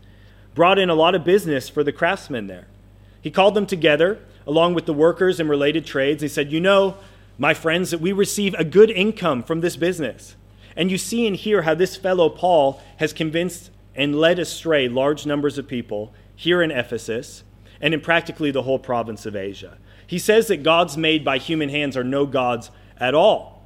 brought 0.55 0.79
in 0.79 0.91
a 0.91 0.95
lot 0.95 1.15
of 1.15 1.25
business 1.25 1.71
for 1.71 1.83
the 1.83 1.93
craftsmen 1.93 2.49
there. 2.49 2.67
He 3.23 3.31
called 3.31 3.55
them 3.55 3.67
together 3.67 4.21
along 4.47 4.75
with 4.75 4.85
the 4.85 4.93
workers 4.93 5.41
in 5.41 5.49
related 5.49 5.87
trades. 5.87 6.21
He 6.21 6.29
said, 6.29 6.53
You 6.53 6.61
know, 6.61 6.99
my 7.39 7.55
friends, 7.55 7.93
that 7.93 8.01
we 8.01 8.13
receive 8.13 8.55
a 8.59 8.65
good 8.65 8.91
income 8.91 9.43
from 9.43 9.63
this 9.63 9.77
business. 9.77 10.37
And 10.77 10.91
you 10.91 10.99
see 10.99 11.27
and 11.27 11.35
hear 11.35 11.63
how 11.63 11.75
this 11.75 11.97
fellow 11.97 12.29
Paul 12.29 12.83
has 12.99 13.15
convinced 13.15 13.71
and 13.95 14.15
led 14.15 14.39
astray 14.39 14.87
large 14.87 15.25
numbers 15.25 15.57
of 15.57 15.67
people 15.67 16.13
here 16.37 16.63
in 16.63 16.71
Ephesus 16.71 17.45
and 17.83 17.93
in 17.93 18.01
practically 18.01 18.51
the 18.51 18.63
whole 18.63 18.79
province 18.79 19.27
of 19.27 19.37
Asia. 19.37 19.77
He 20.07 20.19
says 20.19 20.47
that 20.47 20.63
gods 20.63 20.97
made 20.97 21.25
by 21.25 21.37
human 21.37 21.69
hands 21.69 21.97
are 21.97 22.05
no 22.05 22.25
gods 22.25 22.71
at 22.99 23.15
all. 23.15 23.63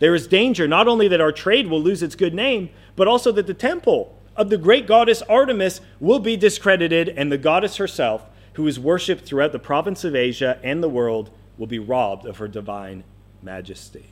There 0.00 0.14
is 0.14 0.26
danger 0.26 0.68
not 0.68 0.88
only 0.88 1.08
that 1.08 1.20
our 1.20 1.32
trade 1.32 1.68
will 1.68 1.80
lose 1.80 2.02
its 2.02 2.14
good 2.14 2.34
name, 2.34 2.70
but 2.96 3.08
also 3.08 3.32
that 3.32 3.46
the 3.46 3.54
temple 3.54 4.18
of 4.36 4.50
the 4.50 4.58
great 4.58 4.86
goddess 4.86 5.22
Artemis 5.22 5.80
will 6.00 6.18
be 6.18 6.36
discredited 6.36 7.08
and 7.08 7.30
the 7.30 7.38
goddess 7.38 7.76
herself 7.76 8.26
who 8.54 8.66
is 8.66 8.78
worshipped 8.78 9.24
throughout 9.24 9.52
the 9.52 9.58
province 9.58 10.04
of 10.04 10.14
Asia 10.14 10.58
and 10.62 10.82
the 10.82 10.88
world, 10.88 11.30
will 11.56 11.66
be 11.66 11.78
robbed 11.78 12.26
of 12.26 12.38
her 12.38 12.48
divine 12.48 13.04
majesty. 13.42 14.04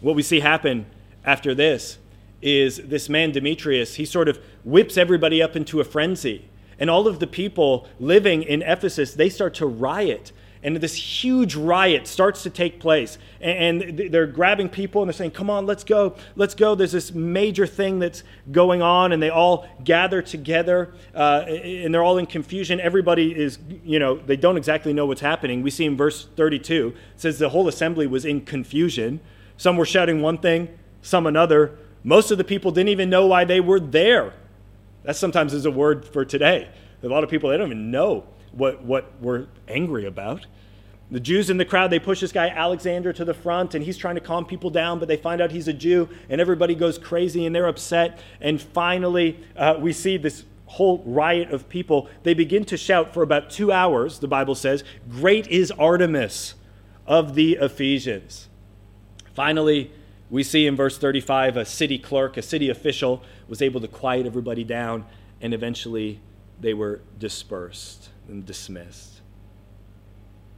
What 0.00 0.14
we 0.14 0.22
see 0.22 0.40
happen 0.40 0.86
after 1.24 1.54
this 1.54 1.98
is 2.40 2.78
this 2.78 3.08
man, 3.08 3.32
Demetrius, 3.32 3.96
he 3.96 4.06
sort 4.06 4.28
of 4.28 4.38
whips 4.64 4.96
everybody 4.96 5.42
up 5.42 5.54
into 5.54 5.80
a 5.80 5.84
frenzy. 5.84 6.46
And 6.80 6.90
all 6.90 7.06
of 7.06 7.20
the 7.20 7.26
people 7.26 7.86
living 8.00 8.42
in 8.42 8.62
Ephesus, 8.62 9.14
they 9.14 9.28
start 9.28 9.54
to 9.54 9.66
riot. 9.66 10.32
And 10.62 10.76
this 10.76 10.94
huge 10.94 11.54
riot 11.54 12.06
starts 12.06 12.42
to 12.42 12.50
take 12.50 12.80
place. 12.80 13.16
And 13.40 13.98
they're 14.10 14.26
grabbing 14.26 14.68
people 14.68 15.00
and 15.00 15.08
they're 15.08 15.16
saying 15.16 15.30
come 15.30 15.48
on 15.48 15.64
let's 15.64 15.84
go. 15.84 16.16
Let's 16.36 16.54
go. 16.54 16.74
There's 16.74 16.92
this 16.92 17.12
major 17.12 17.66
thing 17.66 17.98
that's 17.98 18.22
going 18.50 18.82
on. 18.82 19.12
And 19.12 19.22
they 19.22 19.30
all 19.30 19.68
gather 19.84 20.20
together 20.20 20.92
uh, 21.14 21.44
and 21.46 21.94
they're 21.94 22.02
all 22.02 22.18
in 22.18 22.26
confusion. 22.26 22.80
Everybody 22.80 23.38
is 23.38 23.58
you 23.84 23.98
know 23.98 24.16
they 24.16 24.36
don't 24.36 24.56
exactly 24.56 24.92
know 24.92 25.06
what's 25.06 25.22
happening. 25.22 25.62
We 25.62 25.70
see 25.70 25.86
in 25.86 25.96
verse 25.96 26.26
32 26.36 26.94
it 27.14 27.20
says 27.20 27.38
the 27.38 27.50
whole 27.50 27.68
assembly 27.68 28.06
was 28.06 28.24
in 28.24 28.42
confusion. 28.42 29.20
Some 29.56 29.76
were 29.76 29.86
shouting 29.86 30.20
one 30.20 30.38
thing 30.38 30.68
some 31.02 31.26
another. 31.26 31.78
Most 32.02 32.30
of 32.30 32.38
the 32.38 32.44
people 32.44 32.70
didn't 32.70 32.88
even 32.88 33.10
know 33.10 33.26
why 33.26 33.44
they 33.44 33.60
were 33.60 33.80
there 33.80 34.34
that 35.02 35.16
sometimes 35.16 35.54
is 35.54 35.66
a 35.66 35.70
word 35.70 36.04
for 36.04 36.24
today 36.24 36.68
a 37.02 37.08
lot 37.08 37.24
of 37.24 37.30
people 37.30 37.50
they 37.50 37.56
don't 37.56 37.68
even 37.68 37.90
know 37.90 38.24
what, 38.52 38.82
what 38.82 39.12
we're 39.20 39.46
angry 39.68 40.06
about. 40.06 40.46
The 41.10 41.20
Jews 41.20 41.50
in 41.50 41.56
the 41.56 41.64
crowd, 41.64 41.90
they 41.90 41.98
push 41.98 42.20
this 42.20 42.30
guy 42.30 42.48
Alexander 42.48 43.12
to 43.12 43.24
the 43.24 43.34
front, 43.34 43.74
and 43.74 43.84
he's 43.84 43.96
trying 43.96 44.14
to 44.14 44.20
calm 44.20 44.44
people 44.44 44.70
down, 44.70 45.00
but 45.00 45.08
they 45.08 45.16
find 45.16 45.40
out 45.40 45.50
he's 45.50 45.66
a 45.66 45.72
Jew, 45.72 46.08
and 46.28 46.40
everybody 46.40 46.74
goes 46.74 46.98
crazy 46.98 47.46
and 47.46 47.54
they're 47.54 47.66
upset. 47.66 48.20
And 48.40 48.60
finally, 48.60 49.40
uh, 49.56 49.76
we 49.80 49.92
see 49.92 50.16
this 50.16 50.44
whole 50.66 51.02
riot 51.04 51.50
of 51.50 51.68
people. 51.68 52.08
They 52.22 52.34
begin 52.34 52.64
to 52.66 52.76
shout 52.76 53.12
for 53.12 53.24
about 53.24 53.50
two 53.50 53.72
hours, 53.72 54.20
the 54.20 54.28
Bible 54.28 54.54
says, 54.54 54.84
Great 55.10 55.48
is 55.48 55.72
Artemis 55.72 56.54
of 57.06 57.34
the 57.34 57.58
Ephesians. 57.60 58.48
Finally, 59.34 59.90
we 60.30 60.44
see 60.44 60.66
in 60.66 60.76
verse 60.76 60.96
35 60.96 61.56
a 61.56 61.64
city 61.64 61.98
clerk, 61.98 62.36
a 62.36 62.42
city 62.42 62.70
official, 62.70 63.22
was 63.48 63.60
able 63.60 63.80
to 63.80 63.88
quiet 63.88 64.26
everybody 64.26 64.64
down, 64.64 65.04
and 65.40 65.52
eventually 65.52 66.20
they 66.60 66.72
were 66.72 67.00
dispersed 67.18 68.10
and 68.28 68.46
dismissed. 68.46 69.20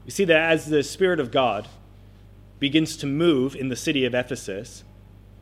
You 0.04 0.10
see 0.10 0.24
that 0.26 0.50
as 0.50 0.66
the 0.66 0.82
Spirit 0.82 1.20
of 1.20 1.30
God 1.30 1.68
begins 2.58 2.96
to 2.98 3.06
move 3.06 3.56
in 3.56 3.68
the 3.68 3.76
city 3.76 4.04
of 4.04 4.14
Ephesus, 4.14 4.84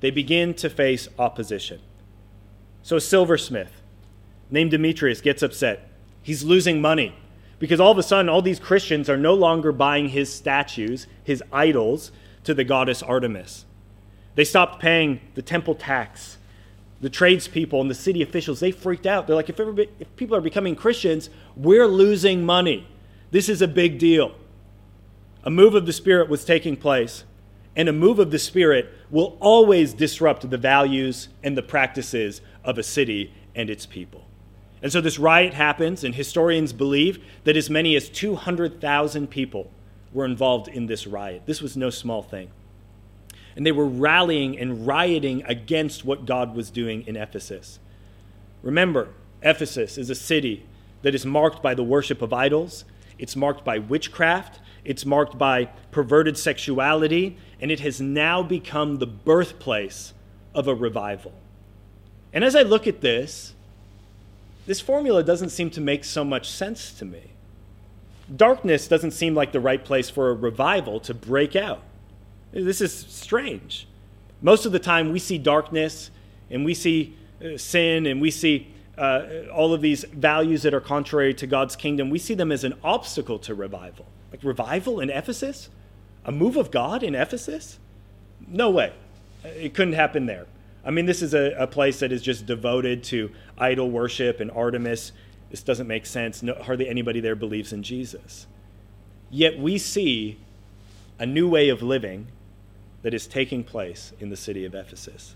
they 0.01 0.11
begin 0.11 0.55
to 0.55 0.71
face 0.71 1.09
opposition. 1.19 1.81
So 2.83 2.97
a 2.97 3.01
silversmith 3.01 3.83
named 4.51 4.71
Demetrius 4.71 5.21
gets 5.21 5.43
upset. 5.43 5.91
He's 6.23 6.45
losing 6.45 6.81
money 6.81 7.15
because 7.59 7.81
all 7.81 7.93
of 7.93 7.99
a 7.99 8.03
sudden, 8.03 8.29
all 8.29 8.43
these 8.43 8.59
Christians 8.59 9.11
are 9.11 9.17
no 9.17 9.35
longer 9.35 9.73
buying 9.73 10.09
his 10.09 10.33
statues, 10.33 11.07
his 11.23 11.43
idols, 11.53 12.11
to 12.45 12.55
the 12.55 12.65
goddess 12.65 13.03
Artemis. 13.03 13.67
They 14.35 14.45
stopped 14.45 14.81
paying 14.81 15.21
the 15.35 15.43
temple 15.43 15.75
tax. 15.75 16.39
The 17.01 17.11
tradespeople 17.11 17.81
and 17.81 17.91
the 17.91 17.95
city 17.95 18.23
officials, 18.23 18.61
they 18.61 18.73
freaked 18.73 19.07
out. 19.07 19.27
They're 19.27 19.37
like, 19.37 19.49
if, 19.49 19.59
if 19.59 20.17
people 20.17 20.37
are 20.37 20.43
becoming 20.43 20.77
Christians, 20.77 21.31
we're 21.57 21.87
losing 21.87 22.45
money. 22.45 22.87
This 23.31 23.49
is 23.49 23.63
a 23.63 23.69
big 23.69 23.99
deal. 23.99 24.35
A 25.43 25.51
move 25.51 25.75
of 25.75 25.87
the 25.87 25.93
Spirit 25.93 26.29
was 26.29 26.45
taking 26.45 26.77
place, 26.77 27.25
and 27.75 27.89
a 27.89 27.93
move 27.93 28.19
of 28.19 28.31
the 28.31 28.39
Spirit 28.39 28.93
will 29.11 29.39
always 29.41 29.95
disrupt 29.95 30.49
the 30.49 30.59
values 30.59 31.29
and 31.43 31.57
the 31.57 31.63
practices 31.63 32.43
of 32.65 32.77
a 32.77 32.83
city 32.83 33.33
and 33.55 33.71
its 33.71 33.87
people. 33.87 34.27
And 34.83 34.93
so 34.93 35.01
this 35.01 35.19
riot 35.19 35.55
happens, 35.55 36.05
and 36.05 36.15
historians 36.15 36.73
believe 36.73 37.23
that 37.45 37.57
as 37.57 37.71
many 37.71 37.97
as 37.97 38.09
200,000 38.09 39.29
people 39.29 39.71
were 40.13 40.25
involved 40.25 40.69
in 40.69 40.87
this 40.87 41.07
riot. 41.07 41.43
This 41.47 41.63
was 41.63 41.77
no 41.77 41.91
small 41.91 42.23
thing. 42.23 42.51
And 43.61 43.67
they 43.67 43.73
were 43.73 43.85
rallying 43.85 44.59
and 44.59 44.87
rioting 44.87 45.43
against 45.43 46.03
what 46.03 46.25
God 46.25 46.57
was 46.57 46.71
doing 46.71 47.07
in 47.07 47.15
Ephesus. 47.15 47.79
Remember, 48.63 49.11
Ephesus 49.43 49.99
is 49.99 50.09
a 50.09 50.15
city 50.15 50.65
that 51.03 51.15
is 51.15 51.27
marked 51.27 51.63
by 51.63 51.75
the 51.75 51.85
worship 51.85 52.23
of 52.23 52.33
idols, 52.33 52.87
it's 53.19 53.37
marked 53.37 53.63
by 53.63 53.77
witchcraft, 53.77 54.61
it's 54.83 55.05
marked 55.05 55.37
by 55.37 55.67
perverted 55.91 56.39
sexuality, 56.39 57.37
and 57.61 57.71
it 57.71 57.81
has 57.81 58.01
now 58.01 58.43
become 58.43 58.97
the 58.97 59.07
birthplace 59.07 60.15
of 60.55 60.67
a 60.67 60.75
revival. 60.75 61.35
And 62.33 62.43
as 62.43 62.57
I 62.57 62.63
look 62.63 62.87
at 62.87 63.03
this, 63.03 63.53
this 64.65 64.81
formula 64.81 65.23
doesn't 65.23 65.51
seem 65.51 65.69
to 65.73 65.83
make 65.83 66.05
so 66.05 66.25
much 66.25 66.49
sense 66.49 66.95
to 66.95 67.05
me. 67.05 67.33
Darkness 68.35 68.89
doesn't 68.89 69.11
seem 69.11 69.35
like 69.35 69.53
the 69.53 69.61
right 69.61 69.85
place 69.85 70.09
for 70.09 70.31
a 70.31 70.35
revival 70.35 70.99
to 71.01 71.13
break 71.13 71.55
out. 71.55 71.83
This 72.53 72.81
is 72.81 72.93
strange. 72.93 73.87
Most 74.43 74.67
of 74.67 74.73
the 74.73 74.79
time, 74.79 75.13
we 75.13 75.19
see 75.19 75.39
darkness 75.39 76.11
and 76.51 76.65
we 76.65 76.75
see 76.75 77.17
uh, 77.45 77.57
sin 77.57 78.07
and 78.07 78.21
we 78.21 78.31
see 78.31 78.69
uh, 78.99 79.47
all 79.53 79.73
of 79.73 79.81
these 79.81 80.05
values 80.05 80.63
that 80.63 80.75
are 80.75 80.81
contrary 80.81 81.33
to 81.35 81.47
God's 81.47 81.77
kingdom. 81.77 82.11
We 82.11 82.19
see 82.19 82.35
them 82.35 82.51
as 82.51 82.65
an 82.65 82.75
obstacle 82.83 83.39
to 83.41 83.55
revival. 83.55 84.07
Like 84.31 84.43
revival 84.43 85.01
in 85.01 85.11
Ephesus? 85.11 85.71
A 86.25 86.33
move 86.33 86.57
of 86.57 86.71
God 86.71 87.03
in 87.03 87.15
Ephesus? 87.15 87.79
No 88.47 88.71
way. 88.71 88.93
It 89.45 89.75
couldn't 89.75 89.95
happen 89.95 90.27
there. 90.27 90.47
I 90.85 90.91
mean, 90.91 91.07
this 91.07 91.23
is 91.23 91.35
a, 91.35 91.55
a 91.59 91.67
place 91.67 92.01
that 92.01 92.13
is 92.13 92.23
just 92.23 92.47
devoted 92.47 93.05
to 93.05 93.31
idol 93.59 93.91
worship 93.91 94.41
and 94.41 94.51
Artemis. 94.51 95.13
This 95.51 95.63
doesn't 95.63 95.87
make 95.87 96.07
sense. 96.07 96.43
No, 96.43 96.55
hardly 96.55 96.89
anybody 96.89 97.21
there 97.21 97.35
believes 97.35 97.73
in 97.73 97.83
Jesus. 97.83 98.47
Yet 99.31 99.59
we 99.59 99.79
see 99.79 100.39
a 101.19 101.27
new 101.27 101.49
way 101.49 101.69
of 101.69 101.83
living 101.83 102.27
that 103.03 103.15
is 103.15 103.27
taking 103.27 103.65
place 103.65 104.13
in 104.21 104.29
the 104.29 104.37
city 104.37 104.65
of 104.65 104.75
Ephesus. 104.75 105.35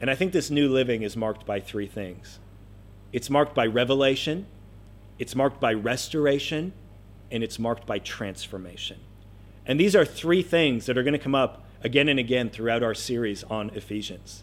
And 0.00 0.10
I 0.10 0.14
think 0.14 0.32
this 0.32 0.50
new 0.50 0.68
living 0.68 1.02
is 1.02 1.16
marked 1.16 1.44
by 1.46 1.60
three 1.60 1.86
things 1.86 2.38
it's 3.12 3.28
marked 3.28 3.54
by 3.54 3.66
revelation, 3.66 4.46
it's 5.18 5.34
marked 5.34 5.60
by 5.60 5.72
restoration, 5.72 6.72
and 7.30 7.42
it's 7.42 7.58
marked 7.58 7.86
by 7.86 7.98
transformation. 7.98 8.98
And 9.66 9.78
these 9.78 9.96
are 9.96 10.04
three 10.04 10.42
things 10.42 10.86
that 10.86 10.96
are 10.96 11.02
going 11.02 11.12
to 11.12 11.18
come 11.18 11.34
up 11.34 11.64
again 11.82 12.08
and 12.08 12.18
again 12.18 12.50
throughout 12.50 12.82
our 12.82 12.94
series 12.94 13.44
on 13.44 13.70
Ephesians. 13.70 14.42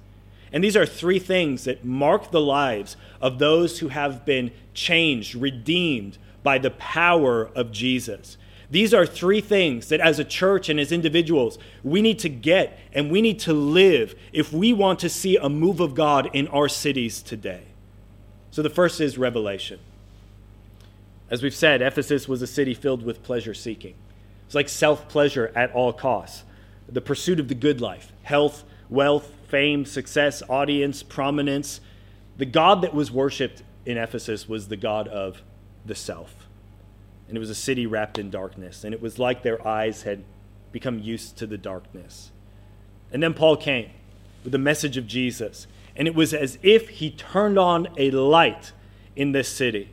And 0.51 0.63
these 0.63 0.77
are 0.77 0.85
three 0.85 1.19
things 1.19 1.65
that 1.65 1.83
mark 1.83 2.31
the 2.31 2.41
lives 2.41 2.95
of 3.21 3.39
those 3.39 3.79
who 3.79 3.89
have 3.89 4.25
been 4.25 4.51
changed, 4.73 5.35
redeemed 5.35 6.17
by 6.43 6.57
the 6.57 6.71
power 6.71 7.49
of 7.55 7.71
Jesus. 7.71 8.37
These 8.69 8.93
are 8.93 9.05
three 9.05 9.39
things 9.39 9.87
that, 9.89 10.01
as 10.01 10.19
a 10.19 10.25
church 10.25 10.67
and 10.67 10.79
as 10.79 10.91
individuals, 10.91 11.57
we 11.83 12.01
need 12.01 12.19
to 12.19 12.29
get 12.29 12.77
and 12.91 13.09
we 13.09 13.21
need 13.21 13.39
to 13.39 13.53
live 13.53 14.13
if 14.33 14.51
we 14.51 14.73
want 14.73 14.99
to 14.99 15.09
see 15.09 15.37
a 15.37 15.47
move 15.47 15.79
of 15.79 15.95
God 15.95 16.29
in 16.33 16.47
our 16.49 16.67
cities 16.67 17.21
today. 17.21 17.63
So, 18.51 18.61
the 18.61 18.69
first 18.69 18.99
is 18.99 19.17
revelation. 19.17 19.79
As 21.29 21.43
we've 21.43 21.55
said, 21.55 21.81
Ephesus 21.81 22.27
was 22.27 22.41
a 22.41 22.47
city 22.47 22.73
filled 22.73 23.03
with 23.03 23.23
pleasure 23.23 23.53
seeking. 23.53 23.95
It's 24.45 24.55
like 24.55 24.69
self 24.69 25.07
pleasure 25.07 25.51
at 25.55 25.71
all 25.73 25.93
costs, 25.93 26.43
the 26.89 27.01
pursuit 27.01 27.39
of 27.39 27.47
the 27.47 27.55
good 27.55 27.79
life, 27.79 28.11
health, 28.23 28.63
wealth, 28.89 29.31
fame, 29.47 29.85
success, 29.85 30.41
audience, 30.49 31.03
prominence. 31.03 31.79
The 32.37 32.45
God 32.45 32.81
that 32.81 32.93
was 32.93 33.11
worshiped 33.11 33.63
in 33.85 33.97
Ephesus 33.97 34.47
was 34.47 34.67
the 34.67 34.77
God 34.77 35.07
of 35.07 35.41
the 35.85 35.95
self. 35.95 36.46
And 37.27 37.35
it 37.35 37.39
was 37.39 37.49
a 37.49 37.55
city 37.55 37.85
wrapped 37.85 38.17
in 38.17 38.29
darkness. 38.29 38.83
And 38.83 38.93
it 38.93 39.01
was 39.01 39.19
like 39.19 39.43
their 39.43 39.65
eyes 39.67 40.03
had 40.03 40.23
become 40.71 40.99
used 40.99 41.37
to 41.37 41.47
the 41.47 41.57
darkness. 41.57 42.31
And 43.11 43.21
then 43.21 43.33
Paul 43.33 43.57
came 43.57 43.89
with 44.43 44.51
the 44.51 44.57
message 44.57 44.97
of 44.97 45.07
Jesus. 45.07 45.67
And 45.95 46.07
it 46.07 46.15
was 46.15 46.33
as 46.33 46.57
if 46.61 46.89
he 46.89 47.11
turned 47.11 47.57
on 47.57 47.87
a 47.97 48.11
light 48.11 48.71
in 49.15 49.31
this 49.31 49.49
city. 49.49 49.89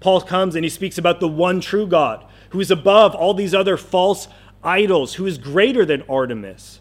Paul 0.00 0.20
comes 0.20 0.56
and 0.56 0.64
he 0.64 0.70
speaks 0.70 0.98
about 0.98 1.20
the 1.20 1.28
one 1.28 1.60
true 1.60 1.86
God 1.86 2.24
who 2.50 2.60
is 2.60 2.70
above 2.70 3.14
all 3.14 3.34
these 3.34 3.54
other 3.54 3.76
false 3.76 4.28
idols, 4.62 5.14
who 5.14 5.26
is 5.26 5.38
greater 5.38 5.84
than 5.84 6.02
Artemis. 6.02 6.80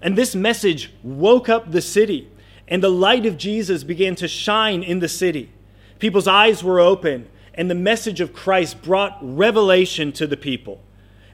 And 0.00 0.16
this 0.16 0.34
message 0.34 0.92
woke 1.02 1.48
up 1.48 1.70
the 1.70 1.80
city, 1.80 2.28
and 2.66 2.82
the 2.82 2.90
light 2.90 3.24
of 3.24 3.38
Jesus 3.38 3.84
began 3.84 4.16
to 4.16 4.26
shine 4.26 4.82
in 4.82 4.98
the 4.98 5.08
city. 5.08 5.52
People's 6.00 6.26
eyes 6.26 6.64
were 6.64 6.80
open, 6.80 7.28
and 7.54 7.70
the 7.70 7.74
message 7.74 8.20
of 8.20 8.32
Christ 8.32 8.82
brought 8.82 9.18
revelation 9.20 10.12
to 10.12 10.26
the 10.26 10.36
people. 10.36 10.80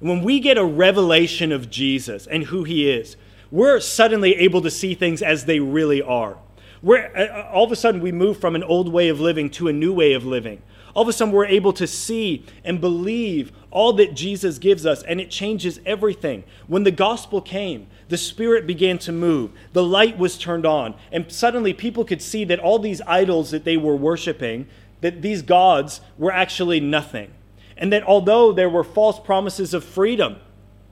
And 0.01 0.09
when 0.09 0.23
we 0.23 0.41
get 0.41 0.59
a 0.59 0.65
revelation 0.65 1.53
of 1.53 1.71
Jesus 1.71 2.27
and 2.27 2.45
who 2.45 2.65
he 2.65 2.91
is, 2.91 3.17
we're 3.51 3.81
suddenly 3.81 4.35
able 4.37 4.63
to 4.63 4.71
see 4.71 4.95
things 4.95 5.23
as 5.23 5.45
they 5.45 5.61
really 5.61 6.03
are. 6.03 6.39
We're, 6.83 7.11
uh, 7.17 7.51
all 7.51 7.65
of 7.65 7.73
a 7.73 7.77
sudden, 7.77 8.01
we 8.01 8.13
move 8.13 8.39
from 8.39 8.55
an 8.55 8.63
old 8.63 8.93
way 8.93 9.09
of 9.09 9.21
living 9.21 9.51
to 9.51 9.69
a 9.69 9.73
new 9.73 9.93
way 9.93 10.13
of 10.13 10.25
living 10.25 10.63
all 10.99 11.03
of 11.03 11.09
a 11.09 11.13
sudden 11.13 11.33
we're 11.33 11.47
able 11.47 11.73
to 11.73 11.87
see 11.87 12.45
and 12.65 12.81
believe 12.81 13.53
all 13.71 13.93
that 13.93 14.15
Jesus 14.15 14.59
gives 14.59 14.85
us, 14.85 15.05
and 15.05 15.21
it 15.21 15.31
changes 15.31 15.79
everything. 15.87 16.43
When 16.67 16.83
the 16.83 16.91
gospel 16.91 17.41
came, 17.41 17.87
the 18.09 18.17
Spirit 18.17 18.67
began 18.67 18.99
to 18.99 19.13
move, 19.13 19.53
the 19.73 19.85
light 19.85 20.19
was 20.19 20.37
turned 20.37 20.67
on, 20.67 20.97
and 21.13 21.31
suddenly 21.31 21.73
people 21.73 22.05
could 22.05 22.21
see 22.21 22.45
that 22.47 22.59
all 22.59 22.81
these 22.81 23.01
idols 23.03 23.53
that 23.53 23.63
they 23.63 23.77
were 23.77 23.95
worshiping, 23.95 24.67
that 25.01 25.23
these 25.23 25.43
gods 25.43 26.01
were 26.17 26.33
actually 26.33 26.81
nothing. 26.81 27.33
And 27.77 27.93
that 27.93 28.03
although 28.03 28.53
there 28.53 28.71
were 28.71 28.85
false 28.85 29.21
promises 29.21 29.73
of 29.73 29.85
freedom 29.85 30.37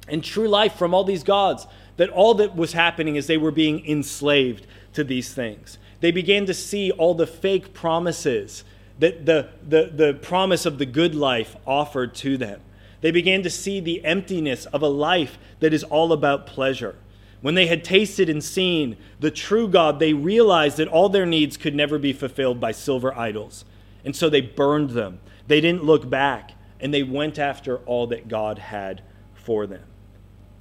and 0.09 0.23
true 0.23 0.49
life 0.49 0.75
from 0.75 0.95
all 0.95 1.05
these 1.05 1.25
gods, 1.25 1.67
that 1.97 2.11
all 2.11 2.35
that 2.35 2.55
was 2.55 2.73
happening 2.73 3.17
is 3.17 3.27
they 3.27 3.39
were 3.39 3.51
being 3.51 3.85
enslaved 3.87 4.67
to 4.93 5.03
these 5.03 5.35
things. 5.35 5.79
They 6.01 6.11
began 6.11 6.47
to 6.47 6.55
see 6.55 6.91
all 6.93 7.15
the 7.15 7.27
fake 7.27 7.73
promises 7.73 8.65
that 8.99 9.27
the, 9.27 9.49
the, 9.67 9.91
the 9.93 10.15
promise 10.15 10.65
of 10.67 10.79
the 10.79 10.87
good 10.87 11.15
life 11.15 11.57
offered 11.67 12.15
to 12.17 12.37
them. 12.37 12.61
They 13.01 13.11
began 13.11 13.43
to 13.43 13.51
see 13.51 13.81
the 13.81 14.05
emptiness 14.05 14.67
of 14.67 14.83
a 14.83 14.89
life 14.89 15.39
that 15.61 15.75
is 15.75 15.85
all 15.85 16.13
about 16.13 16.47
pleasure. 16.47 16.97
When 17.43 17.55
they 17.55 17.67
had 17.67 17.85
tasted 17.85 18.29
and 18.29 18.43
seen 18.43 18.97
the 19.21 19.31
true 19.31 19.69
God, 19.69 19.99
they 19.99 20.15
realized 20.15 20.79
that 20.79 20.89
all 20.89 21.09
their 21.09 21.27
needs 21.27 21.57
could 21.57 21.75
never 21.75 21.99
be 21.99 22.13
fulfilled 22.13 22.59
by 22.59 22.73
silver 22.73 23.17
idols. 23.17 23.65
And 24.07 24.15
so 24.15 24.31
they 24.31 24.41
burned 24.41 24.91
them. 24.91 25.19
They 25.49 25.61
didn't 25.61 25.85
look 25.85 26.09
back, 26.09 26.53
and 26.81 26.95
they 26.95 27.03
went 27.03 27.39
after 27.39 27.79
all 27.79 28.07
that 28.07 28.29
God 28.29 28.59
had 28.59 29.03
for 29.35 29.67
them. 29.67 29.83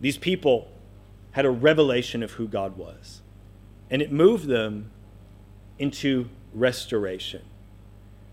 These 0.01 0.17
people 0.17 0.67
had 1.31 1.45
a 1.45 1.51
revelation 1.51 2.23
of 2.23 2.31
who 2.31 2.47
God 2.47 2.75
was, 2.75 3.21
and 3.89 4.01
it 4.01 4.11
moved 4.11 4.47
them 4.47 4.89
into 5.77 6.27
restoration. 6.53 7.43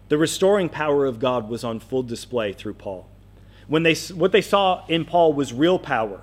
The 0.09 0.17
restoring 0.17 0.71
power 0.71 1.05
of 1.05 1.21
God 1.21 1.49
was 1.49 1.63
on 1.63 1.79
full 1.79 2.03
display 2.03 2.55
through 2.55 2.75
Paul. 2.75 3.07
When 3.69 3.83
they, 3.83 3.95
what 3.95 4.33
they 4.33 4.43
saw 4.43 4.85
in 4.87 5.05
Paul 5.05 5.35
was 5.35 5.53
real 5.53 5.79
power. 5.79 6.23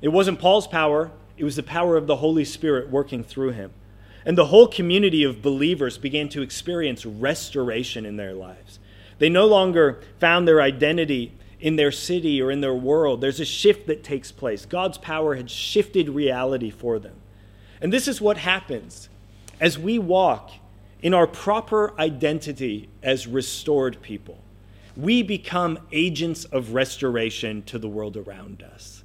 It 0.00 0.08
wasn't 0.08 0.38
Paul's 0.38 0.68
power, 0.68 1.10
it 1.36 1.44
was 1.44 1.56
the 1.56 1.62
power 1.62 1.96
of 1.96 2.06
the 2.06 2.16
Holy 2.16 2.44
Spirit 2.44 2.88
working 2.88 3.24
through 3.24 3.50
him. 3.50 3.72
And 4.24 4.38
the 4.38 4.46
whole 4.46 4.68
community 4.68 5.24
of 5.24 5.42
believers 5.42 5.98
began 5.98 6.28
to 6.30 6.42
experience 6.42 7.04
restoration 7.04 8.06
in 8.06 8.16
their 8.16 8.34
lives. 8.34 8.78
They 9.18 9.28
no 9.28 9.46
longer 9.46 10.00
found 10.18 10.46
their 10.46 10.60
identity 10.60 11.32
in 11.60 11.76
their 11.76 11.92
city 11.92 12.42
or 12.42 12.50
in 12.50 12.60
their 12.60 12.74
world. 12.74 13.20
There's 13.20 13.40
a 13.40 13.44
shift 13.44 13.86
that 13.86 14.02
takes 14.02 14.32
place. 14.32 14.66
God's 14.66 14.98
power 14.98 15.34
had 15.36 15.50
shifted 15.50 16.08
reality 16.08 16.70
for 16.70 16.98
them. 16.98 17.14
And 17.80 17.92
this 17.92 18.08
is 18.08 18.20
what 18.20 18.36
happens 18.36 19.08
as 19.60 19.78
we 19.78 19.96
walk 19.98 20.50
in 21.02 21.14
our 21.14 21.26
proper 21.26 21.98
identity 21.98 22.88
as 23.02 23.28
restored 23.28 24.02
people, 24.02 24.38
we 24.96 25.22
become 25.22 25.78
agents 25.92 26.44
of 26.46 26.74
restoration 26.74 27.62
to 27.62 27.78
the 27.78 27.88
world 27.88 28.16
around 28.16 28.62
us. 28.62 29.04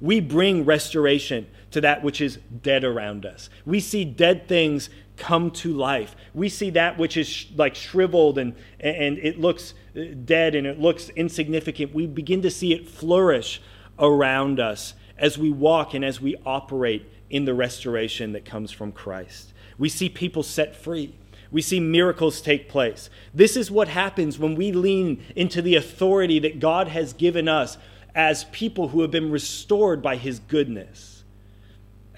We 0.00 0.20
bring 0.20 0.64
restoration 0.64 1.46
to 1.70 1.80
that 1.82 2.02
which 2.02 2.20
is 2.20 2.38
dead 2.62 2.84
around 2.84 3.26
us. 3.26 3.50
We 3.66 3.80
see 3.80 4.04
dead 4.04 4.48
things 4.48 4.88
come 5.16 5.50
to 5.50 5.72
life. 5.72 6.16
We 6.32 6.48
see 6.48 6.70
that 6.70 6.98
which 6.98 7.16
is 7.16 7.28
sh- 7.28 7.46
like 7.56 7.74
shriveled 7.74 8.38
and, 8.38 8.54
and 8.80 9.18
it 9.18 9.38
looks 9.38 9.74
uh, 9.96 10.02
dead 10.24 10.54
and 10.54 10.66
it 10.66 10.80
looks 10.80 11.08
insignificant. 11.10 11.94
We 11.94 12.06
begin 12.06 12.42
to 12.42 12.50
see 12.50 12.72
it 12.72 12.88
flourish 12.88 13.60
around 13.98 14.60
us 14.60 14.94
as 15.18 15.36
we 15.36 15.50
walk 15.50 15.94
and 15.94 16.04
as 16.04 16.20
we 16.20 16.36
operate 16.46 17.10
in 17.28 17.44
the 17.44 17.54
restoration 17.54 18.32
that 18.32 18.44
comes 18.44 18.70
from 18.70 18.92
Christ. 18.92 19.52
We 19.76 19.88
see 19.88 20.08
people 20.08 20.42
set 20.42 20.76
free. 20.76 21.14
We 21.50 21.62
see 21.62 21.80
miracles 21.80 22.40
take 22.40 22.68
place. 22.68 23.10
This 23.34 23.56
is 23.56 23.70
what 23.70 23.88
happens 23.88 24.38
when 24.38 24.54
we 24.54 24.72
lean 24.72 25.24
into 25.34 25.62
the 25.62 25.76
authority 25.76 26.38
that 26.40 26.60
God 26.60 26.88
has 26.88 27.12
given 27.12 27.48
us 27.48 27.78
as 28.14 28.44
people 28.44 28.88
who 28.88 29.02
have 29.02 29.10
been 29.10 29.30
restored 29.30 30.02
by 30.02 30.16
His 30.16 30.40
goodness. 30.40 31.17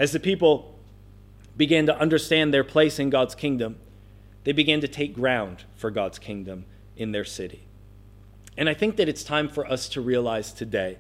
As 0.00 0.12
the 0.12 0.18
people 0.18 0.78
began 1.58 1.84
to 1.84 1.96
understand 1.96 2.54
their 2.54 2.64
place 2.64 2.98
in 2.98 3.10
God's 3.10 3.34
kingdom, 3.34 3.76
they 4.44 4.52
began 4.52 4.80
to 4.80 4.88
take 4.88 5.14
ground 5.14 5.64
for 5.76 5.90
God's 5.90 6.18
kingdom 6.18 6.64
in 6.96 7.12
their 7.12 7.24
city. 7.24 7.66
And 8.56 8.66
I 8.66 8.72
think 8.72 8.96
that 8.96 9.10
it's 9.10 9.22
time 9.22 9.48
for 9.48 9.66
us 9.66 9.90
to 9.90 10.00
realize 10.00 10.52
today 10.52 10.96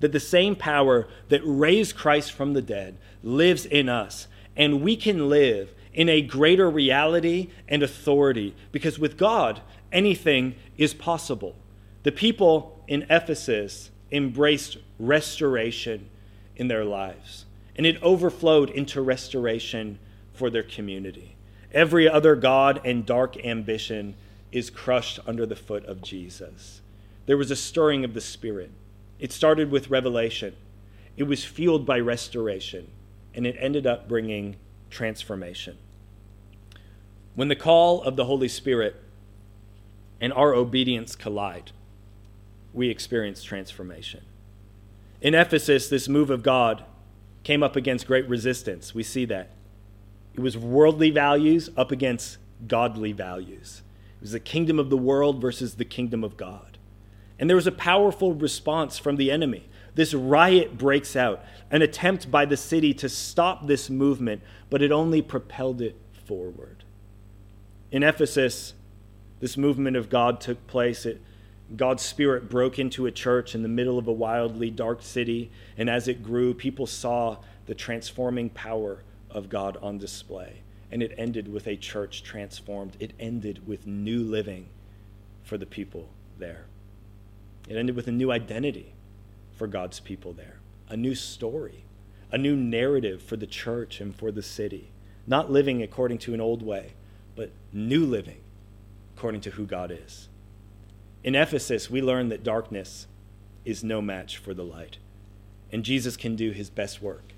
that 0.00 0.10
the 0.10 0.18
same 0.18 0.56
power 0.56 1.06
that 1.28 1.42
raised 1.44 1.96
Christ 1.96 2.32
from 2.32 2.54
the 2.54 2.62
dead 2.62 2.98
lives 3.22 3.64
in 3.64 3.88
us, 3.88 4.26
and 4.56 4.82
we 4.82 4.96
can 4.96 5.28
live 5.28 5.72
in 5.94 6.08
a 6.08 6.20
greater 6.20 6.68
reality 6.68 7.50
and 7.68 7.84
authority 7.84 8.56
because 8.72 8.98
with 8.98 9.16
God, 9.16 9.60
anything 9.92 10.56
is 10.76 10.92
possible. 10.92 11.54
The 12.02 12.12
people 12.12 12.82
in 12.88 13.06
Ephesus 13.10 13.90
embraced 14.10 14.78
restoration 14.98 16.08
in 16.56 16.66
their 16.66 16.84
lives, 16.84 17.44
and 17.80 17.86
it 17.86 18.02
overflowed 18.02 18.68
into 18.68 19.00
restoration 19.00 19.98
for 20.34 20.50
their 20.50 20.62
community. 20.62 21.34
Every 21.72 22.06
other 22.06 22.36
God 22.36 22.78
and 22.84 23.06
dark 23.06 23.42
ambition 23.42 24.16
is 24.52 24.68
crushed 24.68 25.18
under 25.26 25.46
the 25.46 25.56
foot 25.56 25.86
of 25.86 26.02
Jesus. 26.02 26.82
There 27.24 27.38
was 27.38 27.50
a 27.50 27.56
stirring 27.56 28.04
of 28.04 28.12
the 28.12 28.20
Spirit. 28.20 28.70
It 29.18 29.32
started 29.32 29.70
with 29.70 29.88
revelation, 29.88 30.54
it 31.16 31.22
was 31.22 31.46
fueled 31.46 31.86
by 31.86 32.00
restoration, 32.00 32.86
and 33.34 33.46
it 33.46 33.56
ended 33.58 33.86
up 33.86 34.06
bringing 34.06 34.56
transformation. 34.90 35.78
When 37.34 37.48
the 37.48 37.56
call 37.56 38.02
of 38.02 38.14
the 38.14 38.26
Holy 38.26 38.48
Spirit 38.48 38.94
and 40.20 40.34
our 40.34 40.52
obedience 40.52 41.16
collide, 41.16 41.72
we 42.74 42.90
experience 42.90 43.42
transformation. 43.42 44.20
In 45.22 45.34
Ephesus, 45.34 45.88
this 45.88 46.10
move 46.10 46.28
of 46.28 46.42
God 46.42 46.84
came 47.42 47.62
up 47.62 47.76
against 47.76 48.06
great 48.06 48.28
resistance. 48.28 48.94
We 48.94 49.02
see 49.02 49.24
that. 49.26 49.50
It 50.34 50.40
was 50.40 50.56
worldly 50.56 51.10
values 51.10 51.70
up 51.76 51.90
against 51.90 52.38
godly 52.66 53.12
values. 53.12 53.82
It 54.16 54.22
was 54.22 54.32
the 54.32 54.40
kingdom 54.40 54.78
of 54.78 54.90
the 54.90 54.96
world 54.96 55.40
versus 55.40 55.74
the 55.74 55.84
kingdom 55.84 56.22
of 56.22 56.36
God. 56.36 56.78
And 57.38 57.48
there 57.48 57.56
was 57.56 57.66
a 57.66 57.72
powerful 57.72 58.34
response 58.34 58.98
from 58.98 59.16
the 59.16 59.30
enemy. 59.30 59.68
This 59.94 60.14
riot 60.14 60.76
breaks 60.78 61.16
out, 61.16 61.42
an 61.70 61.82
attempt 61.82 62.30
by 62.30 62.44
the 62.44 62.56
city 62.56 62.92
to 62.94 63.08
stop 63.08 63.66
this 63.66 63.88
movement, 63.90 64.42
but 64.68 64.82
it 64.82 64.92
only 64.92 65.22
propelled 65.22 65.80
it 65.80 65.96
forward. 66.26 66.84
In 67.90 68.02
Ephesus, 68.02 68.74
this 69.40 69.56
movement 69.56 69.96
of 69.96 70.10
God 70.10 70.40
took 70.40 70.64
place. 70.66 71.06
It, 71.06 71.20
God's 71.76 72.02
Spirit 72.02 72.48
broke 72.48 72.78
into 72.78 73.06
a 73.06 73.12
church 73.12 73.54
in 73.54 73.62
the 73.62 73.68
middle 73.68 73.98
of 73.98 74.08
a 74.08 74.12
wildly 74.12 74.70
dark 74.70 75.02
city, 75.02 75.50
and 75.76 75.88
as 75.88 76.08
it 76.08 76.22
grew, 76.22 76.52
people 76.52 76.86
saw 76.86 77.36
the 77.66 77.74
transforming 77.74 78.50
power 78.50 79.02
of 79.30 79.48
God 79.48 79.76
on 79.80 79.98
display. 79.98 80.62
And 80.90 81.02
it 81.02 81.14
ended 81.16 81.52
with 81.52 81.68
a 81.68 81.76
church 81.76 82.24
transformed. 82.24 82.96
It 82.98 83.12
ended 83.20 83.68
with 83.68 83.86
new 83.86 84.24
living 84.24 84.66
for 85.44 85.56
the 85.56 85.66
people 85.66 86.08
there. 86.38 86.64
It 87.68 87.76
ended 87.76 87.94
with 87.94 88.08
a 88.08 88.12
new 88.12 88.32
identity 88.32 88.92
for 89.52 89.68
God's 89.68 90.00
people 90.00 90.32
there, 90.32 90.58
a 90.88 90.96
new 90.96 91.14
story, 91.14 91.84
a 92.32 92.38
new 92.38 92.56
narrative 92.56 93.22
for 93.22 93.36
the 93.36 93.46
church 93.46 94.00
and 94.00 94.12
for 94.14 94.32
the 94.32 94.42
city. 94.42 94.90
Not 95.28 95.52
living 95.52 95.82
according 95.82 96.18
to 96.18 96.34
an 96.34 96.40
old 96.40 96.62
way, 96.62 96.94
but 97.36 97.50
new 97.72 98.04
living 98.04 98.40
according 99.16 99.42
to 99.42 99.50
who 99.50 99.66
God 99.66 99.92
is. 99.92 100.29
In 101.22 101.34
Ephesus, 101.34 101.90
we 101.90 102.00
learn 102.00 102.30
that 102.30 102.42
darkness 102.42 103.06
is 103.64 103.84
no 103.84 104.00
match 104.00 104.38
for 104.38 104.54
the 104.54 104.64
light, 104.64 104.96
and 105.70 105.84
Jesus 105.84 106.16
can 106.16 106.34
do 106.34 106.50
his 106.50 106.70
best 106.70 107.02
work, 107.02 107.32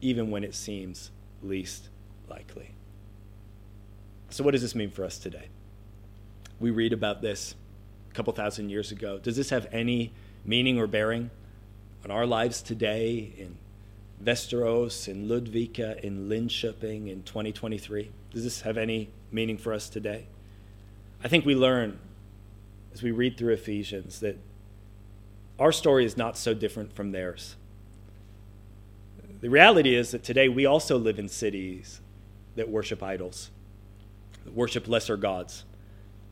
even 0.00 0.30
when 0.30 0.42
it 0.42 0.54
seems 0.54 1.10
least 1.42 1.88
likely. 2.30 2.70
So, 4.30 4.42
what 4.42 4.52
does 4.52 4.62
this 4.62 4.74
mean 4.74 4.90
for 4.90 5.04
us 5.04 5.18
today? 5.18 5.48
We 6.58 6.70
read 6.70 6.92
about 6.92 7.20
this 7.20 7.54
a 8.10 8.14
couple 8.14 8.32
thousand 8.32 8.70
years 8.70 8.90
ago. 8.90 9.18
Does 9.18 9.36
this 9.36 9.50
have 9.50 9.66
any 9.70 10.12
meaning 10.44 10.78
or 10.78 10.86
bearing 10.86 11.30
on 12.04 12.10
our 12.10 12.26
lives 12.26 12.62
today 12.62 13.32
in 13.36 13.56
Västerås, 14.24 15.08
in 15.08 15.28
Ludvika, 15.28 16.00
in 16.00 16.28
Linköping 16.28 17.10
in 17.10 17.22
2023? 17.24 18.10
Does 18.32 18.44
this 18.44 18.62
have 18.62 18.78
any 18.78 19.10
meaning 19.30 19.58
for 19.58 19.74
us 19.74 19.90
today? 19.90 20.26
I 21.22 21.28
think 21.28 21.44
we 21.44 21.54
learn 21.54 21.98
as 22.92 23.02
we 23.02 23.10
read 23.10 23.36
through 23.36 23.52
Ephesians 23.52 24.20
that 24.20 24.38
our 25.58 25.72
story 25.72 26.04
is 26.04 26.16
not 26.16 26.36
so 26.36 26.54
different 26.54 26.92
from 26.92 27.12
theirs. 27.12 27.56
The 29.40 29.48
reality 29.48 29.94
is 29.94 30.10
that 30.10 30.22
today 30.22 30.48
we 30.48 30.66
also 30.66 30.98
live 30.98 31.18
in 31.18 31.28
cities 31.28 32.00
that 32.56 32.68
worship 32.68 33.02
idols, 33.02 33.50
that 34.44 34.54
worship 34.54 34.88
lesser 34.88 35.16
gods. 35.16 35.64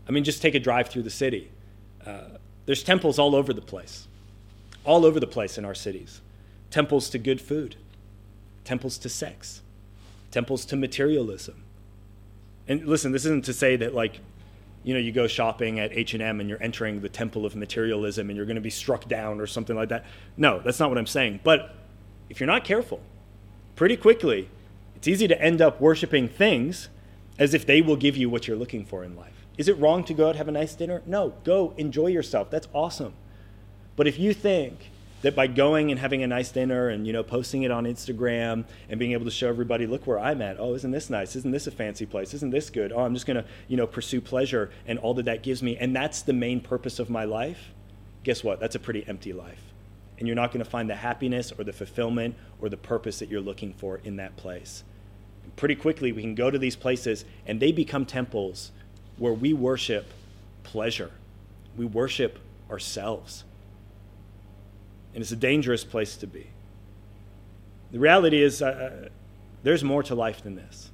I 0.09 0.13
mean, 0.13 0.25
just 0.25 0.43
take 0.43 0.55
a 0.55 0.61
drive 0.61 0.89
through 0.89 1.03
the 1.03 1.11
city. 1.11 1.51
Uh, 2.05 2.39
there's 2.67 2.83
temples 2.83 3.19
all 3.19 3.35
over 3.35 3.53
the 3.53 3.63
place, 3.63 4.09
all 4.85 5.05
over 5.05 5.21
the 5.21 5.27
place 5.27 5.57
in 5.57 5.65
our 5.65 5.75
cities. 5.75 6.21
Temples 6.71 7.09
to 7.11 7.19
good 7.19 7.41
food, 7.41 7.77
temples 8.65 8.99
to 8.99 9.09
sex, 9.09 9.63
temples 10.31 10.67
to 10.67 10.77
materialism. 10.77 11.63
And 12.67 12.87
listen, 12.87 13.13
this 13.13 13.25
isn't 13.25 13.47
to 13.47 13.55
say 13.55 13.77
that 13.77 13.95
like 13.95 14.21
you 14.85 14.95
know 14.95 15.01
you 15.01 15.13
go 15.13 15.27
shopping 15.27 15.79
at 15.79 15.93
h&m 15.93 16.41
and 16.41 16.49
you're 16.49 16.63
entering 16.63 17.01
the 17.01 17.09
temple 17.09 17.45
of 17.45 17.57
materialism 17.57 18.31
and 18.31 18.37
you're 18.37 18.47
going 18.47 18.55
to 18.55 18.61
be 18.61 18.71
struck 18.71 19.09
down 19.09 19.41
or 19.41 19.47
something 19.47 19.77
like 19.77 19.89
that 19.89 20.05
no 20.37 20.61
that's 20.61 20.79
not 20.79 20.89
what 20.89 20.99
i'm 20.99 21.07
saying 21.07 21.41
but 21.43 21.75
if 22.29 22.41
you're 22.41 22.47
not 22.47 22.65
careful, 22.65 23.01
pretty 23.77 23.97
quickly, 23.97 24.49
it's 24.97 25.09
easy 25.09 25.29
to 25.29 25.41
end 25.41 25.61
up 25.61 25.81
worshiping 25.81 26.29
things 26.29 26.89
as 27.39 27.55
if 27.55 27.65
they 27.65 27.81
will 27.81 27.97
give 27.97 28.17
you 28.17 28.29
what 28.29 28.47
you're 28.47 28.57
looking 28.57 28.85
for 28.85 29.05
in 29.05 29.17
life. 29.17 29.47
Is 29.57 29.69
it 29.69 29.79
wrong 29.79 30.05
to 30.05 30.15
go 30.15 30.29
out 30.29 30.37
have 30.37 30.49
a 30.49 30.53
nice 30.53 30.75
dinner? 30.75 31.03
No, 31.07 31.35
go 31.45 31.75
enjoy 31.77 32.09
yourself. 32.09 32.51
That's 32.51 32.69
awesome. 32.73 33.15
But 33.97 34.07
if 34.07 34.19
you 34.19 34.35
think 34.35 34.91
that 35.23 35.35
by 35.35 35.47
going 35.47 35.91
and 35.91 35.99
having 35.99 36.23
a 36.23 36.27
nice 36.27 36.51
dinner 36.51 36.89
and 36.89 37.07
you 37.07 37.13
know 37.13 37.23
posting 37.23 37.63
it 37.63 37.71
on 37.71 37.85
Instagram 37.85 38.65
and 38.89 38.99
being 38.99 39.13
able 39.13 39.25
to 39.25 39.31
show 39.31 39.49
everybody, 39.49 39.87
look 39.87 40.07
where 40.07 40.19
I'm 40.19 40.41
at. 40.43 40.59
Oh, 40.59 40.75
isn't 40.75 40.91
this 40.91 41.11
nice? 41.11 41.37
Isn't 41.37 41.51
this 41.51 41.67
a 41.67 41.71
fancy 41.71 42.07
place? 42.07 42.35
Isn't 42.35 42.51
this 42.51 42.71
good? 42.71 42.93
Oh, 42.93 43.01
I'm 43.01 43.15
just 43.15 43.27
gonna 43.27 43.45
you 43.67 43.77
know 43.77 43.87
pursue 43.87 44.21
pleasure 44.21 44.71
and 44.87 44.99
all 44.99 45.15
that 45.15 45.25
that 45.27 45.43
gives 45.43 45.63
me, 45.63 45.77
and 45.77 45.95
that's 45.95 46.23
the 46.23 46.33
main 46.33 46.61
purpose 46.61 46.99
of 46.99 47.11
my 47.11 47.25
life. 47.25 47.73
Guess 48.25 48.45
what? 48.45 48.61
That's 48.61 48.75
a 48.75 48.81
pretty 48.81 49.05
empty 49.07 49.33
life 49.33 49.69
and 50.19 50.27
you're 50.27 50.37
not 50.37 50.53
going 50.53 50.65
to 50.65 50.71
find 50.71 50.91
the 50.91 50.97
happiness 50.97 51.53
or 51.57 51.65
the 51.65 51.73
fulfillment 51.73 52.35
or 52.61 52.69
the 52.69 52.77
purpose 52.77 53.21
that 53.21 53.29
you're 53.29 53.41
looking 53.41 53.73
for 53.73 54.01
in 54.05 54.17
that 54.17 54.37
place. 54.37 54.83
And 55.45 55.55
pretty 55.57 55.77
quickly, 55.77 56.13
we 56.13 56.23
can 56.23 56.35
go 56.35 56.51
to 56.51 56.59
these 56.59 56.77
places 56.77 57.25
and 57.47 57.61
they 57.61 57.73
become 57.73 58.05
temples 58.05 58.73
where 59.17 59.33
we 59.33 59.53
worship 59.53 60.07
pleasure, 60.65 61.13
we 61.77 61.87
worship 61.87 62.39
ourselves. 62.71 63.45
And 65.15 65.23
it's 65.23 65.33
a 65.33 65.37
dangerous 65.37 65.85
place 65.85 66.17
to 66.19 66.27
be. 66.27 66.49
The 67.91 67.99
reality 67.99 68.43
is, 68.43 68.61
uh, 68.61 69.09
there's 69.63 69.83
more 69.83 70.03
to 70.05 70.15
life 70.15 70.43
than 70.43 70.57
this. 70.57 70.91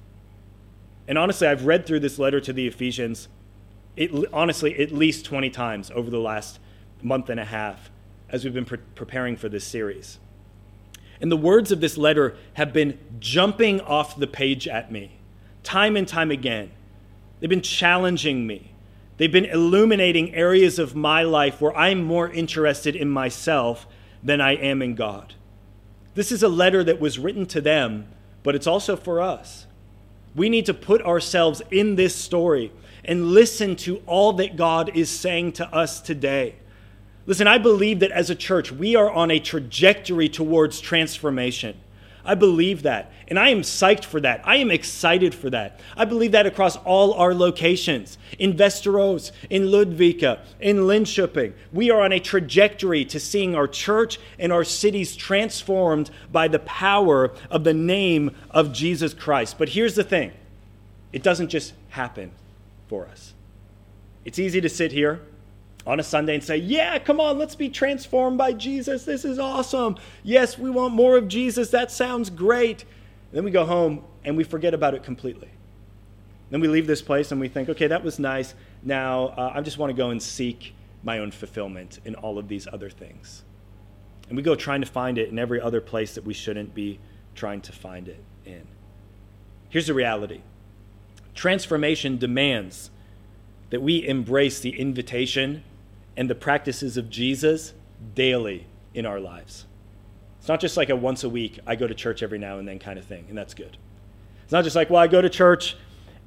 And 1.07 1.17
honestly, 1.17 1.47
I've 1.47 1.65
read 1.65 1.85
through 1.85 1.99
this 1.99 2.17
letter 2.17 2.39
to 2.39 2.53
the 2.53 2.67
Ephesians, 2.67 3.27
it, 3.95 4.11
honestly, 4.33 4.77
at 4.79 4.91
least 4.91 5.25
20 5.25 5.49
times 5.49 5.91
over 5.93 6.09
the 6.09 6.19
last 6.19 6.59
month 7.01 7.29
and 7.29 7.39
a 7.39 7.45
half 7.45 7.91
as 8.29 8.43
we've 8.43 8.53
been 8.53 8.65
pre- 8.65 8.79
preparing 8.95 9.37
for 9.37 9.49
this 9.49 9.63
series. 9.63 10.19
And 11.21 11.31
the 11.31 11.37
words 11.37 11.71
of 11.71 11.79
this 11.79 11.97
letter 11.97 12.35
have 12.53 12.73
been 12.73 12.97
jumping 13.19 13.79
off 13.81 14.17
the 14.17 14.27
page 14.27 14.67
at 14.67 14.91
me 14.91 15.19
time 15.63 15.95
and 15.97 16.07
time 16.07 16.29
again. 16.29 16.71
They've 17.39 17.49
been 17.49 17.61
challenging 17.61 18.45
me. 18.45 18.71
They've 19.17 19.31
been 19.31 19.45
illuminating 19.45 20.35
areas 20.35 20.77
of 20.77 20.95
my 20.95 21.23
life 21.23 21.59
where 21.59 21.75
I'm 21.75 22.03
more 22.03 22.29
interested 22.29 22.95
in 22.95 23.09
myself 23.09 23.87
than 24.25 24.41
I 24.41 24.55
am 24.55 24.81
in 24.81 24.95
God. 24.95 25.35
This 26.15 26.31
is 26.31 26.43
a 26.43 26.49
letter 26.49 26.83
that 26.83 26.99
was 26.99 27.19
written 27.19 27.45
to 27.47 27.61
them, 27.61 28.07
but 28.43 28.55
it's 28.55 28.67
also 28.67 28.95
for 28.95 29.21
us. 29.21 29.67
We 30.35 30.49
need 30.49 30.65
to 30.65 30.73
put 30.73 31.01
ourselves 31.03 31.61
in 31.71 31.95
this 31.95 32.15
story 32.15 32.71
and 33.05 33.27
listen 33.27 33.75
to 33.77 34.01
all 34.07 34.33
that 34.33 34.57
God 34.57 34.95
is 34.95 35.09
saying 35.09 35.53
to 35.53 35.67
us 35.73 36.01
today. 36.01 36.55
Listen, 37.27 37.47
I 37.47 37.57
believe 37.57 37.99
that 37.99 38.11
as 38.11 38.29
a 38.29 38.35
church, 38.35 38.71
we 38.71 38.95
are 38.95 39.09
on 39.09 39.31
a 39.31 39.39
trajectory 39.39 40.27
towards 40.27 40.79
transformation. 40.81 41.77
I 42.25 42.35
believe 42.35 42.83
that. 42.83 43.11
And 43.27 43.39
I 43.39 43.49
am 43.49 43.61
psyched 43.61 44.05
for 44.05 44.19
that. 44.21 44.41
I 44.43 44.57
am 44.57 44.71
excited 44.71 45.33
for 45.33 45.49
that. 45.51 45.79
I 45.95 46.05
believe 46.05 46.31
that 46.33 46.45
across 46.45 46.75
all 46.77 47.13
our 47.13 47.33
locations 47.33 48.17
in 48.37 48.53
Västerås, 48.53 49.31
in 49.49 49.63
Ludvika, 49.63 50.39
in 50.59 50.77
Linköping. 50.77 51.53
We 51.71 51.91
are 51.91 52.01
on 52.01 52.11
a 52.11 52.19
trajectory 52.19 53.05
to 53.05 53.19
seeing 53.19 53.55
our 53.55 53.67
church 53.67 54.19
and 54.37 54.51
our 54.51 54.63
cities 54.63 55.15
transformed 55.15 56.11
by 56.31 56.47
the 56.47 56.59
power 56.59 57.33
of 57.49 57.63
the 57.63 57.73
name 57.73 58.35
of 58.51 58.73
Jesus 58.73 59.13
Christ. 59.13 59.57
But 59.57 59.69
here's 59.69 59.95
the 59.95 60.03
thing 60.03 60.31
it 61.13 61.23
doesn't 61.23 61.49
just 61.49 61.73
happen 61.89 62.31
for 62.87 63.07
us. 63.07 63.33
It's 64.25 64.39
easy 64.39 64.61
to 64.61 64.69
sit 64.69 64.91
here 64.91 65.21
on 65.87 65.99
a 65.99 66.03
Sunday 66.03 66.35
and 66.35 66.43
say, 66.43 66.57
Yeah, 66.57 66.97
come 66.99 67.19
on, 67.19 67.37
let's 67.37 67.55
be 67.55 67.69
transformed 67.69 68.37
by 68.37 68.53
Jesus. 68.53 69.05
This 69.05 69.25
is 69.25 69.39
awesome. 69.39 69.97
Yes, 70.23 70.57
we 70.57 70.69
want 70.69 70.93
more 70.93 71.17
of 71.17 71.27
Jesus. 71.27 71.69
That 71.69 71.91
sounds 71.91 72.29
great. 72.29 72.85
Then 73.31 73.43
we 73.43 73.51
go 73.51 73.65
home 73.65 74.03
and 74.23 74.37
we 74.37 74.43
forget 74.43 74.73
about 74.73 74.93
it 74.93 75.03
completely. 75.03 75.49
Then 76.49 76.61
we 76.61 76.67
leave 76.67 76.87
this 76.87 77.01
place 77.01 77.31
and 77.31 77.41
we 77.41 77.47
think, 77.47 77.69
okay, 77.69 77.87
that 77.87 78.03
was 78.03 78.19
nice. 78.19 78.53
Now 78.83 79.27
uh, 79.27 79.51
I 79.55 79.61
just 79.61 79.77
want 79.77 79.89
to 79.89 79.95
go 79.95 80.09
and 80.09 80.21
seek 80.21 80.73
my 81.03 81.19
own 81.19 81.31
fulfillment 81.31 81.99
in 82.05 82.15
all 82.15 82.37
of 82.37 82.47
these 82.47 82.67
other 82.71 82.89
things. 82.89 83.43
And 84.27 84.37
we 84.37 84.43
go 84.43 84.55
trying 84.55 84.81
to 84.81 84.87
find 84.87 85.17
it 85.17 85.29
in 85.29 85.37
every 85.37 85.61
other 85.61 85.81
place 85.81 86.15
that 86.15 86.23
we 86.23 86.33
shouldn't 86.33 86.73
be 86.73 86.99
trying 87.35 87.61
to 87.61 87.71
find 87.71 88.07
it 88.07 88.23
in. 88.45 88.67
Here's 89.69 89.87
the 89.87 89.93
reality 89.93 90.41
transformation 91.35 92.17
demands 92.17 92.89
that 93.69 93.81
we 93.81 94.07
embrace 94.07 94.59
the 94.59 94.79
invitation 94.79 95.63
and 96.17 96.29
the 96.29 96.35
practices 96.35 96.97
of 96.97 97.09
Jesus 97.09 97.73
daily 98.13 98.67
in 98.93 99.05
our 99.05 99.19
lives. 99.19 99.65
It's 100.39 100.47
not 100.47 100.61
just 100.61 100.77
like 100.77 100.89
a 100.89 100.95
once 100.95 101.23
a 101.23 101.29
week, 101.29 101.59
I 101.65 101.75
go 101.75 101.87
to 101.87 101.93
church 101.93 102.21
every 102.21 102.37
now 102.37 102.59
and 102.59 102.67
then 102.67 102.79
kind 102.79 102.99
of 102.99 103.05
thing, 103.05 103.25
and 103.29 103.37
that's 103.37 103.53
good. 103.53 103.77
It's 104.43 104.51
not 104.51 104.63
just 104.63 104.75
like, 104.75 104.89
well, 104.89 105.01
I 105.01 105.07
go 105.07 105.21
to 105.21 105.29
church 105.29 105.75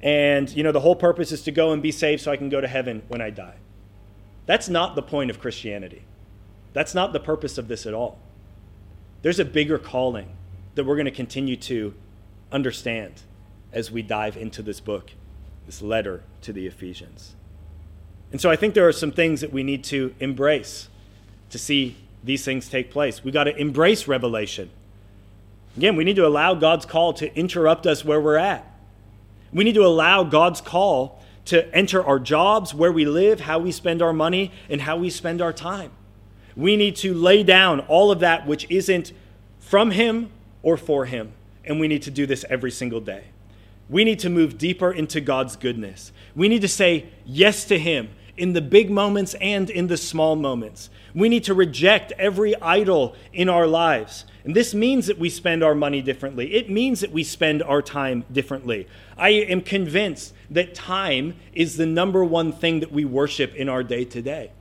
and, 0.01 0.49
you 0.49 0.63
know, 0.63 0.71
the 0.71 0.79
whole 0.79 0.95
purpose 0.95 1.31
is 1.31 1.41
to 1.43 1.51
go 1.51 1.71
and 1.71 1.81
be 1.81 1.91
saved 1.91 2.21
so 2.21 2.31
I 2.31 2.37
can 2.37 2.49
go 2.49 2.61
to 2.61 2.67
heaven 2.67 3.03
when 3.07 3.21
I 3.21 3.29
die. 3.29 3.55
That's 4.45 4.69
not 4.69 4.95
the 4.95 5.01
point 5.01 5.29
of 5.29 5.39
Christianity. 5.39 6.03
That's 6.73 6.93
not 6.93 7.13
the 7.13 7.19
purpose 7.19 7.57
of 7.57 7.67
this 7.67 7.85
at 7.85 7.93
all. 7.93 8.19
There's 9.21 9.39
a 9.39 9.45
bigger 9.45 9.77
calling 9.77 10.35
that 10.75 10.85
we're 10.85 10.95
going 10.95 11.05
to 11.05 11.11
continue 11.11 11.55
to 11.57 11.93
understand 12.51 13.21
as 13.71 13.91
we 13.91 14.01
dive 14.01 14.37
into 14.37 14.61
this 14.61 14.79
book, 14.79 15.11
this 15.65 15.81
letter 15.81 16.23
to 16.41 16.53
the 16.53 16.67
Ephesians. 16.67 17.35
And 18.31 18.39
so 18.39 18.49
I 18.49 18.55
think 18.55 18.73
there 18.73 18.87
are 18.87 18.93
some 18.93 19.11
things 19.11 19.41
that 19.41 19.51
we 19.51 19.63
need 19.63 19.83
to 19.85 20.13
embrace 20.19 20.87
to 21.49 21.57
see 21.57 21.97
these 22.23 22.43
things 22.45 22.69
take 22.69 22.91
place. 22.91 23.23
We 23.23 23.31
got 23.31 23.45
to 23.45 23.55
embrace 23.55 24.07
revelation. 24.07 24.69
Again, 25.77 25.95
we 25.95 26.03
need 26.03 26.15
to 26.17 26.27
allow 26.27 26.53
God's 26.53 26.85
call 26.85 27.13
to 27.13 27.35
interrupt 27.35 27.87
us 27.87 28.03
where 28.03 28.19
we're 28.19 28.37
at. 28.37 28.65
We 29.51 29.63
need 29.63 29.75
to 29.75 29.85
allow 29.85 30.23
God's 30.23 30.61
call 30.61 31.23
to 31.45 31.73
enter 31.73 32.03
our 32.03 32.19
jobs, 32.19 32.73
where 32.75 32.91
we 32.91 33.05
live, 33.05 33.39
how 33.41 33.57
we 33.57 33.71
spend 33.71 34.01
our 34.01 34.13
money, 34.13 34.51
and 34.69 34.81
how 34.81 34.97
we 34.97 35.09
spend 35.09 35.41
our 35.41 35.53
time. 35.53 35.91
We 36.55 36.75
need 36.75 36.95
to 36.97 37.13
lay 37.13 37.41
down 37.41 37.79
all 37.81 38.11
of 38.11 38.19
that 38.19 38.45
which 38.45 38.67
isn't 38.69 39.13
from 39.59 39.91
Him 39.91 40.29
or 40.61 40.77
for 40.77 41.05
Him. 41.05 41.31
And 41.65 41.79
we 41.79 41.87
need 41.87 42.03
to 42.03 42.11
do 42.11 42.25
this 42.25 42.45
every 42.49 42.71
single 42.71 42.99
day. 42.99 43.23
We 43.89 44.03
need 44.03 44.19
to 44.19 44.29
move 44.29 44.57
deeper 44.57 44.91
into 44.91 45.21
God's 45.21 45.55
goodness. 45.55 46.11
We 46.35 46.47
need 46.49 46.61
to 46.61 46.67
say 46.67 47.07
yes 47.25 47.65
to 47.65 47.79
Him 47.79 48.09
in 48.39 48.53
the 48.53 48.61
big 48.61 48.89
moments 48.89 49.35
and 49.35 49.69
in 49.69 49.87
the 49.87 49.97
small 49.97 50.35
moments. 50.35 50.89
We 51.13 51.29
need 51.29 51.43
to 51.45 51.53
reject 51.53 52.13
every 52.13 52.59
idol 52.61 53.15
in 53.33 53.49
our 53.49 53.67
lives. 53.67 54.25
And 54.43 54.55
this 54.55 54.73
means 54.73 55.07
that 55.07 55.19
we 55.19 55.29
spend 55.29 55.63
our 55.63 55.75
money 55.75 56.01
differently. 56.01 56.53
It 56.53 56.69
means 56.69 57.01
that 57.01 57.11
we 57.11 57.23
spend 57.23 57.61
our 57.61 57.81
time 57.81 58.23
differently. 58.31 58.87
I 59.17 59.29
am 59.29 59.61
convinced 59.61 60.33
that 60.49 60.73
time 60.73 61.35
is 61.53 61.77
the 61.77 61.85
number 61.85 62.23
one 62.23 62.51
thing 62.51 62.79
that 62.79 62.91
we 62.91 63.05
worship 63.05 63.53
in 63.55 63.69
our 63.69 63.83
day 63.83 64.05
to 64.05 64.21
day. 64.21 64.51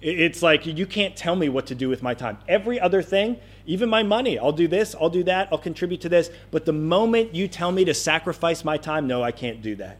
It's 0.00 0.42
like 0.42 0.66
you 0.66 0.86
can't 0.86 1.16
tell 1.16 1.36
me 1.36 1.48
what 1.48 1.66
to 1.66 1.74
do 1.74 1.88
with 1.88 2.02
my 2.02 2.14
time. 2.14 2.38
Every 2.48 2.78
other 2.78 3.02
thing, 3.02 3.38
even 3.66 3.88
my 3.88 4.02
money, 4.02 4.38
I'll 4.38 4.52
do 4.52 4.68
this, 4.68 4.94
I'll 5.00 5.08
do 5.08 5.24
that, 5.24 5.48
I'll 5.50 5.58
contribute 5.58 6.02
to 6.02 6.08
this. 6.08 6.30
But 6.50 6.66
the 6.66 6.72
moment 6.72 7.34
you 7.34 7.48
tell 7.48 7.72
me 7.72 7.84
to 7.86 7.94
sacrifice 7.94 8.64
my 8.64 8.76
time, 8.76 9.06
no, 9.06 9.22
I 9.22 9.32
can't 9.32 9.62
do 9.62 9.76
that 9.76 9.98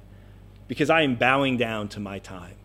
because 0.69 0.91
I 0.91 1.03
am 1.03 1.15
bowing 1.15 1.57
down 1.57 1.89
to 1.89 2.01
my 2.01 2.19
time. 2.19 2.57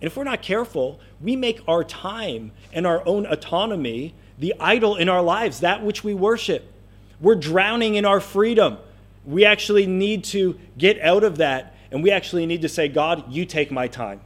And 0.00 0.06
if 0.06 0.16
we're 0.16 0.24
not 0.24 0.42
careful, 0.42 1.00
we 1.20 1.34
make 1.34 1.60
our 1.66 1.82
time 1.82 2.52
and 2.72 2.86
our 2.86 3.02
own 3.06 3.26
autonomy 3.26 4.14
the 4.38 4.54
idol 4.60 4.94
in 4.94 5.08
our 5.08 5.22
lives, 5.22 5.60
that 5.60 5.82
which 5.82 6.04
we 6.04 6.14
worship. 6.14 6.72
We're 7.20 7.34
drowning 7.34 7.96
in 7.96 8.04
our 8.04 8.20
freedom. 8.20 8.78
We 9.24 9.44
actually 9.44 9.86
need 9.86 10.24
to 10.24 10.58
get 10.76 11.00
out 11.00 11.24
of 11.24 11.38
that, 11.38 11.74
and 11.90 12.02
we 12.02 12.12
actually 12.12 12.46
need 12.46 12.62
to 12.62 12.68
say, 12.68 12.88
God, 12.88 13.32
you 13.32 13.44
take 13.44 13.72
my 13.72 13.88
time. 13.88 14.20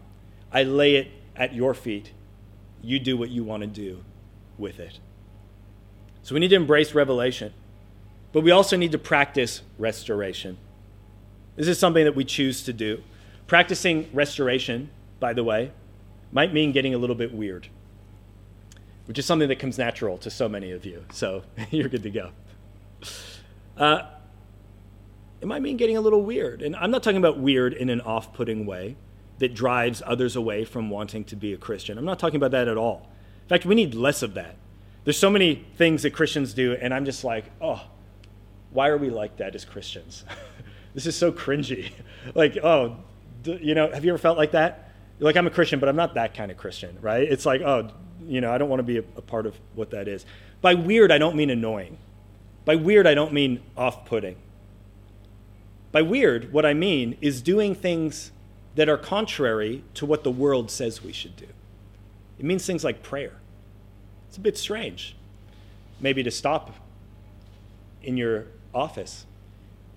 I 0.53 0.65
lay 0.65 0.97
it 0.97 1.09
at 1.35 1.55
your 1.55 1.73
feet. 1.73 2.13
You 2.83 2.99
do 2.99 3.17
what 3.17 3.31
you 3.31 3.43
want 3.43 3.63
to 3.63 3.67
do 3.67 4.05
with 4.59 4.79
it. 4.79 4.99
So 6.23 6.35
we 6.35 6.41
need 6.41 6.49
to 6.49 6.57
embrace 6.57 6.95
revelation, 6.95 7.55
but 8.33 8.43
we 8.43 8.51
also 8.51 8.77
need 8.77 8.93
to 8.93 8.99
practice 8.99 9.63
restoration. 9.79 10.59
This 11.57 11.69
is 11.69 11.79
something 11.79 12.05
that 12.05 12.15
we 12.15 12.25
choose 12.25 12.63
to 12.65 12.73
do. 12.73 13.03
Practicing 13.47 14.09
restoration 14.13 14.91
by 15.23 15.33
the 15.33 15.45
way, 15.45 15.71
might 16.33 16.53
mean 16.53 16.73
getting 16.73 16.95
a 16.95 16.99
little 16.99 17.15
bit 17.15 17.33
weird, 17.33 17.69
which 19.07 19.21
is 19.21 19.25
something 19.25 19.49
that 19.49 19.61
comes 19.61 19.79
natural 19.79 20.19
to 20.19 20.31
so 20.31 20.49
many 20.49 20.73
of 20.73 20.85
you. 20.85 21.05
So 21.13 21.45
you're 21.71 21.89
good 21.89 22.03
to 22.03 22.11
go. 22.11 22.31
Uh, 23.79 24.03
it 25.41 25.47
might 25.47 25.63
mean 25.63 25.77
getting 25.77 25.97
a 25.97 26.01
little 26.01 26.23
weird. 26.23 26.61
And 26.61 26.75
I'm 26.75 26.91
not 26.91 27.05
talking 27.05 27.19
about 27.19 27.39
weird 27.39 27.73
in 27.73 27.89
an 27.89 28.01
off 28.01 28.35
putting 28.35 28.67
way 28.67 28.97
that 29.39 29.55
drives 29.55 30.03
others 30.05 30.35
away 30.35 30.65
from 30.65 30.91
wanting 30.91 31.23
to 31.25 31.37
be 31.37 31.53
a 31.53 31.57
Christian. 31.57 31.99
I'm 31.99 32.05
not 32.05 32.19
talking 32.19 32.37
about 32.37 32.51
that 32.51 32.67
at 32.67 32.77
all. 32.77 33.09
In 33.45 33.49
fact, 33.49 33.65
we 33.65 33.77
need 33.77 33.95
less 33.95 34.23
of 34.23 34.35
that. 34.35 34.57
There's 35.05 35.19
so 35.19 35.31
many 35.31 35.67
things 35.77 36.03
that 36.03 36.11
Christians 36.11 36.53
do, 36.53 36.75
and 36.75 36.93
I'm 36.93 37.05
just 37.05 37.23
like, 37.23 37.47
oh, 37.61 37.85
why 38.71 38.89
are 38.89 38.99
we 38.99 39.11
like 39.11 39.37
that 39.37 39.55
as 39.55 39.65
Christians? 39.65 40.25
this 40.95 41.07
is 41.07 41.17
so 41.17 41.31
cringy. 41.31 41.93
like, 42.35 42.57
oh, 42.59 42.97
you 43.45 43.75
know, 43.75 43.91
have 43.91 44.05
you 44.05 44.13
ever 44.13 44.19
felt 44.19 44.39
like 44.39 44.53
that? 44.53 44.92
Like 45.23 45.37
I'm 45.37 45.47
a 45.47 45.51
Christian, 45.51 45.79
but 45.81 45.89
I'm 45.89 45.97
not 45.97 46.15
that 46.15 46.35
kind 46.35 46.51
of 46.51 46.57
Christian, 46.57 46.99
right? 47.01 47.23
It's 47.23 47.47
like, 47.47 47.63
oh, 47.63 47.91
you 48.27 48.41
know, 48.41 48.53
I 48.53 48.59
don't 48.59 48.69
want 48.69 48.81
to 48.81 48.85
be 48.85 48.99
a, 48.99 49.05
a 49.17 49.23
part 49.23 49.47
of 49.47 49.57
what 49.75 49.91
that 49.91 50.09
is. 50.09 50.27
By 50.61 50.75
weird, 50.75 51.11
I 51.11 51.19
don't 51.19 51.37
mean 51.37 51.51
annoying. 51.51 51.99
By 52.65 52.77
weird, 52.77 53.07
I 53.07 53.15
don't 53.15 53.33
mean 53.33 53.61
off 53.77 54.05
putting. 54.05 54.37
By 55.91 56.03
weird, 56.03 56.53
what 56.53 56.65
I 56.65 56.75
mean 56.75 57.17
is 57.21 57.43
doing 57.43 57.75
things 57.75 58.33
that 58.75 58.89
are 58.89 58.97
contrary 58.97 59.85
to 59.95 60.07
what 60.07 60.25
the 60.25 60.31
world 60.31 60.71
says 60.71 61.03
we 61.03 61.13
should 61.13 61.37
do. 61.37 61.47
It 62.39 62.45
means 62.45 62.67
things 62.67 62.83
like 62.83 63.03
prayer. 63.03 63.35
It's 64.29 64.39
a 64.39 64.41
bit 64.41 64.57
strange, 64.57 65.15
maybe 66.01 66.23
to 66.23 66.31
stop 66.31 66.75
in 68.03 68.17
your 68.17 68.47
office 68.75 69.27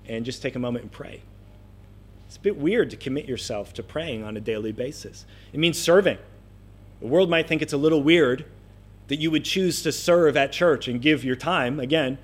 and 0.08 0.26
just 0.26 0.42
take 0.42 0.56
a 0.56 0.60
moment 0.60 0.84
and 0.84 0.92
pray. 0.92 1.22
It's 2.36 2.42
a 2.42 2.44
bit 2.44 2.58
weird 2.58 2.90
to 2.90 2.98
commit 2.98 3.30
yourself 3.30 3.74
to 3.76 3.82
praying 3.82 4.26
on 4.26 4.36
a 4.36 4.42
daily 4.42 4.74
basis. 4.74 5.26
It 5.54 5.60
means 5.62 5.80
serving. 5.80 6.18
The 7.00 7.08
world 7.08 7.30
might 7.30 7.48
think 7.48 7.62
it's 7.62 7.72
a 7.72 7.78
little 7.78 8.04
weird 8.04 8.44
that 9.08 9.22
you 9.22 9.32
would 9.32 9.46
choose 9.46 9.82
to 9.84 9.94
serve 9.94 10.36
at 10.36 10.52
church 10.52 10.90
and 10.90 11.02
give 11.02 11.24
your 11.24 11.38
time, 11.38 11.80
again, 11.80 12.18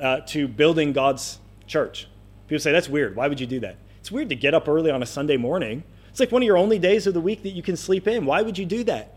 uh, 0.00 0.20
to 0.28 0.48
building 0.48 0.94
God's 0.94 1.38
church. 1.66 2.08
People 2.46 2.60
say, 2.60 2.72
that's 2.72 2.88
weird. 2.88 3.14
Why 3.14 3.28
would 3.28 3.40
you 3.40 3.46
do 3.46 3.60
that? 3.60 3.76
It's 4.00 4.10
weird 4.10 4.30
to 4.30 4.34
get 4.34 4.54
up 4.54 4.68
early 4.68 4.90
on 4.90 5.02
a 5.02 5.06
Sunday 5.06 5.36
morning. 5.36 5.84
It's 6.08 6.18
like 6.18 6.32
one 6.32 6.40
of 6.40 6.46
your 6.46 6.56
only 6.56 6.78
days 6.78 7.06
of 7.06 7.12
the 7.12 7.20
week 7.20 7.42
that 7.42 7.50
you 7.50 7.62
can 7.62 7.76
sleep 7.76 8.08
in. 8.08 8.24
Why 8.24 8.40
would 8.40 8.56
you 8.56 8.64
do 8.64 8.84
that? 8.84 9.16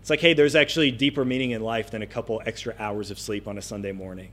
It's 0.00 0.10
like, 0.10 0.18
hey, 0.18 0.34
there's 0.34 0.56
actually 0.56 0.90
deeper 0.90 1.24
meaning 1.24 1.52
in 1.52 1.62
life 1.62 1.92
than 1.92 2.02
a 2.02 2.06
couple 2.08 2.42
extra 2.44 2.74
hours 2.80 3.12
of 3.12 3.20
sleep 3.20 3.46
on 3.46 3.58
a 3.58 3.62
Sunday 3.62 3.92
morning. 3.92 4.32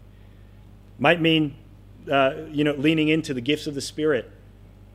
Might 0.98 1.22
mean, 1.22 1.54
uh, 2.12 2.34
you 2.50 2.64
know, 2.64 2.74
leaning 2.74 3.10
into 3.10 3.36
the 3.36 3.42
gifts 3.42 3.68
of 3.68 3.76
the 3.76 3.82
Spirit 3.82 4.32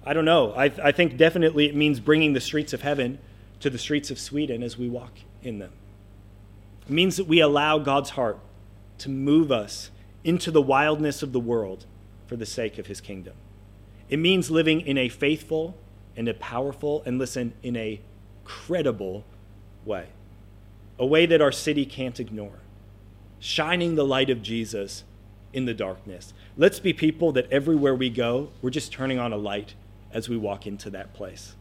I 0.07 0.13
don't 0.13 0.25
know. 0.25 0.53
I, 0.53 0.67
I 0.83 0.93
think 0.93 1.17
definitely 1.17 1.67
it 1.67 1.75
means 1.75 1.99
bringing 1.99 2.33
the 2.33 2.41
streets 2.41 2.73
of 2.73 2.83
heaven 2.83 3.19
to 3.59 3.69
the 3.69 3.79
streets 3.79 4.13
of 4.13 4.21
Sweden 4.21 4.63
as 4.63 4.79
we 4.79 4.89
walk 4.89 5.13
in 5.43 5.59
them. 5.59 5.73
It 6.89 6.93
means 6.93 7.17
that 7.17 7.27
we 7.27 7.41
allow 7.41 7.79
God's 7.79 8.11
heart 8.11 8.39
to 8.99 9.09
move 9.09 9.51
us 9.51 9.91
into 10.23 10.53
the 10.53 10.63
wildness 10.63 11.25
of 11.25 11.33
the 11.33 11.41
world 11.41 11.87
for 12.29 12.37
the 12.37 12.47
sake 12.47 12.79
of 12.79 12.87
his 12.87 13.01
kingdom. 13.01 13.35
It 14.09 14.19
means 14.19 14.49
living 14.49 14.81
in 14.81 14.97
a 14.97 15.09
faithful 15.09 15.77
and 16.17 16.29
a 16.29 16.35
powerful, 16.35 17.03
and 17.05 17.19
listen, 17.19 17.53
in 17.65 17.77
a 17.77 18.01
credible 18.45 19.25
way, 19.85 20.07
a 20.99 21.05
way 21.05 21.27
that 21.27 21.43
our 21.43 21.53
city 21.53 21.85
can't 21.85 22.19
ignore, 22.21 22.61
shining 23.41 23.97
the 23.97 24.05
light 24.05 24.31
of 24.31 24.41
Jesus 24.41 25.03
in 25.53 25.65
the 25.65 25.75
darkness. 25.75 26.33
Let's 26.57 26.79
be 26.79 26.93
people 26.93 27.33
that 27.33 27.51
everywhere 27.51 27.95
we 27.95 28.09
go, 28.09 28.51
we're 28.63 28.71
just 28.71 28.93
turning 28.93 29.19
on 29.19 29.33
a 29.33 29.37
light 29.37 29.75
as 30.17 30.31
we 30.31 30.37
walk 30.39 30.67
into 30.67 30.89
that 30.89 31.13
place. 31.13 31.55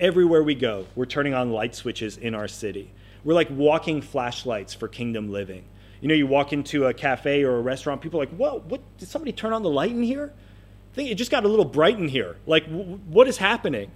Everywhere 0.00 0.42
we 0.42 0.54
go, 0.54 0.86
we're 0.94 1.04
turning 1.04 1.34
on 1.34 1.52
light 1.52 1.74
switches 1.74 2.16
in 2.16 2.34
our 2.34 2.48
city. 2.48 2.90
We're 3.24 3.34
like 3.34 3.50
walking 3.50 4.00
flashlights 4.00 4.72
for 4.72 4.88
kingdom 4.88 5.30
living. 5.30 5.66
You 6.00 6.08
know, 6.08 6.14
you 6.14 6.26
walk 6.26 6.54
into 6.54 6.86
a 6.86 6.94
cafe 6.94 7.42
or 7.42 7.58
a 7.58 7.60
restaurant, 7.60 8.00
people 8.00 8.18
are 8.18 8.24
like, 8.24 8.34
"Whoa, 8.34 8.60
what? 8.66 8.80
Did 8.96 9.08
somebody 9.08 9.32
turn 9.32 9.52
on 9.52 9.62
the 9.62 9.68
light 9.68 9.90
in 9.90 10.02
here? 10.02 10.32
I 10.92 10.94
think 10.94 11.10
it 11.10 11.16
just 11.16 11.30
got 11.30 11.44
a 11.44 11.48
little 11.48 11.66
bright 11.66 11.98
in 11.98 12.08
here. 12.08 12.38
Like, 12.46 12.64
w- 12.64 12.98
what 13.06 13.28
is 13.28 13.36
happening?" 13.36 13.90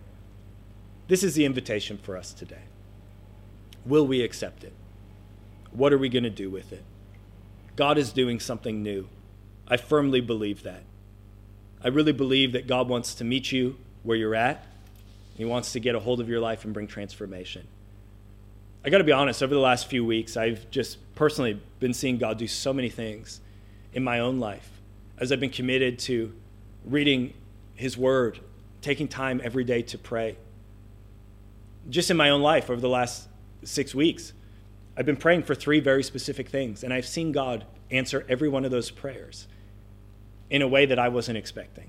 This 1.09 1.23
is 1.23 1.35
the 1.35 1.47
invitation 1.47 1.97
for 1.97 2.15
us 2.15 2.35
today. 2.35 2.65
Will 3.87 4.07
we 4.07 4.21
accept 4.21 4.65
it? 4.65 4.75
What 5.71 5.95
are 5.95 5.99
we 5.99 6.11
going 6.11 6.25
to 6.25 6.31
do 6.31 6.51
with 6.51 6.75
it? 6.75 6.85
God 7.75 7.97
is 7.97 8.13
doing 8.13 8.39
something 8.39 8.83
new. 8.83 9.09
I 9.67 9.79
firmly 9.79 10.21
believe 10.21 10.63
that. 10.63 10.83
I 11.83 11.89
really 11.89 12.13
believe 12.13 12.53
that 12.53 12.67
God 12.67 12.87
wants 12.87 13.15
to 13.15 13.25
meet 13.25 13.51
you 13.51 13.79
where 14.05 14.17
you're 14.17 14.35
at. 14.35 14.65
He 15.37 15.45
wants 15.45 15.73
to 15.73 15.81
get 15.81 15.97
a 15.97 16.01
hold 16.01 16.21
of 16.21 16.29
your 16.29 16.41
life 16.41 16.65
and 16.65 16.73
bring 16.73 16.87
transformation. 16.87 17.67
I 18.85 18.91
got 18.91 18.99
to 18.99 19.05
be 19.05 19.13
honest, 19.13 19.43
over 19.43 19.53
the 19.53 19.61
last 19.61 19.89
few 19.89 20.05
weeks, 20.05 20.37
I've 20.37 20.71
just 20.71 20.99
personally 21.15 21.61
been 21.81 21.95
seeing 21.95 22.19
God 22.19 22.39
do 22.39 22.47
so 22.47 22.73
many 22.73 22.91
things 22.91 23.41
in 23.93 24.05
my 24.05 24.21
own 24.21 24.39
life 24.39 24.71
as 25.19 25.33
I've 25.33 25.41
been 25.41 25.51
committed 25.51 25.99
to 26.01 26.33
reading 26.85 27.33
His 27.75 27.97
Word, 27.97 28.41
taking 28.83 29.09
time 29.09 29.41
every 29.43 29.65
day 29.65 29.83
to 29.83 29.99
pray. 29.99 30.37
Just 31.89 32.11
in 32.11 32.17
my 32.17 32.31
own 32.31 32.43
life 32.43 32.71
over 32.71 32.81
the 32.81 32.89
last 32.89 33.29
six 33.63 33.95
weeks, 33.95 34.33
I've 34.97 35.07
been 35.07 35.17
praying 35.17 35.45
for 35.45 35.55
three 35.55 35.81
very 35.81 36.03
specific 36.03 36.49
things, 36.49 36.85
and 36.85 36.93
I've 36.93 37.07
seen 37.07 37.33
God 37.33 37.65
answer 37.91 38.25
every 38.29 38.49
one 38.49 38.65
of 38.65 38.71
those 38.71 38.91
prayers 38.91 39.49
in 40.51 40.63
a 40.63 40.69
way 40.69 40.87
that 40.87 40.99
I 40.99 41.09
wasn't 41.09 41.39
expecting. 41.39 41.89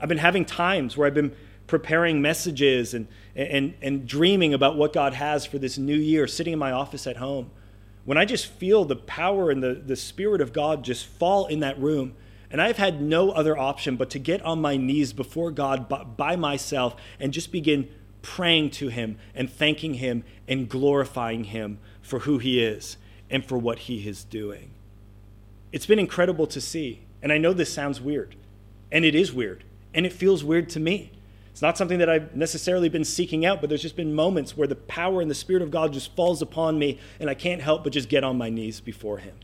I've 0.00 0.08
been 0.08 0.18
having 0.18 0.44
times 0.44 0.96
where 0.96 1.06
I've 1.06 1.14
been 1.14 1.34
preparing 1.66 2.22
messages 2.22 2.94
and, 2.94 3.08
and, 3.34 3.74
and 3.82 4.06
dreaming 4.06 4.54
about 4.54 4.76
what 4.76 4.92
God 4.92 5.14
has 5.14 5.44
for 5.46 5.58
this 5.58 5.78
new 5.78 5.96
year, 5.96 6.26
sitting 6.26 6.52
in 6.52 6.58
my 6.58 6.72
office 6.72 7.06
at 7.06 7.16
home, 7.16 7.50
when 8.04 8.16
I 8.16 8.24
just 8.24 8.46
feel 8.46 8.84
the 8.84 8.96
power 8.96 9.50
and 9.50 9.62
the, 9.62 9.74
the 9.74 9.96
Spirit 9.96 10.40
of 10.40 10.52
God 10.52 10.84
just 10.84 11.06
fall 11.06 11.46
in 11.46 11.60
that 11.60 11.78
room. 11.78 12.14
And 12.50 12.62
I've 12.62 12.76
had 12.76 13.02
no 13.02 13.30
other 13.30 13.58
option 13.58 13.96
but 13.96 14.10
to 14.10 14.20
get 14.20 14.40
on 14.42 14.60
my 14.60 14.76
knees 14.76 15.12
before 15.12 15.50
God 15.50 15.88
by, 15.88 16.04
by 16.04 16.36
myself 16.36 16.94
and 17.18 17.32
just 17.32 17.50
begin 17.50 17.88
praying 18.22 18.70
to 18.70 18.88
Him 18.88 19.18
and 19.34 19.50
thanking 19.50 19.94
Him 19.94 20.22
and 20.46 20.68
glorifying 20.68 21.44
Him 21.44 21.78
for 22.00 22.20
who 22.20 22.38
He 22.38 22.62
is 22.62 22.96
and 23.28 23.44
for 23.44 23.58
what 23.58 23.80
He 23.80 24.06
is 24.06 24.22
doing. 24.22 24.70
It's 25.72 25.86
been 25.86 25.98
incredible 25.98 26.46
to 26.46 26.60
see. 26.60 27.02
And 27.22 27.32
I 27.32 27.38
know 27.38 27.52
this 27.52 27.72
sounds 27.72 28.00
weird, 28.00 28.36
and 28.92 29.04
it 29.04 29.14
is 29.14 29.32
weird, 29.32 29.64
and 29.96 30.04
it 30.04 30.12
feels 30.12 30.44
weird 30.44 30.68
to 30.68 30.78
me. 30.78 31.10
It's 31.50 31.62
not 31.62 31.78
something 31.78 31.98
that 32.00 32.10
I've 32.10 32.36
necessarily 32.36 32.90
been 32.90 33.02
seeking 33.02 33.46
out, 33.46 33.62
but 33.62 33.70
there's 33.70 33.80
just 33.80 33.96
been 33.96 34.14
moments 34.14 34.54
where 34.54 34.68
the 34.68 34.76
power 34.76 35.22
and 35.22 35.30
the 35.30 35.34
Spirit 35.34 35.62
of 35.62 35.70
God 35.70 35.94
just 35.94 36.14
falls 36.14 36.42
upon 36.42 36.78
me, 36.78 37.00
and 37.18 37.30
I 37.30 37.34
can't 37.34 37.62
help 37.62 37.82
but 37.82 37.94
just 37.94 38.10
get 38.10 38.22
on 38.22 38.36
my 38.36 38.50
knees 38.50 38.78
before 38.78 39.18
Him. 39.18 39.34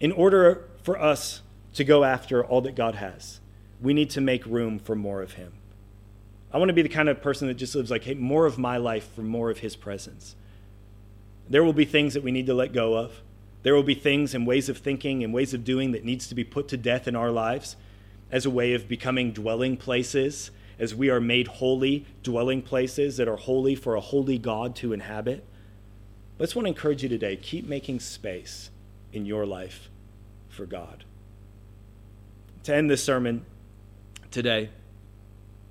In 0.00 0.10
order 0.10 0.64
for 0.82 0.98
us 0.98 1.42
to 1.74 1.84
go 1.84 2.02
after 2.02 2.42
all 2.42 2.62
that 2.62 2.74
God 2.74 2.94
has, 2.94 3.40
we 3.78 3.92
need 3.92 4.08
to 4.10 4.22
make 4.22 4.46
room 4.46 4.78
for 4.78 4.96
more 4.96 5.20
of 5.20 5.34
Him. 5.34 5.52
I 6.50 6.56
want 6.56 6.70
to 6.70 6.74
be 6.74 6.82
the 6.82 6.88
kind 6.88 7.10
of 7.10 7.20
person 7.20 7.46
that 7.48 7.54
just 7.54 7.74
lives 7.74 7.90
like, 7.90 8.04
hey, 8.04 8.14
more 8.14 8.46
of 8.46 8.58
my 8.58 8.78
life 8.78 9.06
for 9.14 9.20
more 9.20 9.50
of 9.50 9.58
His 9.58 9.76
presence. 9.76 10.34
There 11.46 11.62
will 11.62 11.74
be 11.74 11.84
things 11.84 12.14
that 12.14 12.22
we 12.22 12.32
need 12.32 12.46
to 12.46 12.54
let 12.54 12.72
go 12.72 12.94
of. 12.94 13.20
There 13.64 13.74
will 13.74 13.82
be 13.82 13.94
things 13.94 14.34
and 14.34 14.46
ways 14.46 14.70
of 14.70 14.78
thinking 14.78 15.22
and 15.22 15.34
ways 15.34 15.52
of 15.52 15.62
doing 15.62 15.92
that 15.92 16.04
needs 16.04 16.26
to 16.28 16.34
be 16.34 16.42
put 16.42 16.68
to 16.68 16.78
death 16.78 17.06
in 17.06 17.14
our 17.14 17.30
lives 17.30 17.76
as 18.30 18.46
a 18.46 18.50
way 18.50 18.74
of 18.74 18.88
becoming 18.88 19.32
dwelling 19.32 19.76
places 19.76 20.50
as 20.78 20.94
we 20.94 21.10
are 21.10 21.20
made 21.20 21.46
holy 21.46 22.06
dwelling 22.22 22.62
places 22.62 23.18
that 23.18 23.28
are 23.28 23.36
holy 23.36 23.74
for 23.74 23.94
a 23.94 24.00
holy 24.00 24.38
God 24.38 24.74
to 24.76 24.92
inhabit. 24.92 25.44
But 26.38 26.44
I 26.44 26.46
just 26.46 26.56
want 26.56 26.64
to 26.64 26.70
encourage 26.70 27.02
you 27.02 27.08
today 27.08 27.36
keep 27.36 27.66
making 27.66 28.00
space 28.00 28.70
in 29.12 29.26
your 29.26 29.44
life 29.44 29.90
for 30.48 30.64
God. 30.64 31.04
To 32.64 32.74
end 32.74 32.90
this 32.90 33.04
sermon 33.04 33.44
today, 34.30 34.70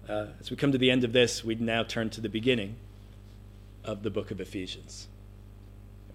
uh, 0.07 0.27
as 0.39 0.51
we 0.51 0.57
come 0.57 0.71
to 0.71 0.77
the 0.77 0.91
end 0.91 1.03
of 1.03 1.13
this, 1.13 1.43
we'd 1.43 1.61
now 1.61 1.83
turn 1.83 2.09
to 2.11 2.21
the 2.21 2.29
beginning 2.29 2.75
of 3.83 4.03
the 4.03 4.09
book 4.09 4.31
of 4.31 4.41
Ephesians. 4.41 5.07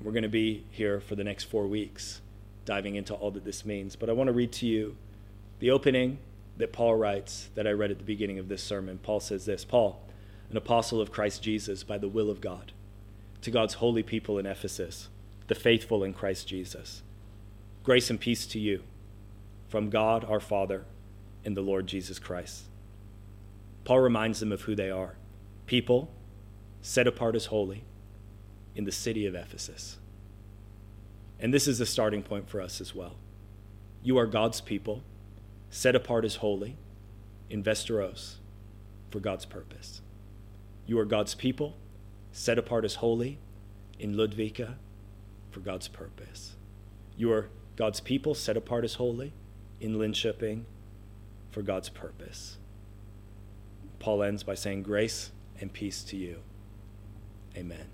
We're 0.01 0.13
going 0.13 0.25
to 0.25 0.29
be 0.29 0.65
here 0.71 1.01
for 1.01 1.15
the 1.15 1.25
next 1.25 1.45
four 1.45 1.67
weeks, 1.67 2.21
diving 2.65 2.97
into 2.97 3.15
all 3.15 3.31
that 3.33 3.45
this 3.45 3.65
means. 3.65 3.97
But 3.97 4.11
I 4.11 4.13
want 4.13 4.29
to 4.29 4.33
read 4.33 4.53
to 4.53 4.67
you 4.67 4.97
the 5.61 5.71
opening 5.71 6.19
that 6.57 6.73
Paul 6.73 6.95
writes 6.97 7.49
that 7.55 7.67
I 7.67 7.73
read 7.73 7.91
at 7.91 7.99
the 7.99 8.05
beginning 8.05 8.39
of 8.39 8.49
this 8.49 8.63
sermon. 8.63 8.99
Paul 9.03 9.21
says 9.21 9.45
this 9.45 9.65
Paul, 9.65 10.01
an 10.51 10.57
apostle 10.57 11.01
of 11.01 11.13
Christ 11.13 11.43
Jesus 11.43 11.83
by 11.83 11.99
the 11.99 12.09
will 12.09 12.31
of 12.31 12.41
God, 12.41 12.73
to 13.43 13.51
God's 13.51 13.75
holy 13.75 14.03
people 14.03 14.39
in 14.39 14.47
Ephesus, 14.47 15.09
the 15.49 15.55
faithful 15.55 16.05
in 16.05 16.13
Christ 16.13 16.49
Jesus. 16.49 17.03
Grace 17.83 18.09
and 18.09 18.21
peace 18.21 18.47
to 18.47 18.59
you 18.59 18.83
from 19.69 19.91
God 19.91 20.25
our 20.25 20.41
Father 20.41 20.85
and 21.45 21.57
the 21.57 21.61
Lord 21.61 21.87
Jesus 21.87 22.19
Christ. 22.19 22.65
Paul 23.85 24.01
reminds 24.01 24.41
them 24.41 24.53
of 24.53 24.63
who 24.63 24.75
they 24.75 24.91
are 24.91 25.17
people 25.67 26.11
set 26.83 27.07
apart 27.07 27.35
as 27.35 27.47
holy 27.47 27.83
in 28.75 28.85
the 28.85 28.93
city 28.93 29.27
of 29.27 29.35
Ephesus. 29.35 29.97
And 31.41 31.53
this 31.53 31.67
is 31.67 31.81
a 31.81 31.87
starting 31.87 32.23
point 32.23 32.49
for 32.49 32.61
us 32.61 32.81
as 32.81 32.95
well. 32.95 33.15
You 34.03 34.19
are 34.19 34.27
God's 34.27 34.61
people 34.61 35.03
set 35.75 35.97
apart 35.97 36.25
as 36.25 36.37
holy 36.37 36.77
in 37.51 37.61
Västerås 37.61 38.37
for 39.11 39.19
God's 39.19 39.45
purpose. 39.45 40.03
You 40.87 41.01
are 41.01 41.05
God's 41.05 41.35
people, 41.35 41.77
set 42.31 42.59
apart 42.59 42.85
as 42.85 42.97
holy 42.97 43.41
in 43.99 44.15
Ludvika 44.15 44.75
for 45.51 45.59
God's 45.59 45.89
purpose. 45.89 46.55
You 47.17 47.33
are 47.33 47.49
God's 47.75 47.99
people, 47.99 48.37
set 48.37 48.57
apart 48.57 48.85
as 48.85 48.95
holy 48.95 49.33
in 49.81 49.97
Linköping 49.97 50.63
for 51.51 51.63
God's 51.63 51.89
purpose. 51.89 52.59
Paul 53.99 54.23
ends 54.23 54.45
by 54.45 54.55
saying, 54.55 54.85
Grace 54.85 55.33
and 55.61 55.73
peace 55.73 56.05
to 56.05 56.17
you. 56.17 56.39
Amen. 57.57 57.94